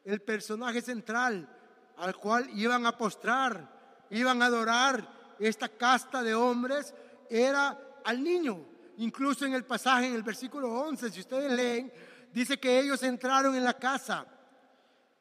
el 0.04 0.22
personaje 0.22 0.80
central 0.80 1.48
al 1.96 2.14
cual 2.14 2.48
iban 2.54 2.86
a 2.86 2.96
postrar, 2.96 4.06
iban 4.10 4.40
a 4.42 4.46
adorar 4.46 5.34
esta 5.40 5.68
casta 5.68 6.22
de 6.22 6.36
hombres, 6.36 6.94
era 7.28 7.76
al 8.04 8.22
niño. 8.22 8.64
Incluso 8.98 9.44
en 9.44 9.54
el 9.54 9.64
pasaje, 9.64 10.06
en 10.06 10.14
el 10.14 10.22
versículo 10.22 10.72
11, 10.82 11.10
si 11.10 11.18
ustedes 11.18 11.50
leen, 11.50 11.92
dice 12.32 12.60
que 12.60 12.78
ellos 12.78 13.02
entraron 13.02 13.56
en 13.56 13.64
la 13.64 13.74
casa. 13.74 14.24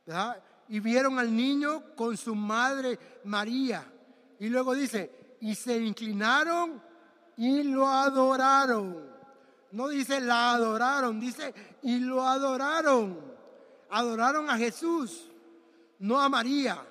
¿verdad? 0.05 0.43
Y 0.69 0.79
vieron 0.79 1.17
al 1.17 1.35
niño 1.35 1.95
con 1.95 2.15
su 2.15 2.35
madre 2.35 2.97
María. 3.25 3.83
Y 4.39 4.47
luego 4.49 4.75
dice, 4.75 5.37
y 5.41 5.55
se 5.55 5.77
inclinaron 5.77 6.81
y 7.37 7.63
lo 7.63 7.87
adoraron. 7.87 9.09
No 9.71 9.87
dice 9.87 10.21
la 10.21 10.51
adoraron, 10.51 11.19
dice 11.19 11.53
y 11.81 11.99
lo 11.99 12.25
adoraron. 12.25 13.19
Adoraron 13.89 14.49
a 14.49 14.57
Jesús, 14.57 15.31
no 15.97 16.21
a 16.21 16.29
María. 16.29 16.85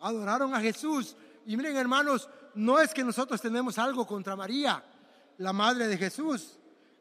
Adoraron 0.00 0.54
a 0.54 0.60
Jesús. 0.60 1.16
Y 1.46 1.56
miren 1.56 1.76
hermanos, 1.76 2.28
no 2.54 2.78
es 2.78 2.92
que 2.92 3.02
nosotros 3.02 3.40
tenemos 3.40 3.78
algo 3.78 4.06
contra 4.06 4.36
María, 4.36 4.84
la 5.38 5.54
madre 5.54 5.88
de 5.88 5.96
Jesús. 5.96 6.59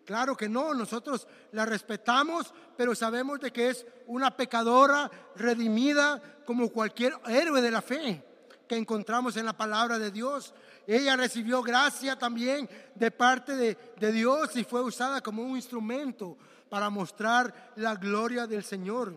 Claro 0.10 0.36
que 0.36 0.50
no, 0.50 0.74
nosotros 0.74 1.28
la 1.52 1.68
respetamos, 1.68 2.52
pero 2.76 2.96
sabemos 2.96 3.40
de 3.40 3.54
que 3.54 3.70
es 3.70 3.86
una 4.08 4.36
pecadora 4.36 5.08
redimida 5.36 6.20
como 6.48 6.70
cualquier 6.70 7.14
héroe 7.28 7.62
de 7.62 7.70
la 7.70 7.84
fe 7.84 8.26
que 8.68 8.76
encontramos 8.76 9.38
en 9.38 9.46
la 9.46 9.56
palabra 9.56 10.00
de 10.00 10.10
Dios. 10.10 10.56
Ella 10.88 11.16
recibió 11.16 11.62
gracia 11.62 12.18
también 12.18 12.68
de 12.96 13.12
parte 13.12 13.56
de, 13.56 13.78
de 14.00 14.12
Dios 14.12 14.56
y 14.56 14.64
fue 14.64 14.82
usada 14.82 15.22
como 15.22 15.44
un 15.44 15.56
instrumento 15.56 16.40
para 16.70 16.90
mostrar 16.90 17.74
la 17.76 17.94
gloria 17.94 18.48
del 18.48 18.64
Señor. 18.64 19.14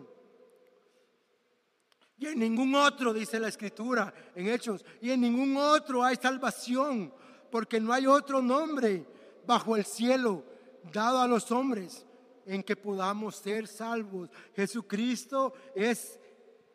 Y 2.19 2.27
en 2.27 2.37
ningún 2.37 2.75
otro, 2.75 3.15
dice 3.15 3.39
la 3.39 3.47
escritura 3.47 4.13
en 4.35 4.47
Hechos, 4.47 4.85
y 5.01 5.09
en 5.09 5.21
ningún 5.21 5.57
otro 5.57 6.03
hay 6.03 6.17
salvación, 6.17 7.11
porque 7.49 7.79
no 7.79 7.91
hay 7.91 8.05
otro 8.05 8.43
nombre 8.43 9.07
bajo 9.47 9.75
el 9.75 9.85
cielo 9.85 10.52
dado 10.91 11.19
a 11.19 11.27
los 11.27 11.51
hombres 11.51 12.05
en 12.45 12.63
que 12.63 12.75
podamos 12.75 13.35
ser 13.35 13.67
salvos. 13.67 14.29
Jesucristo 14.55 15.53
es 15.75 16.19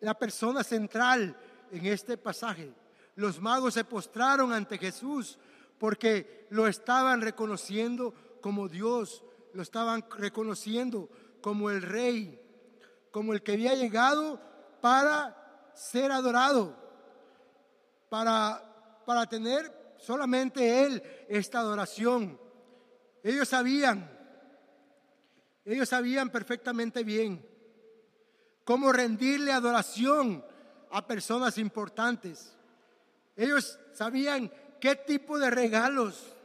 la 0.01 0.15
persona 0.19 0.65
central 0.65 1.37
en 1.71 1.87
este 1.87 2.17
pasaje. 2.17 2.73
Los 3.17 3.41
magos 3.41 3.75
se 3.75 3.85
postraron 3.85 4.53
ante 4.53 4.79
Jesús 4.79 5.39
porque 5.79 6.47
lo 6.51 6.67
estaban 6.67 7.21
reconociendo 7.21 8.15
como 8.41 8.69
Dios, 8.69 9.25
lo 9.53 9.63
estaban 9.63 10.05
reconociendo 10.17 11.09
como 11.41 11.71
el 11.71 11.83
rey, 11.83 12.41
como 13.11 13.33
el 13.33 13.43
que 13.43 13.53
había 13.53 13.75
llegado 13.75 14.41
para 14.81 15.73
ser 15.75 16.13
adorado, 16.13 16.77
para, 18.09 19.03
para 19.05 19.27
tener 19.27 19.97
solamente 19.99 20.85
Él 20.85 21.03
esta 21.29 21.61
adoración. 21.61 22.39
Ellos 23.23 23.49
sabían, 23.49 24.09
ellos 25.65 25.89
sabían 25.89 26.31
perfectamente 26.31 27.05
bien 27.05 27.45
cómo 28.65 28.93
rendirle 28.93 29.53
adoración 29.53 30.45
a 30.91 31.07
personas 31.07 31.59
importantes. 31.59 32.57
Ellos 33.37 33.79
sabían 33.93 34.51
qué 34.81 34.97
tipo 34.97 35.39
de 35.39 35.51
regalos, 35.51 36.37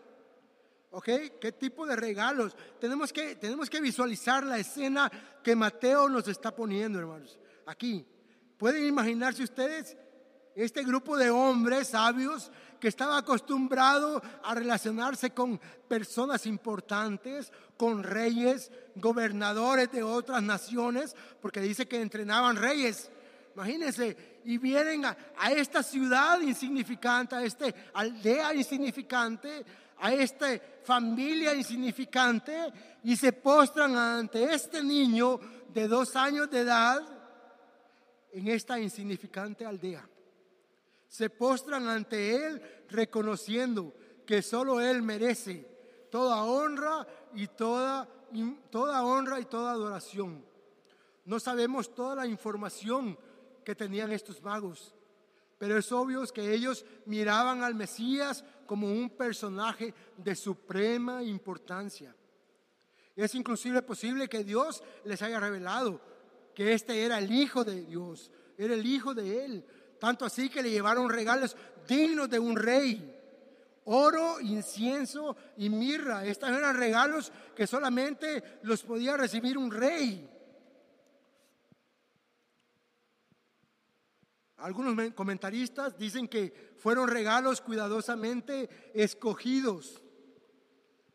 ¿ok? 0.91 1.09
¿Qué 1.39 1.51
tipo 1.57 1.85
de 1.85 1.95
regalos? 1.95 2.55
Tenemos 2.79 3.11
que, 3.11 3.35
tenemos 3.35 3.69
que 3.69 3.81
visualizar 3.81 4.43
la 4.43 4.57
escena 4.57 5.11
que 5.43 5.55
Mateo 5.55 6.09
nos 6.09 6.27
está 6.27 6.55
poniendo, 6.55 6.99
hermanos. 6.99 7.39
Aquí. 7.65 8.05
¿Pueden 8.57 8.85
imaginarse 8.85 9.43
ustedes 9.43 9.97
este 10.55 10.83
grupo 10.83 11.17
de 11.17 11.29
hombres 11.29 11.89
sabios 11.89 12.51
que 12.79 12.87
estaba 12.87 13.17
acostumbrado 13.17 14.21
a 14.43 14.53
relacionarse 14.53 15.31
con 15.31 15.59
personas 15.87 16.45
importantes, 16.45 17.51
con 17.77 18.03
reyes, 18.03 18.71
gobernadores 18.95 19.91
de 19.91 20.03
otras 20.03 20.43
naciones, 20.43 21.15
porque 21.41 21.61
dice 21.61 21.87
que 21.87 22.01
entrenaban 22.01 22.57
reyes. 22.57 23.09
Imagínense, 23.55 24.41
y 24.45 24.57
vienen 24.57 25.05
a, 25.05 25.15
esta 25.55 25.81
ciudad 25.81 26.41
insignificante, 26.41 27.35
a 27.35 27.43
esta 27.43 27.65
aldea 27.93 28.53
insignificante, 28.53 29.63
a 29.99 30.13
esta 30.13 30.47
familia 30.83 31.53
insignificante, 31.53 32.73
y 33.03 33.15
se 33.15 33.31
postran 33.31 33.95
ante 33.95 34.53
este 34.53 34.83
niño 34.83 35.39
de 35.73 35.87
dos 35.87 36.15
años 36.15 36.49
de 36.49 36.59
edad, 36.59 37.01
en 38.33 38.47
esta 38.47 38.79
insignificante 38.79 39.65
aldea. 39.65 40.03
Se 41.13 41.29
postran 41.29 41.87
ante 41.87 42.43
Él 42.43 42.59
reconociendo 42.89 43.93
que 44.25 44.41
solo 44.41 44.81
Él 44.81 45.03
merece 45.03 45.63
toda 46.09 46.43
honra 46.43 47.05
y 47.35 47.45
toda, 47.49 48.09
toda 48.71 49.05
honra 49.05 49.39
y 49.39 49.45
toda 49.45 49.73
adoración. 49.73 50.43
No 51.25 51.39
sabemos 51.39 51.93
toda 51.93 52.15
la 52.15 52.25
información 52.25 53.15
que 53.63 53.75
tenían 53.75 54.11
estos 54.11 54.41
magos, 54.41 54.95
pero 55.59 55.77
es 55.77 55.91
obvio 55.91 56.25
que 56.25 56.51
ellos 56.51 56.83
miraban 57.05 57.61
al 57.61 57.75
Mesías 57.75 58.43
como 58.65 58.87
un 58.87 59.11
personaje 59.11 59.93
de 60.17 60.35
suprema 60.35 61.21
importancia. 61.21 62.15
Es 63.15 63.35
inclusive 63.35 63.83
posible 63.83 64.27
que 64.27 64.43
Dios 64.43 64.83
les 65.05 65.21
haya 65.21 65.39
revelado 65.39 66.01
que 66.55 66.73
este 66.73 67.05
era 67.05 67.19
el 67.19 67.31
Hijo 67.31 67.63
de 67.63 67.85
Dios, 67.85 68.31
era 68.57 68.73
el 68.73 68.83
Hijo 68.83 69.13
de 69.13 69.45
Él. 69.45 69.65
Tanto 70.03 70.25
así 70.25 70.49
que 70.49 70.61
le 70.61 70.69
llevaron 70.69 71.09
regalos 71.09 71.55
dignos 71.87 72.29
de 72.29 72.37
un 72.37 72.57
rey. 72.57 73.09
Oro, 73.85 74.41
incienso 74.41 75.37
y 75.55 75.69
mirra. 75.69 76.25
Estos 76.25 76.49
eran 76.49 76.75
regalos 76.75 77.31
que 77.55 77.65
solamente 77.65 78.59
los 78.63 78.83
podía 78.83 79.15
recibir 79.15 79.57
un 79.57 79.71
rey. 79.71 80.29
Algunos 84.57 85.13
comentaristas 85.13 85.97
dicen 85.97 86.27
que 86.27 86.73
fueron 86.79 87.07
regalos 87.07 87.61
cuidadosamente 87.61 88.91
escogidos 88.93 90.03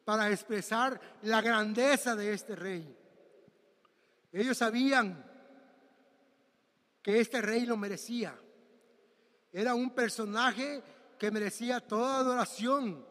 para 0.07 0.30
expresar 0.30 0.99
la 1.24 1.43
grandeza 1.43 2.16
de 2.16 2.32
este 2.32 2.57
rey. 2.57 2.97
Ellos 4.32 4.57
sabían 4.57 5.30
que 7.03 7.20
este 7.20 7.43
rey 7.43 7.66
lo 7.66 7.76
merecía. 7.76 8.34
Era 9.53 9.74
un 9.74 9.90
personaje 9.90 10.82
que 11.18 11.30
merecía 11.30 11.80
toda 11.80 12.18
adoración. 12.18 13.05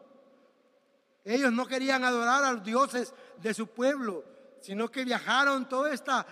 Ellos 1.24 1.52
no 1.52 1.66
querían 1.66 2.04
adorar 2.04 2.44
a 2.44 2.52
los 2.52 2.64
dioses 2.64 3.12
de 3.40 3.52
su 3.52 3.66
pueblo, 3.68 4.24
sino 4.60 4.90
que 4.90 5.04
viajaron 5.04 5.68
toda 5.68 5.92
esta 5.92 6.26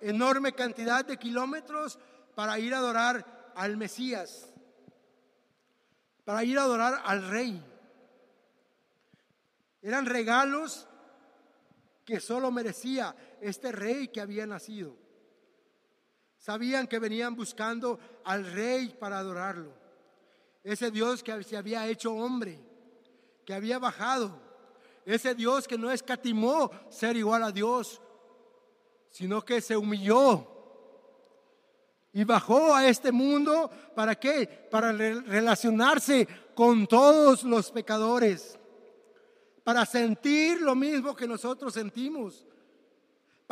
enorme 0.00 0.52
cantidad 0.52 1.04
de 1.04 1.16
kilómetros 1.16 1.98
para 2.34 2.58
ir 2.58 2.74
a 2.74 2.78
adorar 2.78 3.52
al 3.54 3.76
Mesías, 3.76 4.52
para 6.24 6.44
ir 6.44 6.58
a 6.58 6.62
adorar 6.62 7.00
al 7.04 7.28
rey. 7.28 7.64
Eran 9.80 10.06
regalos 10.06 10.86
que 12.04 12.20
solo 12.20 12.50
merecía 12.50 13.14
este 13.40 13.72
rey 13.72 14.08
que 14.08 14.20
había 14.20 14.46
nacido. 14.46 15.01
Sabían 16.42 16.88
que 16.88 16.98
venían 16.98 17.36
buscando 17.36 18.00
al 18.24 18.44
rey 18.44 18.88
para 18.98 19.20
adorarlo. 19.20 19.72
Ese 20.64 20.90
Dios 20.90 21.22
que 21.22 21.40
se 21.44 21.56
había 21.56 21.86
hecho 21.86 22.12
hombre, 22.12 22.58
que 23.46 23.54
había 23.54 23.78
bajado. 23.78 24.40
Ese 25.06 25.36
Dios 25.36 25.68
que 25.68 25.78
no 25.78 25.88
escatimó 25.88 26.68
ser 26.88 27.16
igual 27.16 27.44
a 27.44 27.52
Dios, 27.52 28.02
sino 29.08 29.44
que 29.44 29.60
se 29.60 29.76
humilló 29.76 30.48
y 32.12 32.24
bajó 32.24 32.74
a 32.74 32.88
este 32.88 33.12
mundo, 33.12 33.70
¿para 33.94 34.16
qué? 34.16 34.66
Para 34.68 34.90
relacionarse 34.90 36.26
con 36.56 36.88
todos 36.88 37.44
los 37.44 37.70
pecadores, 37.70 38.58
para 39.62 39.86
sentir 39.86 40.60
lo 40.60 40.74
mismo 40.74 41.14
que 41.14 41.28
nosotros 41.28 41.72
sentimos, 41.72 42.44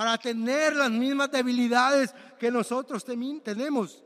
para 0.01 0.17
tener 0.17 0.75
las 0.77 0.91
mismas 0.91 1.31
debilidades 1.31 2.15
que 2.39 2.51
nosotros 2.51 3.05
tenemos. 3.05 4.03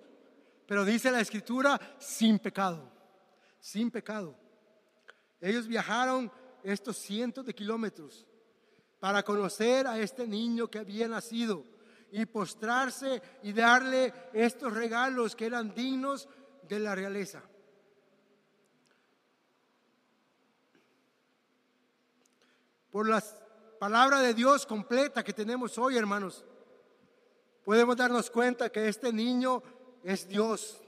Pero 0.66 0.84
dice 0.84 1.08
la 1.08 1.20
escritura, 1.20 1.80
sin 2.00 2.40
pecado, 2.40 2.90
sin 3.60 3.92
pecado. 3.92 4.36
Ellos 5.40 5.68
viajaron 5.68 6.32
estos 6.64 6.96
cientos 6.96 7.46
de 7.46 7.54
kilómetros 7.54 8.26
para 8.98 9.22
conocer 9.22 9.86
a 9.86 9.96
este 10.00 10.26
niño 10.26 10.66
que 10.66 10.80
había 10.80 11.06
nacido 11.06 11.64
y 12.10 12.26
postrarse 12.26 13.22
y 13.44 13.52
darle 13.52 14.12
estos 14.32 14.74
regalos 14.74 15.36
que 15.36 15.46
eran 15.46 15.76
dignos 15.76 16.28
de 16.68 16.80
la 16.80 16.96
realeza. 16.96 17.40
Por 22.90 23.08
la 23.08 23.22
palabra 23.84 24.20
de 24.20 24.32
Dios 24.32 24.64
completa 24.64 25.22
que 25.22 25.34
tenemos 25.34 25.76
hoy, 25.76 25.98
hermanos, 25.98 26.42
podemos 27.62 27.94
darnos 27.94 28.30
cuenta 28.30 28.72
que 28.72 28.88
este 28.88 29.12
niño 29.12 29.62
es 30.02 30.26
Dios, 30.26 30.80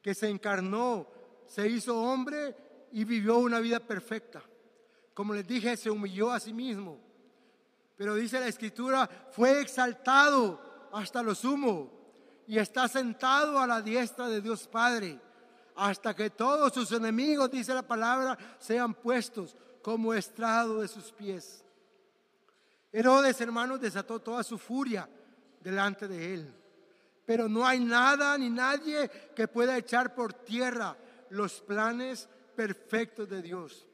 que 0.00 0.14
se 0.14 0.30
encarnó, 0.30 1.06
se 1.46 1.68
hizo 1.68 2.00
hombre 2.00 2.56
y 2.92 3.04
vivió 3.04 3.36
una 3.36 3.60
vida 3.60 3.80
perfecta. 3.80 4.42
Como 5.12 5.34
les 5.34 5.46
dije, 5.46 5.76
se 5.76 5.90
humilló 5.90 6.30
a 6.32 6.40
sí 6.40 6.54
mismo 6.54 6.98
pero 7.98 8.14
dice 8.14 8.40
la 8.40 8.48
escritura, 8.48 9.06
fue 9.30 9.60
exaltado 9.60 10.88
hasta 10.92 11.22
lo 11.22 11.34
sumo 11.34 11.90
y 12.46 12.56
está 12.56 12.88
sentado 12.88 13.58
a 13.58 13.66
la 13.66 13.82
diestra 13.82 14.26
de 14.26 14.40
Dios 14.40 14.66
Padre, 14.66 15.20
hasta 15.76 16.16
que 16.16 16.30
todos 16.30 16.72
sus 16.72 16.92
enemigos, 16.92 17.50
dice 17.50 17.74
la 17.74 17.82
palabra, 17.82 18.38
sean 18.58 18.94
puestos 18.94 19.54
como 19.82 20.14
estrado 20.14 20.80
de 20.80 20.88
sus 20.88 21.12
pies. 21.12 21.62
Herodes, 22.92 23.40
hermanos, 23.40 23.80
desató 23.80 24.20
toda 24.20 24.42
su 24.42 24.58
furia 24.58 25.08
delante 25.60 26.08
de 26.08 26.34
él. 26.34 26.54
Pero 27.24 27.48
no 27.48 27.66
hay 27.66 27.80
nada 27.80 28.36
ni 28.36 28.50
nadie 28.50 29.08
que 29.36 29.46
pueda 29.46 29.76
echar 29.78 30.14
por 30.14 30.32
tierra 30.32 30.96
los 31.30 31.60
planes 31.60 32.28
perfectos 32.56 33.28
de 33.28 33.42
Dios. 33.42 33.86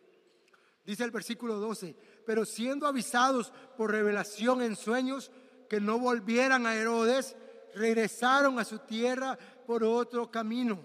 Dice 0.85 1.05
el 1.05 1.11
versículo 1.11 1.57
12, 1.57 1.97
pero 2.25 2.45
siendo 2.45 2.87
avisados 2.87 3.53
por 3.77 3.91
revelación 3.91 4.63
en 4.63 4.77
sueños 4.77 5.31
que 5.69 5.81
no 5.81 5.99
volvieran 5.99 6.65
a 6.65 6.75
Herodes, 6.75 7.37
regresaron 7.75 8.59
a 8.59 8.65
su 8.65 8.79
tierra 8.79 9.37
por 9.67 9.85
otro 9.85 10.31
camino. 10.31 10.85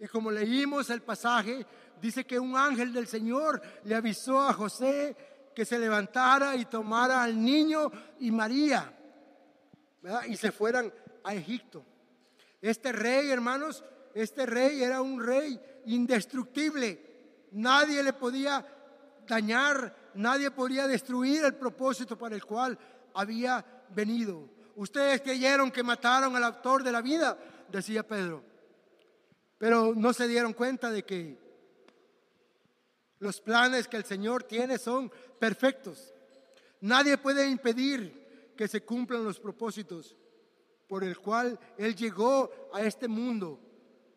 Y 0.00 0.08
como 0.08 0.30
leímos 0.30 0.90
el 0.90 1.02
pasaje, 1.02 1.66
dice 2.00 2.24
que 2.26 2.38
un 2.38 2.56
ángel 2.56 2.92
del 2.92 3.06
Señor 3.06 3.62
le 3.84 3.94
avisó 3.94 4.42
a 4.42 4.52
José 4.52 5.16
que 5.56 5.64
se 5.64 5.78
levantara 5.78 6.54
y 6.54 6.66
tomara 6.66 7.22
al 7.22 7.42
niño 7.42 7.90
y 8.20 8.30
María 8.30 8.92
y 10.28 10.36
se 10.36 10.52
fueran 10.52 10.92
a 11.24 11.34
Egipto. 11.34 11.82
Este 12.60 12.92
rey, 12.92 13.30
hermanos, 13.30 13.82
este 14.14 14.44
rey 14.44 14.82
era 14.82 15.00
un 15.00 15.18
rey 15.18 15.58
indestructible. 15.86 17.48
Nadie 17.52 18.02
le 18.02 18.12
podía 18.12 18.66
dañar 19.26 19.96
nadie 20.16 20.50
podría 20.50 20.86
destruir 20.86 21.44
el 21.44 21.54
propósito 21.54 22.18
para 22.18 22.34
el 22.34 22.44
cual 22.44 22.78
había 23.14 23.64
venido. 23.94 24.50
Ustedes 24.74 25.22
creyeron 25.22 25.70
que 25.70 25.82
mataron 25.82 26.36
al 26.36 26.44
autor 26.44 26.82
de 26.82 26.92
la 26.92 27.00
vida, 27.00 27.38
decía 27.70 28.06
Pedro, 28.06 28.42
pero 29.56 29.94
no 29.94 30.12
se 30.12 30.28
dieron 30.28 30.52
cuenta 30.52 30.90
de 30.90 31.02
que 31.02 31.45
los 33.18 33.40
planes 33.40 33.88
que 33.88 33.96
el 33.96 34.04
Señor 34.04 34.42
tiene 34.44 34.78
son 34.78 35.10
perfectos. 35.38 36.12
Nadie 36.80 37.18
puede 37.18 37.48
impedir 37.48 38.52
que 38.56 38.68
se 38.68 38.82
cumplan 38.82 39.24
los 39.24 39.40
propósitos 39.40 40.16
por 40.86 41.04
el 41.04 41.18
cual 41.18 41.58
Él 41.76 41.94
llegó 41.94 42.50
a 42.72 42.82
este 42.82 43.08
mundo 43.08 43.60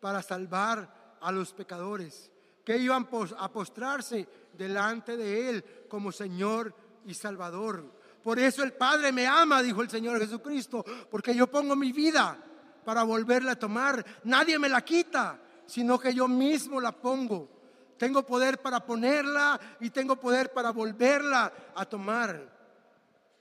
para 0.00 0.22
salvar 0.22 1.18
a 1.20 1.32
los 1.32 1.52
pecadores 1.52 2.30
que 2.64 2.78
iban 2.78 3.08
a 3.38 3.52
postrarse 3.52 4.26
delante 4.56 5.16
de 5.16 5.48
Él 5.48 5.64
como 5.88 6.12
Señor 6.12 6.74
y 7.06 7.14
Salvador. 7.14 8.00
Por 8.22 8.38
eso 8.38 8.62
el 8.62 8.72
Padre 8.72 9.12
me 9.12 9.26
ama, 9.26 9.62
dijo 9.62 9.82
el 9.82 9.90
Señor 9.90 10.20
Jesucristo, 10.20 10.84
porque 11.10 11.34
yo 11.34 11.50
pongo 11.50 11.74
mi 11.74 11.92
vida 11.92 12.38
para 12.84 13.02
volverla 13.02 13.52
a 13.52 13.58
tomar. 13.58 14.04
Nadie 14.24 14.58
me 14.58 14.68
la 14.68 14.84
quita, 14.84 15.40
sino 15.66 15.98
que 15.98 16.14
yo 16.14 16.28
mismo 16.28 16.80
la 16.80 16.92
pongo. 16.92 17.59
Tengo 18.00 18.24
poder 18.24 18.62
para 18.62 18.82
ponerla 18.82 19.60
y 19.78 19.90
tengo 19.90 20.16
poder 20.16 20.54
para 20.54 20.70
volverla 20.70 21.52
a 21.74 21.84
tomar. 21.84 22.50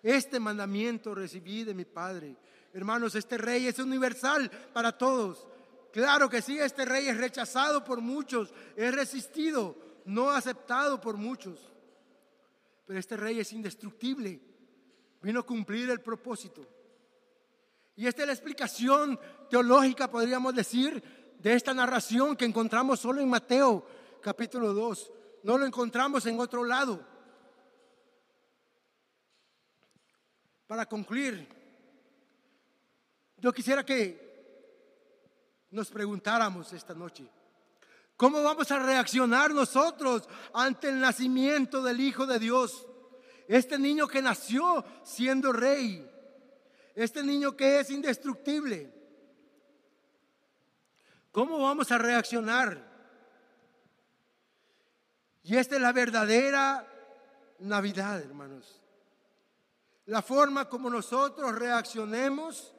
Este 0.03 0.37
mandamiento 0.37 1.15
recibí 1.15 1.63
de 1.63 1.73
mi 1.73 1.85
Padre. 1.85 2.35
Hermanos, 2.73 3.15
este 3.15 3.37
rey 3.37 3.67
es 3.67 3.79
universal 3.79 4.51
para 4.73 4.91
todos. 4.91 5.47
Claro 5.93 6.29
que 6.29 6.41
sí, 6.41 6.59
este 6.59 6.83
rey 6.83 7.07
es 7.07 7.15
rechazado 7.15 7.85
por 7.85 8.01
muchos, 8.01 8.53
es 8.75 8.93
resistido, 8.93 9.77
no 10.03 10.29
aceptado 10.29 10.99
por 10.99 11.15
muchos. 11.15 11.71
Pero 12.85 12.99
este 12.99 13.15
rey 13.15 13.39
es 13.39 13.53
indestructible, 13.53 14.41
vino 15.21 15.39
a 15.39 15.45
cumplir 15.45 15.89
el 15.89 16.01
propósito. 16.01 16.67
Y 17.95 18.07
esta 18.07 18.23
es 18.23 18.27
la 18.27 18.33
explicación 18.33 19.17
teológica, 19.49 20.11
podríamos 20.11 20.53
decir, 20.53 21.01
de 21.39 21.53
esta 21.53 21.73
narración 21.73 22.35
que 22.35 22.43
encontramos 22.43 22.99
solo 22.99 23.21
en 23.21 23.29
Mateo 23.29 23.85
capítulo 24.21 24.73
2. 24.73 25.11
No 25.43 25.57
lo 25.57 25.65
encontramos 25.65 26.25
en 26.25 26.39
otro 26.39 26.63
lado. 26.63 27.05
Para 30.67 30.85
concluir, 30.85 31.47
yo 33.37 33.51
quisiera 33.51 33.83
que 33.83 34.29
nos 35.71 35.89
preguntáramos 35.89 36.73
esta 36.73 36.93
noche, 36.93 37.27
¿cómo 38.15 38.43
vamos 38.43 38.69
a 38.71 38.79
reaccionar 38.79 39.51
nosotros 39.51 40.27
ante 40.53 40.89
el 40.89 40.99
nacimiento 40.99 41.81
del 41.81 41.99
Hijo 41.99 42.25
de 42.25 42.37
Dios? 42.37 42.85
Este 43.47 43.79
niño 43.79 44.07
que 44.07 44.21
nació 44.21 44.85
siendo 45.03 45.51
rey, 45.51 46.07
este 46.93 47.23
niño 47.23 47.55
que 47.55 47.79
es 47.79 47.89
indestructible. 47.89 48.93
¿Cómo 51.31 51.59
vamos 51.59 51.91
a 51.91 51.97
reaccionar? 51.97 52.88
Y 55.49 55.57
esta 55.57 55.77
es 55.77 55.81
la 55.81 55.91
verdadera 55.93 56.85
Navidad, 57.61 58.21
hermanos. 58.21 58.79
La 60.05 60.21
forma 60.21 60.69
como 60.69 60.91
nosotros 60.91 61.57
reaccionemos 61.57 62.75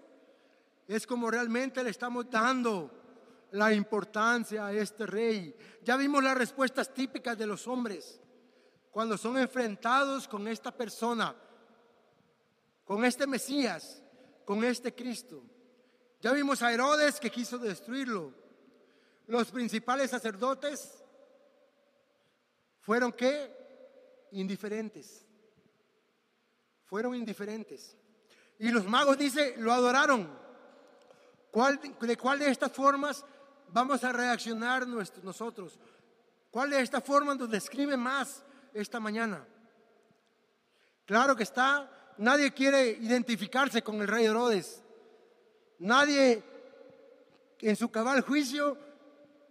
es 0.87 1.05
como 1.05 1.33
realmente 1.33 1.83
le 1.83 1.91
estamos 1.91 2.31
dando 2.31 2.89
la 3.51 3.75
importancia 3.75 4.67
a 4.67 4.73
este 4.73 5.05
rey. 5.05 5.53
Ya 5.83 5.97
vimos 5.97 6.23
las 6.23 6.39
respuestas 6.39 6.95
típicas 6.95 7.37
de 7.37 7.49
los 7.49 7.67
hombres 7.67 8.21
cuando 8.93 9.19
son 9.19 9.37
enfrentados 9.39 10.29
con 10.29 10.47
esta 10.47 10.71
persona, 10.71 11.35
con 12.85 13.05
este 13.05 13.27
Mesías, 13.27 14.01
con 14.45 14.63
este 14.63 14.95
Cristo. 14.95 15.43
Ya 16.21 16.33
vimos 16.33 16.63
a 16.63 16.73
Herodes 16.73 17.19
que 17.19 17.33
quiso 17.33 17.59
destruirlo. 17.59 18.33
Los 19.27 19.51
principales 19.51 20.13
sacerdotes 20.13 21.00
fueron 22.81 23.13
qué? 23.13 24.29
Indiferentes. 24.33 25.27
Fueron 26.85 27.15
indiferentes. 27.15 27.97
Y 28.59 28.71
los 28.71 28.87
magos 28.87 29.17
dice, 29.17 29.55
lo 29.59 29.73
adoraron. 29.73 30.29
¿De 32.01 32.17
cuál 32.17 32.39
de 32.39 32.51
estas 32.51 32.73
formas 32.73 33.25
vamos 33.69 34.03
a 34.05 34.13
reaccionar 34.13 34.87
nosotros? 34.87 35.79
¿Cuál 36.51 36.71
de 36.71 36.81
estas 36.81 37.05
formas 37.05 37.39
nos 37.39 37.51
describe 37.51 37.97
más 37.97 38.43
esta 38.75 38.99
mañana? 39.01 39.47
Claro 41.07 41.35
que 41.37 41.45
está, 41.45 41.91
nadie 42.19 42.53
quiere 42.53 42.89
identificarse 42.89 43.83
con 43.83 44.01
el 44.01 44.09
rey 44.09 44.27
Herodes. 44.27 44.83
Nadie 45.79 46.43
en 47.61 47.77
su 47.77 47.91
cabal 47.91 48.21
juicio 48.23 48.77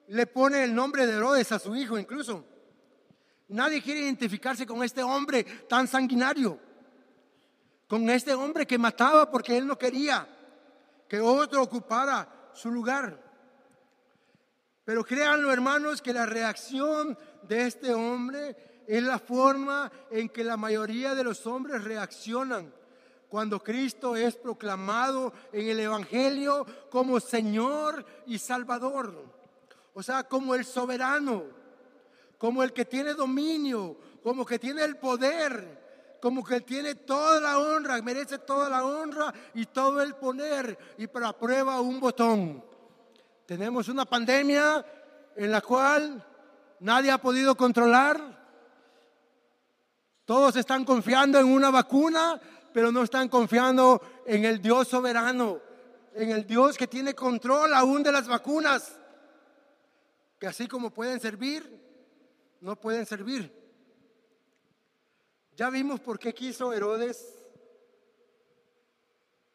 le 0.08 0.28
pone 0.28 0.64
el 0.64 0.74
nombre 0.74 1.06
de 1.06 1.14
Herodes 1.14 1.52
a 1.52 1.60
su 1.60 1.76
hijo 1.76 1.98
incluso. 1.98 2.46
Nadie 3.50 3.82
quiere 3.82 4.02
identificarse 4.02 4.66
con 4.66 4.84
este 4.84 5.02
hombre 5.02 5.44
tan 5.68 5.88
sanguinario, 5.88 6.60
con 7.88 8.10
este 8.10 8.34
hombre 8.34 8.68
que 8.68 8.78
mataba 8.78 9.30
porque 9.30 9.58
él 9.58 9.66
no 9.66 9.78
quería 9.78 10.28
que 11.08 11.20
otro 11.20 11.64
ocupara 11.64 12.52
su 12.54 12.70
lugar. 12.70 13.20
Pero 14.86 15.04
créanlo, 15.04 15.52
hermanos, 15.52 16.02
que 16.02 16.14
la 16.14 16.26
reacción 16.26 17.18
de 17.44 17.66
este 17.66 17.94
hombre 17.94 18.84
es 18.88 19.04
la 19.04 19.18
forma 19.18 19.92
en 20.12 20.30
que 20.30 20.44
la 20.44 20.58
mayoría 20.58 21.16
de 21.16 21.24
los 21.24 21.46
hombres 21.48 21.84
reaccionan 21.84 22.74
cuando 23.30 23.64
Cristo 23.64 24.16
es 24.16 24.36
proclamado 24.36 25.34
en 25.52 25.70
el 25.70 25.80
Evangelio 25.80 26.66
como 26.90 27.20
Señor 27.20 28.06
y 28.26 28.40
Salvador. 28.40 29.24
O 29.94 30.02
sea, 30.02 30.24
como 30.24 30.56
el 30.56 30.66
soberano, 30.66 31.44
como 32.40 32.64
el 32.64 32.72
que 32.72 32.86
tiene 32.86 33.14
dominio, 33.14 33.98
como 34.24 34.46
que 34.46 34.58
tiene 34.58 34.86
el 34.86 34.96
poder, 34.96 36.18
como 36.22 36.44
que 36.44 36.62
tiene 36.62 36.96
toda 36.96 37.42
la 37.42 37.60
honra, 37.60 38.02
merece 38.02 38.40
toda 38.40 38.70
la 38.70 38.86
honra 38.86 39.34
y 39.54 39.66
todo 39.66 40.02
el 40.02 40.16
poner 40.16 40.96
y 40.98 41.08
para 41.08 41.34
prueba 41.34 41.82
un 41.82 42.00
botón. 42.00 42.64
Tenemos 43.46 43.90
una 43.90 44.06
pandemia 44.06 44.86
en 45.36 45.52
la 45.52 45.60
cual 45.60 46.26
nadie 46.80 47.12
ha 47.12 47.18
podido 47.18 47.56
controlar. 47.56 48.40
Todos 50.24 50.56
están 50.56 50.86
confiando 50.86 51.40
en 51.40 51.46
una 51.46 51.72
vacuna, 51.72 52.40
pero 52.72 52.90
no 52.90 53.04
están 53.04 53.28
confiando 53.28 54.02
en 54.26 54.46
el 54.46 54.62
Dios 54.62 54.88
soberano, 54.88 55.60
en 56.14 56.32
el 56.32 56.48
Dios 56.48 56.78
que 56.78 56.88
tiene 56.88 57.14
control 57.14 57.74
aún 57.74 58.02
de 58.02 58.14
las 58.14 58.30
vacunas, 58.30 58.98
que 60.40 60.48
así 60.48 60.68
como 60.68 60.92
pueden 60.92 61.20
servir, 61.20 61.89
no 62.62 62.80
pueden 62.80 63.06
servir. 63.06 63.52
Ya 65.56 65.70
vimos 65.70 66.00
por 66.00 66.18
qué 66.18 66.34
quiso 66.34 66.72
Herodes 66.72 67.36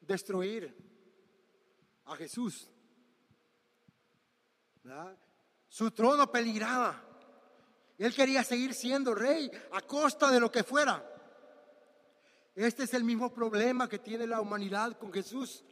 destruir 0.01 0.75
a 2.05 2.17
Jesús. 2.17 2.69
Su 5.69 5.91
trono 5.91 6.31
peligraba. 6.31 7.03
Él 7.97 8.15
quería 8.15 8.45
seguir 8.45 8.75
siendo 8.75 9.15
rey 9.15 9.51
a 9.73 9.81
costa 9.81 10.31
de 10.31 10.41
lo 10.41 10.51
que 10.51 10.63
fuera. 10.63 11.11
Este 12.55 12.85
es 12.85 12.95
el 12.95 13.05
mismo 13.05 13.33
problema 13.33 13.89
que 13.89 13.99
tiene 13.99 14.27
la 14.27 14.41
humanidad 14.41 14.99
con 14.99 15.13
Jesús. 15.13 15.65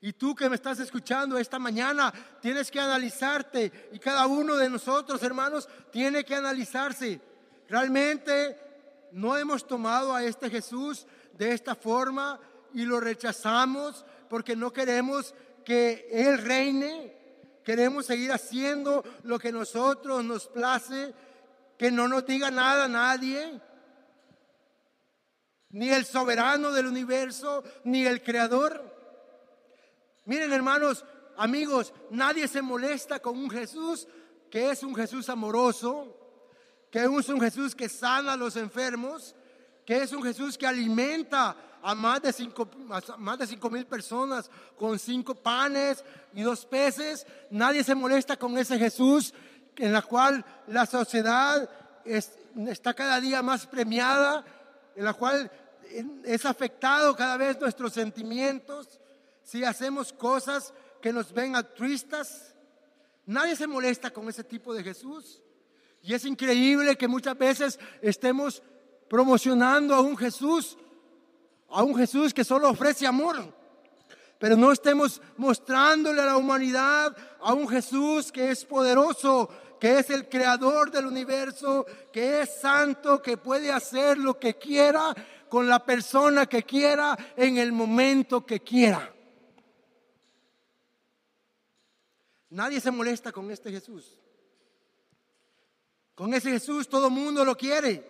Y 0.00 0.12
tú 0.12 0.34
que 0.34 0.48
me 0.48 0.54
estás 0.54 0.78
escuchando 0.78 1.38
esta 1.38 1.58
mañana, 1.58 2.12
tienes 2.40 2.70
que 2.70 2.78
analizarte. 2.78 3.90
Y 3.92 3.98
cada 3.98 4.26
uno 4.26 4.56
de 4.56 4.70
nosotros, 4.70 5.22
hermanos, 5.22 5.68
tiene 5.90 6.24
que 6.24 6.36
analizarse. 6.36 7.20
Realmente 7.68 8.56
no 9.12 9.36
hemos 9.36 9.66
tomado 9.66 10.14
a 10.14 10.22
este 10.22 10.50
Jesús 10.50 11.06
de 11.34 11.52
esta 11.52 11.74
forma 11.74 12.38
y 12.74 12.84
lo 12.84 13.00
rechazamos 13.00 14.04
porque 14.28 14.54
no 14.54 14.72
queremos 14.72 15.34
que 15.64 16.08
Él 16.12 16.38
reine, 16.38 17.14
queremos 17.64 18.06
seguir 18.06 18.32
haciendo 18.32 19.04
lo 19.24 19.38
que 19.38 19.52
nosotros 19.52 20.24
nos 20.24 20.46
place, 20.46 21.12
que 21.76 21.90
no 21.90 22.08
nos 22.08 22.24
diga 22.24 22.50
nada 22.50 22.84
a 22.84 22.88
nadie, 22.88 23.60
ni 25.70 25.90
el 25.90 26.04
soberano 26.04 26.72
del 26.72 26.86
universo, 26.86 27.62
ni 27.84 28.06
el 28.06 28.22
creador. 28.22 28.97
Miren 30.28 30.52
hermanos, 30.52 31.06
amigos, 31.38 31.94
nadie 32.10 32.46
se 32.48 32.60
molesta 32.60 33.18
con 33.18 33.38
un 33.38 33.48
Jesús 33.48 34.06
que 34.50 34.70
es 34.70 34.82
un 34.82 34.94
Jesús 34.94 35.26
amoroso, 35.30 36.14
que 36.90 37.02
es 37.02 37.28
un 37.30 37.40
Jesús 37.40 37.74
que 37.74 37.88
sana 37.88 38.34
a 38.34 38.36
los 38.36 38.54
enfermos, 38.56 39.34
que 39.86 40.02
es 40.02 40.12
un 40.12 40.22
Jesús 40.22 40.58
que 40.58 40.66
alimenta 40.66 41.56
a 41.80 41.94
más 41.94 42.20
de 42.20 42.34
cinco, 42.34 42.68
más 43.16 43.38
de 43.38 43.46
cinco 43.46 43.70
mil 43.70 43.86
personas 43.86 44.50
con 44.76 44.98
cinco 44.98 45.34
panes 45.34 46.04
y 46.34 46.42
dos 46.42 46.66
peces. 46.66 47.26
Nadie 47.50 47.82
se 47.82 47.94
molesta 47.94 48.36
con 48.36 48.58
ese 48.58 48.78
Jesús 48.78 49.32
en 49.76 49.94
la 49.94 50.02
cual 50.02 50.44
la 50.66 50.84
sociedad 50.84 51.70
está 52.04 52.92
cada 52.92 53.18
día 53.18 53.40
más 53.40 53.66
premiada, 53.66 54.44
en 54.94 55.06
la 55.06 55.14
cual 55.14 55.50
es 56.22 56.44
afectado 56.44 57.16
cada 57.16 57.38
vez 57.38 57.58
nuestros 57.58 57.94
sentimientos. 57.94 59.00
Si 59.48 59.64
hacemos 59.64 60.12
cosas 60.12 60.74
que 61.00 61.10
nos 61.10 61.32
ven 61.32 61.56
altruistas, 61.56 62.54
nadie 63.24 63.56
se 63.56 63.66
molesta 63.66 64.10
con 64.10 64.28
ese 64.28 64.44
tipo 64.44 64.74
de 64.74 64.84
Jesús. 64.84 65.42
Y 66.02 66.12
es 66.12 66.26
increíble 66.26 66.96
que 66.96 67.08
muchas 67.08 67.38
veces 67.38 67.80
estemos 68.02 68.62
promocionando 69.08 69.94
a 69.94 70.00
un 70.02 70.18
Jesús, 70.18 70.76
a 71.70 71.82
un 71.82 71.96
Jesús 71.96 72.34
que 72.34 72.44
solo 72.44 72.68
ofrece 72.68 73.06
amor, 73.06 73.54
pero 74.38 74.54
no 74.54 74.70
estemos 74.70 75.22
mostrándole 75.38 76.20
a 76.20 76.26
la 76.26 76.36
humanidad 76.36 77.16
a 77.40 77.54
un 77.54 77.66
Jesús 77.66 78.30
que 78.30 78.50
es 78.50 78.66
poderoso, 78.66 79.48
que 79.80 80.00
es 80.00 80.10
el 80.10 80.28
creador 80.28 80.90
del 80.90 81.06
universo, 81.06 81.86
que 82.12 82.42
es 82.42 82.60
santo, 82.60 83.22
que 83.22 83.38
puede 83.38 83.72
hacer 83.72 84.18
lo 84.18 84.38
que 84.38 84.58
quiera 84.58 85.14
con 85.48 85.66
la 85.66 85.82
persona 85.82 86.44
que 86.44 86.64
quiera 86.64 87.16
en 87.34 87.56
el 87.56 87.72
momento 87.72 88.44
que 88.44 88.60
quiera. 88.60 89.14
Nadie 92.50 92.80
se 92.80 92.90
molesta 92.90 93.32
con 93.32 93.50
este 93.50 93.70
Jesús. 93.70 94.18
Con 96.14 96.34
ese 96.34 96.50
Jesús 96.50 96.88
todo 96.88 97.06
el 97.06 97.12
mundo 97.12 97.44
lo 97.44 97.56
quiere. 97.56 98.04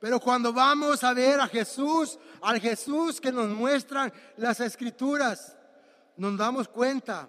Pero 0.00 0.18
cuando 0.18 0.52
vamos 0.52 1.04
a 1.04 1.12
ver 1.12 1.40
a 1.40 1.46
Jesús, 1.46 2.18
al 2.40 2.60
Jesús 2.60 3.20
que 3.20 3.30
nos 3.30 3.48
muestran 3.48 4.12
las 4.36 4.60
escrituras, 4.60 5.56
nos 6.16 6.36
damos 6.36 6.68
cuenta 6.68 7.28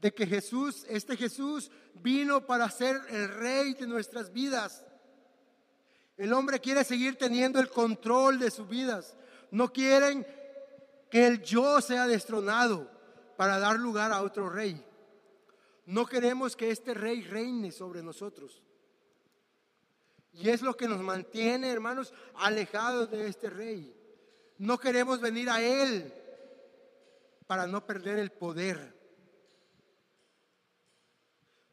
de 0.00 0.14
que 0.14 0.26
Jesús, 0.26 0.86
este 0.88 1.16
Jesús, 1.16 1.70
vino 1.94 2.46
para 2.46 2.70
ser 2.70 3.00
el 3.10 3.28
rey 3.34 3.74
de 3.74 3.86
nuestras 3.86 4.32
vidas. 4.32 4.84
El 6.16 6.32
hombre 6.32 6.60
quiere 6.60 6.84
seguir 6.84 7.16
teniendo 7.16 7.60
el 7.60 7.68
control 7.68 8.38
de 8.38 8.50
sus 8.50 8.68
vidas. 8.68 9.16
No 9.50 9.72
quieren 9.72 10.26
que 11.10 11.26
el 11.26 11.42
yo 11.42 11.80
sea 11.80 12.06
destronado 12.06 12.90
para 13.36 13.58
dar 13.58 13.78
lugar 13.78 14.12
a 14.12 14.22
otro 14.22 14.48
rey. 14.48 14.84
No 15.88 16.04
queremos 16.04 16.54
que 16.54 16.70
este 16.70 16.92
rey 16.92 17.22
reine 17.22 17.72
sobre 17.72 18.02
nosotros. 18.02 18.62
Y 20.34 20.50
es 20.50 20.60
lo 20.60 20.76
que 20.76 20.86
nos 20.86 21.00
mantiene, 21.00 21.70
hermanos, 21.70 22.12
alejados 22.34 23.10
de 23.10 23.26
este 23.26 23.48
rey. 23.48 23.96
No 24.58 24.76
queremos 24.76 25.18
venir 25.18 25.48
a 25.48 25.62
Él 25.62 26.12
para 27.46 27.66
no 27.66 27.86
perder 27.86 28.18
el 28.18 28.30
poder. 28.30 28.94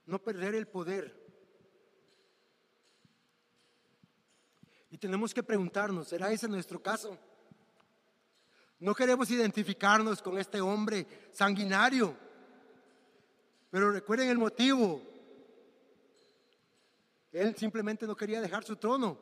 no 0.05 0.19
perder 0.19 0.55
el 0.55 0.67
poder. 0.67 1.13
Y 4.91 4.97
tenemos 4.97 5.33
que 5.33 5.43
preguntarnos, 5.43 6.07
¿será 6.07 6.31
ese 6.31 6.47
nuestro 6.47 6.81
caso? 6.81 7.17
No 8.79 8.95
queremos 8.95 9.29
identificarnos 9.29 10.21
con 10.21 10.37
este 10.37 10.61
hombre 10.61 11.05
sanguinario, 11.33 12.15
pero 13.75 13.91
recuerden 13.91 14.29
el 14.29 14.37
motivo. 14.37 15.01
Él 17.33 17.53
simplemente 17.57 18.07
no 18.07 18.15
quería 18.15 18.39
dejar 18.39 18.63
su 18.63 18.77
trono. 18.77 19.17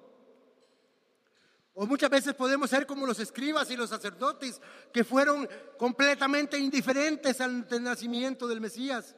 O 1.74 1.88
muchas 1.88 2.12
veces 2.12 2.36
podemos 2.36 2.70
ser 2.70 2.86
como 2.86 3.08
los 3.08 3.20
escribas 3.20 3.72
y 3.72 3.76
los 3.76 3.90
sacerdotes 3.90 4.62
que 4.94 5.04
fueron 5.04 5.50
completamente 5.80 6.60
indiferentes 6.60 7.42
al 7.42 7.66
nacimiento 7.82 8.48
del 8.48 8.62
Mesías. 8.62 9.16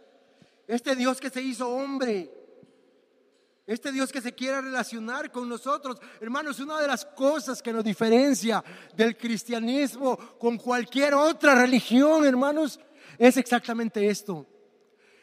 Este 0.68 0.96
Dios 0.96 1.20
que 1.20 1.30
se 1.30 1.42
hizo 1.42 1.68
hombre, 1.68 2.32
este 3.68 3.92
Dios 3.92 4.14
que 4.14 4.22
se 4.22 4.34
quiere 4.34 4.62
relacionar 4.62 5.34
con 5.34 5.50
nosotros. 5.50 6.00
Hermanos, 6.22 6.62
una 6.62 6.80
de 6.80 6.88
las 6.88 7.04
cosas 7.04 7.62
que 7.62 7.74
nos 7.74 7.84
diferencia 7.84 8.64
del 8.96 9.18
cristianismo 9.18 10.16
con 10.40 10.58
cualquier 10.58 11.14
otra 11.14 11.56
religión, 11.56 12.24
hermanos, 12.24 12.80
es 13.18 13.36
exactamente 13.36 14.08
esto. 14.08 14.48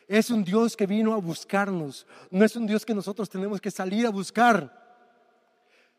Es 0.09 0.31
un 0.31 0.45
Dios 0.45 0.77
que 0.77 0.87
vino 0.87 1.15
a 1.15 1.19
buscarnos. 1.19 2.07
No 2.31 2.45
es 2.45 2.57
un 2.57 2.67
Dios 2.67 2.85
que 2.85 2.95
nosotros 2.95 3.29
tenemos 3.29 3.61
que 3.61 3.71
salir 3.71 4.07
a 4.07 4.11
buscar 4.11 4.83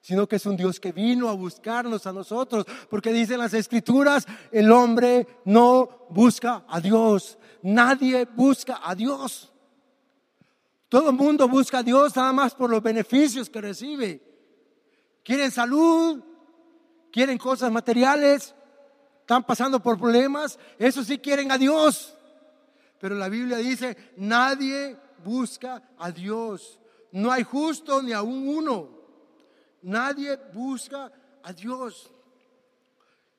sino 0.04 0.28
que 0.28 0.36
es 0.36 0.45
un 0.45 0.58
Dios 0.58 0.82
que 0.82 0.91
vino 0.91 1.30
a 1.30 1.34
buscarnos 1.34 2.06
a 2.06 2.12
nosotros, 2.12 2.66
porque 2.89 3.14
dicen 3.14 3.39
las 3.39 3.54
escrituras, 3.54 4.28
el 4.51 4.70
hombre 4.70 5.26
no 5.45 6.08
busca 6.10 6.66
a 6.68 6.82
Dios, 6.82 7.38
nadie 7.62 8.26
busca 8.26 8.82
a 8.84 8.95
Dios. 8.95 9.49
Todo 10.89 11.12
el 11.12 11.16
mundo 11.16 11.47
busca 11.47 11.78
a 11.78 11.84
Dios 11.84 12.18
nada 12.18 12.34
más 12.34 12.54
por 12.54 12.70
los 12.70 12.84
beneficios 12.84 13.49
que 13.49 13.62
recibe. 13.62 14.22
Quieren 15.24 15.49
salud, 15.51 16.22
quieren 17.10 17.38
cosas 17.38 17.72
materiales, 17.72 18.54
están 19.22 19.43
pasando 19.43 19.82
por 19.82 19.97
problemas, 19.97 20.60
eso 20.78 21.01
sí 21.01 21.18
quieren 21.18 21.49
a 21.49 21.58
Dios. 21.58 22.14
Pero 23.04 23.16
la 23.16 23.28
Biblia 23.28 23.58
dice, 23.58 24.14
nadie 24.16 24.97
busca 25.26 25.89
a 25.97 26.10
Dios. 26.10 26.80
No 27.12 27.34
hay 27.34 27.43
justo 27.43 28.01
ni 28.01 28.14
aún 28.14 28.47
uno. 28.47 28.88
Nadie 29.82 30.39
busca 30.54 31.12
a 31.43 31.51
Dios. 31.51 32.10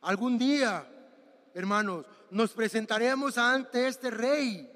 Algún 0.03 0.37
día, 0.37 0.87
hermanos, 1.55 2.05
nos 2.31 2.53
presentaremos 2.53 3.39
ante 3.39 3.89
este 3.89 4.11
rey. 4.11 4.71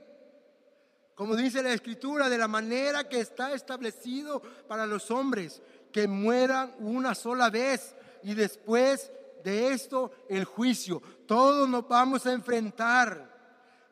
Como 1.14 1.36
dice 1.36 1.62
la 1.62 1.74
escritura, 1.74 2.30
de 2.30 2.38
la 2.38 2.48
manera 2.48 3.06
que 3.06 3.20
está 3.20 3.52
establecido 3.52 4.40
para 4.66 4.86
los 4.86 5.10
hombres, 5.10 5.60
que 5.92 6.08
mueran 6.08 6.74
una 6.78 7.14
sola 7.14 7.50
vez 7.50 7.94
y 8.22 8.32
después 8.32 9.12
de 9.44 9.68
esto 9.74 10.12
el 10.30 10.46
juicio. 10.46 11.02
Todos 11.26 11.68
nos 11.68 11.86
vamos 11.86 12.24
a 12.24 12.32
enfrentar 12.32 13.27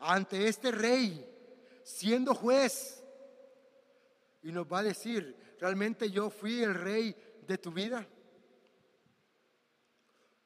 ante 0.07 0.47
este 0.47 0.71
rey, 0.71 1.27
siendo 1.83 2.35
juez. 2.35 3.03
Y 4.43 4.53
nos 4.53 4.67
va 4.67 4.79
a 4.79 4.85
decir, 4.85 5.37
realmente 5.61 6.11
yo 6.11 6.31
fui 6.31 6.63
el 6.63 6.75
rey 6.75 7.17
de 7.47 7.59
tu 7.59 7.73
vida? 7.73 8.07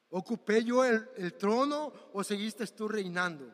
¿Ocupé 0.09 0.63
yo 0.63 0.83
el, 0.83 1.37
trono 1.37 1.93
o 2.11 2.23
seguiste 2.23 2.65
tú 2.67 2.87
reinando? 2.87 3.53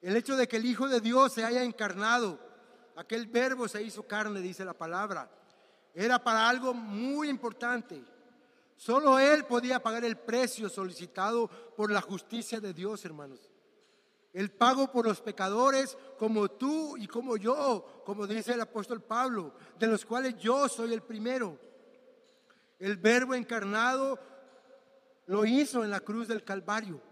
El 0.00 0.16
hecho 0.16 0.36
de 0.36 0.48
que 0.48 0.56
el 0.56 0.64
Hijo 0.64 0.88
de 0.88 1.00
Dios 1.00 1.32
se 1.32 1.44
haya 1.44 1.62
encarnado, 1.62 2.40
aquel 2.96 3.26
verbo 3.26 3.68
se 3.68 3.82
hizo 3.82 4.06
carne, 4.06 4.40
dice 4.40 4.64
la 4.64 4.74
palabra, 4.74 5.30
era 5.94 6.22
para 6.22 6.48
algo 6.48 6.72
muy 6.72 7.28
importante. 7.28 8.02
Solo 8.76 9.18
Él 9.18 9.44
podía 9.44 9.82
pagar 9.82 10.04
el 10.04 10.16
precio 10.16 10.68
solicitado 10.68 11.48
por 11.76 11.90
la 11.90 12.00
justicia 12.00 12.60
de 12.60 12.72
Dios, 12.72 13.04
hermanos. 13.04 13.50
El 14.38 14.52
pago 14.52 14.86
por 14.92 15.04
los 15.04 15.20
pecadores 15.20 15.98
como 16.16 16.48
tú 16.48 16.96
y 16.96 17.08
como 17.08 17.36
yo, 17.36 18.02
como 18.06 18.24
dice 18.24 18.52
el 18.52 18.60
apóstol 18.60 19.02
Pablo, 19.02 19.52
de 19.76 19.88
los 19.88 20.04
cuales 20.04 20.36
yo 20.38 20.68
soy 20.68 20.92
el 20.92 21.02
primero. 21.02 21.58
El 22.78 22.98
verbo 22.98 23.34
encarnado 23.34 24.16
lo 25.26 25.44
hizo 25.44 25.82
en 25.82 25.90
la 25.90 25.98
cruz 25.98 26.28
del 26.28 26.44
Calvario. 26.44 27.02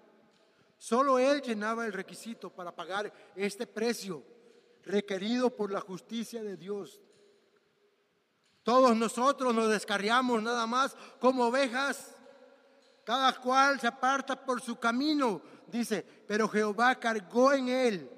Solo 0.79 1.19
Él 1.19 1.43
llenaba 1.43 1.85
el 1.85 1.93
requisito 1.93 2.49
para 2.49 2.71
pagar 2.71 3.13
este 3.35 3.67
precio 3.67 4.23
requerido 4.85 5.51
por 5.51 5.73
la 5.73 5.81
justicia 5.81 6.45
de 6.45 6.57
Dios. 6.57 7.01
Todos 8.63 8.97
nosotros 8.97 9.53
nos 9.53 9.69
descarriamos 9.69 10.41
nada 10.45 10.65
más 10.69 10.97
como 11.19 11.47
ovejas. 11.47 12.13
Cada 13.03 13.33
cual 13.41 13.79
se 13.81 13.87
aparta 13.87 14.45
por 14.45 14.61
su 14.61 14.81
camino, 14.81 15.41
dice, 15.69 16.05
pero 16.27 16.49
Jehová 16.49 16.99
cargó 16.99 17.53
en 17.53 17.69
él 17.69 18.11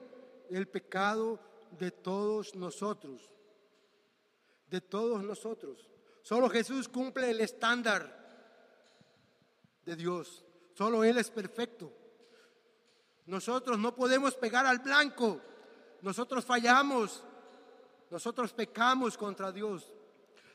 el 0.50 0.68
pecado 0.68 1.38
de 1.78 1.90
todos 1.90 2.54
nosotros. 2.54 3.30
De 4.66 4.80
todos 4.80 5.22
nosotros. 5.22 5.88
Solo 6.22 6.48
Jesús 6.50 6.88
cumple 6.88 7.30
el 7.30 7.40
estándar 7.40 8.18
de 9.84 9.96
Dios. 9.96 10.44
Solo 10.74 11.02
Él 11.02 11.16
es 11.16 11.30
perfecto. 11.30 11.90
Nosotros 13.26 13.78
no 13.78 13.94
podemos 13.94 14.34
pegar 14.34 14.66
al 14.66 14.78
blanco. 14.78 15.40
Nosotros 16.02 16.44
fallamos. 16.44 17.24
Nosotros 18.10 18.52
pecamos 18.52 19.16
contra 19.16 19.50
Dios. 19.50 19.92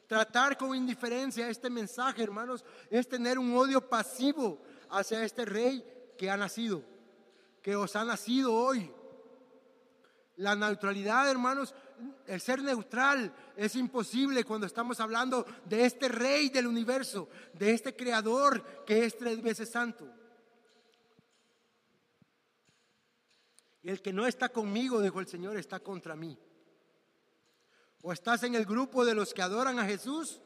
Tratar 0.08 0.58
con 0.58 0.76
indiferencia 0.76 1.50
este 1.50 1.70
mensaje, 1.70 2.24
hermanos, 2.24 2.64
es 2.90 3.08
tener 3.08 3.40
un 3.40 3.56
odio 3.56 3.82
pasivo 3.90 4.62
hacia 4.90 5.24
este 5.24 5.46
rey 5.46 5.84
que 6.24 6.30
ha 6.30 6.38
nacido, 6.38 6.82
que 7.62 7.76
os 7.76 7.94
ha 7.98 8.06
nacido 8.06 8.54
hoy. 8.54 8.90
La 10.38 10.56
neutralidad, 10.56 11.30
hermanos, 11.30 11.76
el 12.26 12.40
ser 12.40 12.62
neutral 12.62 13.36
es 13.58 13.76
imposible 13.76 14.46
cuando 14.46 14.66
estamos 14.66 15.02
hablando 15.02 15.46
de 15.66 15.84
este 15.84 16.08
rey 16.08 16.48
del 16.48 16.68
universo, 16.68 17.28
de 17.52 17.74
este 17.74 17.94
creador 17.94 18.86
que 18.86 19.04
es 19.04 19.18
tres 19.18 19.42
veces 19.42 19.70
santo. 19.70 20.10
Y 23.82 23.90
el 23.90 24.02
que 24.02 24.14
no 24.14 24.26
está 24.26 24.48
conmigo, 24.48 25.02
dijo 25.02 25.20
el 25.20 25.28
Señor, 25.28 25.58
está 25.58 25.82
contra 25.82 26.16
mí. 26.16 26.40
O 28.02 28.14
estás 28.14 28.44
en 28.44 28.56
el 28.56 28.66
grupo 28.66 29.04
de 29.04 29.14
los 29.14 29.34
que 29.34 29.42
adoran 29.42 29.78
a 29.78 29.84
Jesús. 29.86 30.40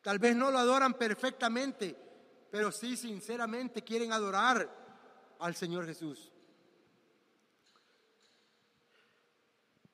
Tal 0.00 0.20
vez 0.20 0.36
no 0.36 0.52
lo 0.52 0.58
adoran 0.58 0.94
perfectamente, 0.94 2.11
pero 2.52 2.70
sí 2.70 2.98
sinceramente 2.98 3.82
quieren 3.82 4.12
adorar 4.12 4.68
al 5.38 5.54
Señor 5.54 5.86
Jesús. 5.86 6.30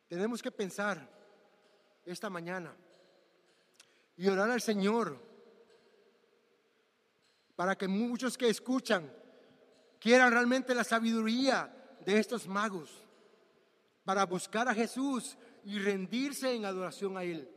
Tenemos 0.09 0.43
que 0.43 0.51
pensar 0.51 1.09
esta 2.05 2.29
mañana 2.29 2.75
y 4.17 4.27
orar 4.27 4.51
al 4.51 4.61
Señor 4.61 5.23
para 7.55 7.79
que 7.79 7.87
muchos 7.87 8.37
que 8.37 8.49
escuchan 8.49 9.09
quieran 10.01 10.33
realmente 10.33 10.75
la 10.75 10.83
sabiduría 10.83 11.73
de 12.05 12.19
estos 12.19 12.49
magos 12.49 13.07
para 14.05 14.27
buscar 14.27 14.69
a 14.69 14.75
Jesús 14.75 15.39
y 15.65 15.79
rendirse 15.79 16.53
en 16.53 16.65
adoración 16.65 17.17
a 17.17 17.23
Él. 17.23 17.49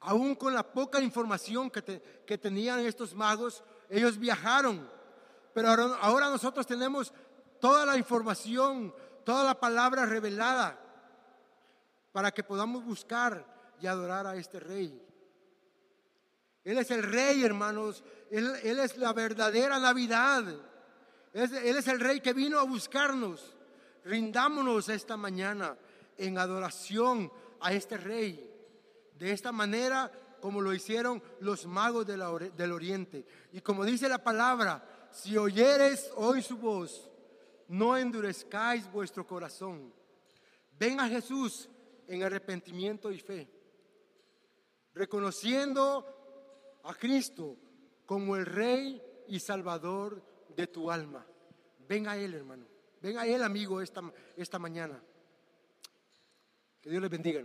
Aún 0.00 0.34
con 0.34 0.54
la 0.54 0.62
poca 0.62 1.00
información 1.00 1.70
que, 1.70 2.22
que 2.26 2.38
tenían 2.38 2.80
estos 2.80 3.14
magos, 3.14 3.62
ellos 3.88 4.18
viajaron, 4.18 4.88
pero 5.52 5.68
ahora 6.00 6.30
nosotros 6.30 6.66
tenemos 6.66 7.12
toda 7.60 7.84
la 7.84 7.96
información, 7.96 8.94
toda 9.24 9.44
la 9.44 9.60
palabra 9.60 10.06
revelada 10.06 10.78
para 12.12 12.30
que 12.32 12.42
podamos 12.42 12.84
buscar 12.84 13.44
y 13.80 13.86
adorar 13.86 14.26
a 14.26 14.36
este 14.36 14.58
rey. 14.60 15.06
Él 16.64 16.78
es 16.78 16.90
el 16.90 17.02
rey, 17.02 17.42
hermanos. 17.42 18.04
Él, 18.30 18.54
es 18.64 18.96
la 18.96 19.12
verdadera 19.12 19.78
Navidad. 19.78 20.44
él 21.32 21.76
es 21.76 21.88
el 21.88 22.00
rey 22.00 22.20
que 22.20 22.32
vino 22.32 22.58
a 22.58 22.64
buscarnos. 22.64 23.56
Rindámonos 24.04 24.88
esta 24.88 25.16
mañana 25.16 25.76
en 26.16 26.38
adoración 26.38 27.32
a 27.60 27.72
este 27.72 27.96
rey. 27.96 28.49
De 29.20 29.30
esta 29.32 29.52
manera 29.52 30.10
como 30.40 30.62
lo 30.62 30.72
hicieron 30.72 31.22
los 31.40 31.66
magos 31.66 32.06
del 32.06 32.72
oriente. 32.72 33.26
Y 33.52 33.60
como 33.60 33.84
dice 33.84 34.08
la 34.08 34.24
palabra, 34.24 35.08
si 35.12 35.36
oyeres 35.36 36.10
hoy 36.16 36.40
su 36.40 36.56
voz, 36.56 37.10
no 37.68 37.98
endurezcáis 37.98 38.90
vuestro 38.90 39.26
corazón. 39.26 39.92
Ven 40.78 41.00
a 41.00 41.06
Jesús 41.06 41.68
en 42.08 42.22
arrepentimiento 42.22 43.12
y 43.12 43.18
fe, 43.18 43.46
reconociendo 44.94 46.80
a 46.82 46.94
Cristo 46.94 47.58
como 48.06 48.36
el 48.36 48.46
Rey 48.46 49.02
y 49.28 49.38
Salvador 49.38 50.24
de 50.56 50.66
tu 50.66 50.90
alma. 50.90 51.26
Ven 51.86 52.08
a 52.08 52.16
Él, 52.16 52.32
hermano. 52.32 52.64
Ven 53.02 53.18
a 53.18 53.26
Él, 53.26 53.42
amigo, 53.42 53.82
esta, 53.82 54.00
esta 54.34 54.58
mañana. 54.58 54.98
Que 56.80 56.88
Dios 56.88 57.02
les 57.02 57.10
bendiga. 57.10 57.44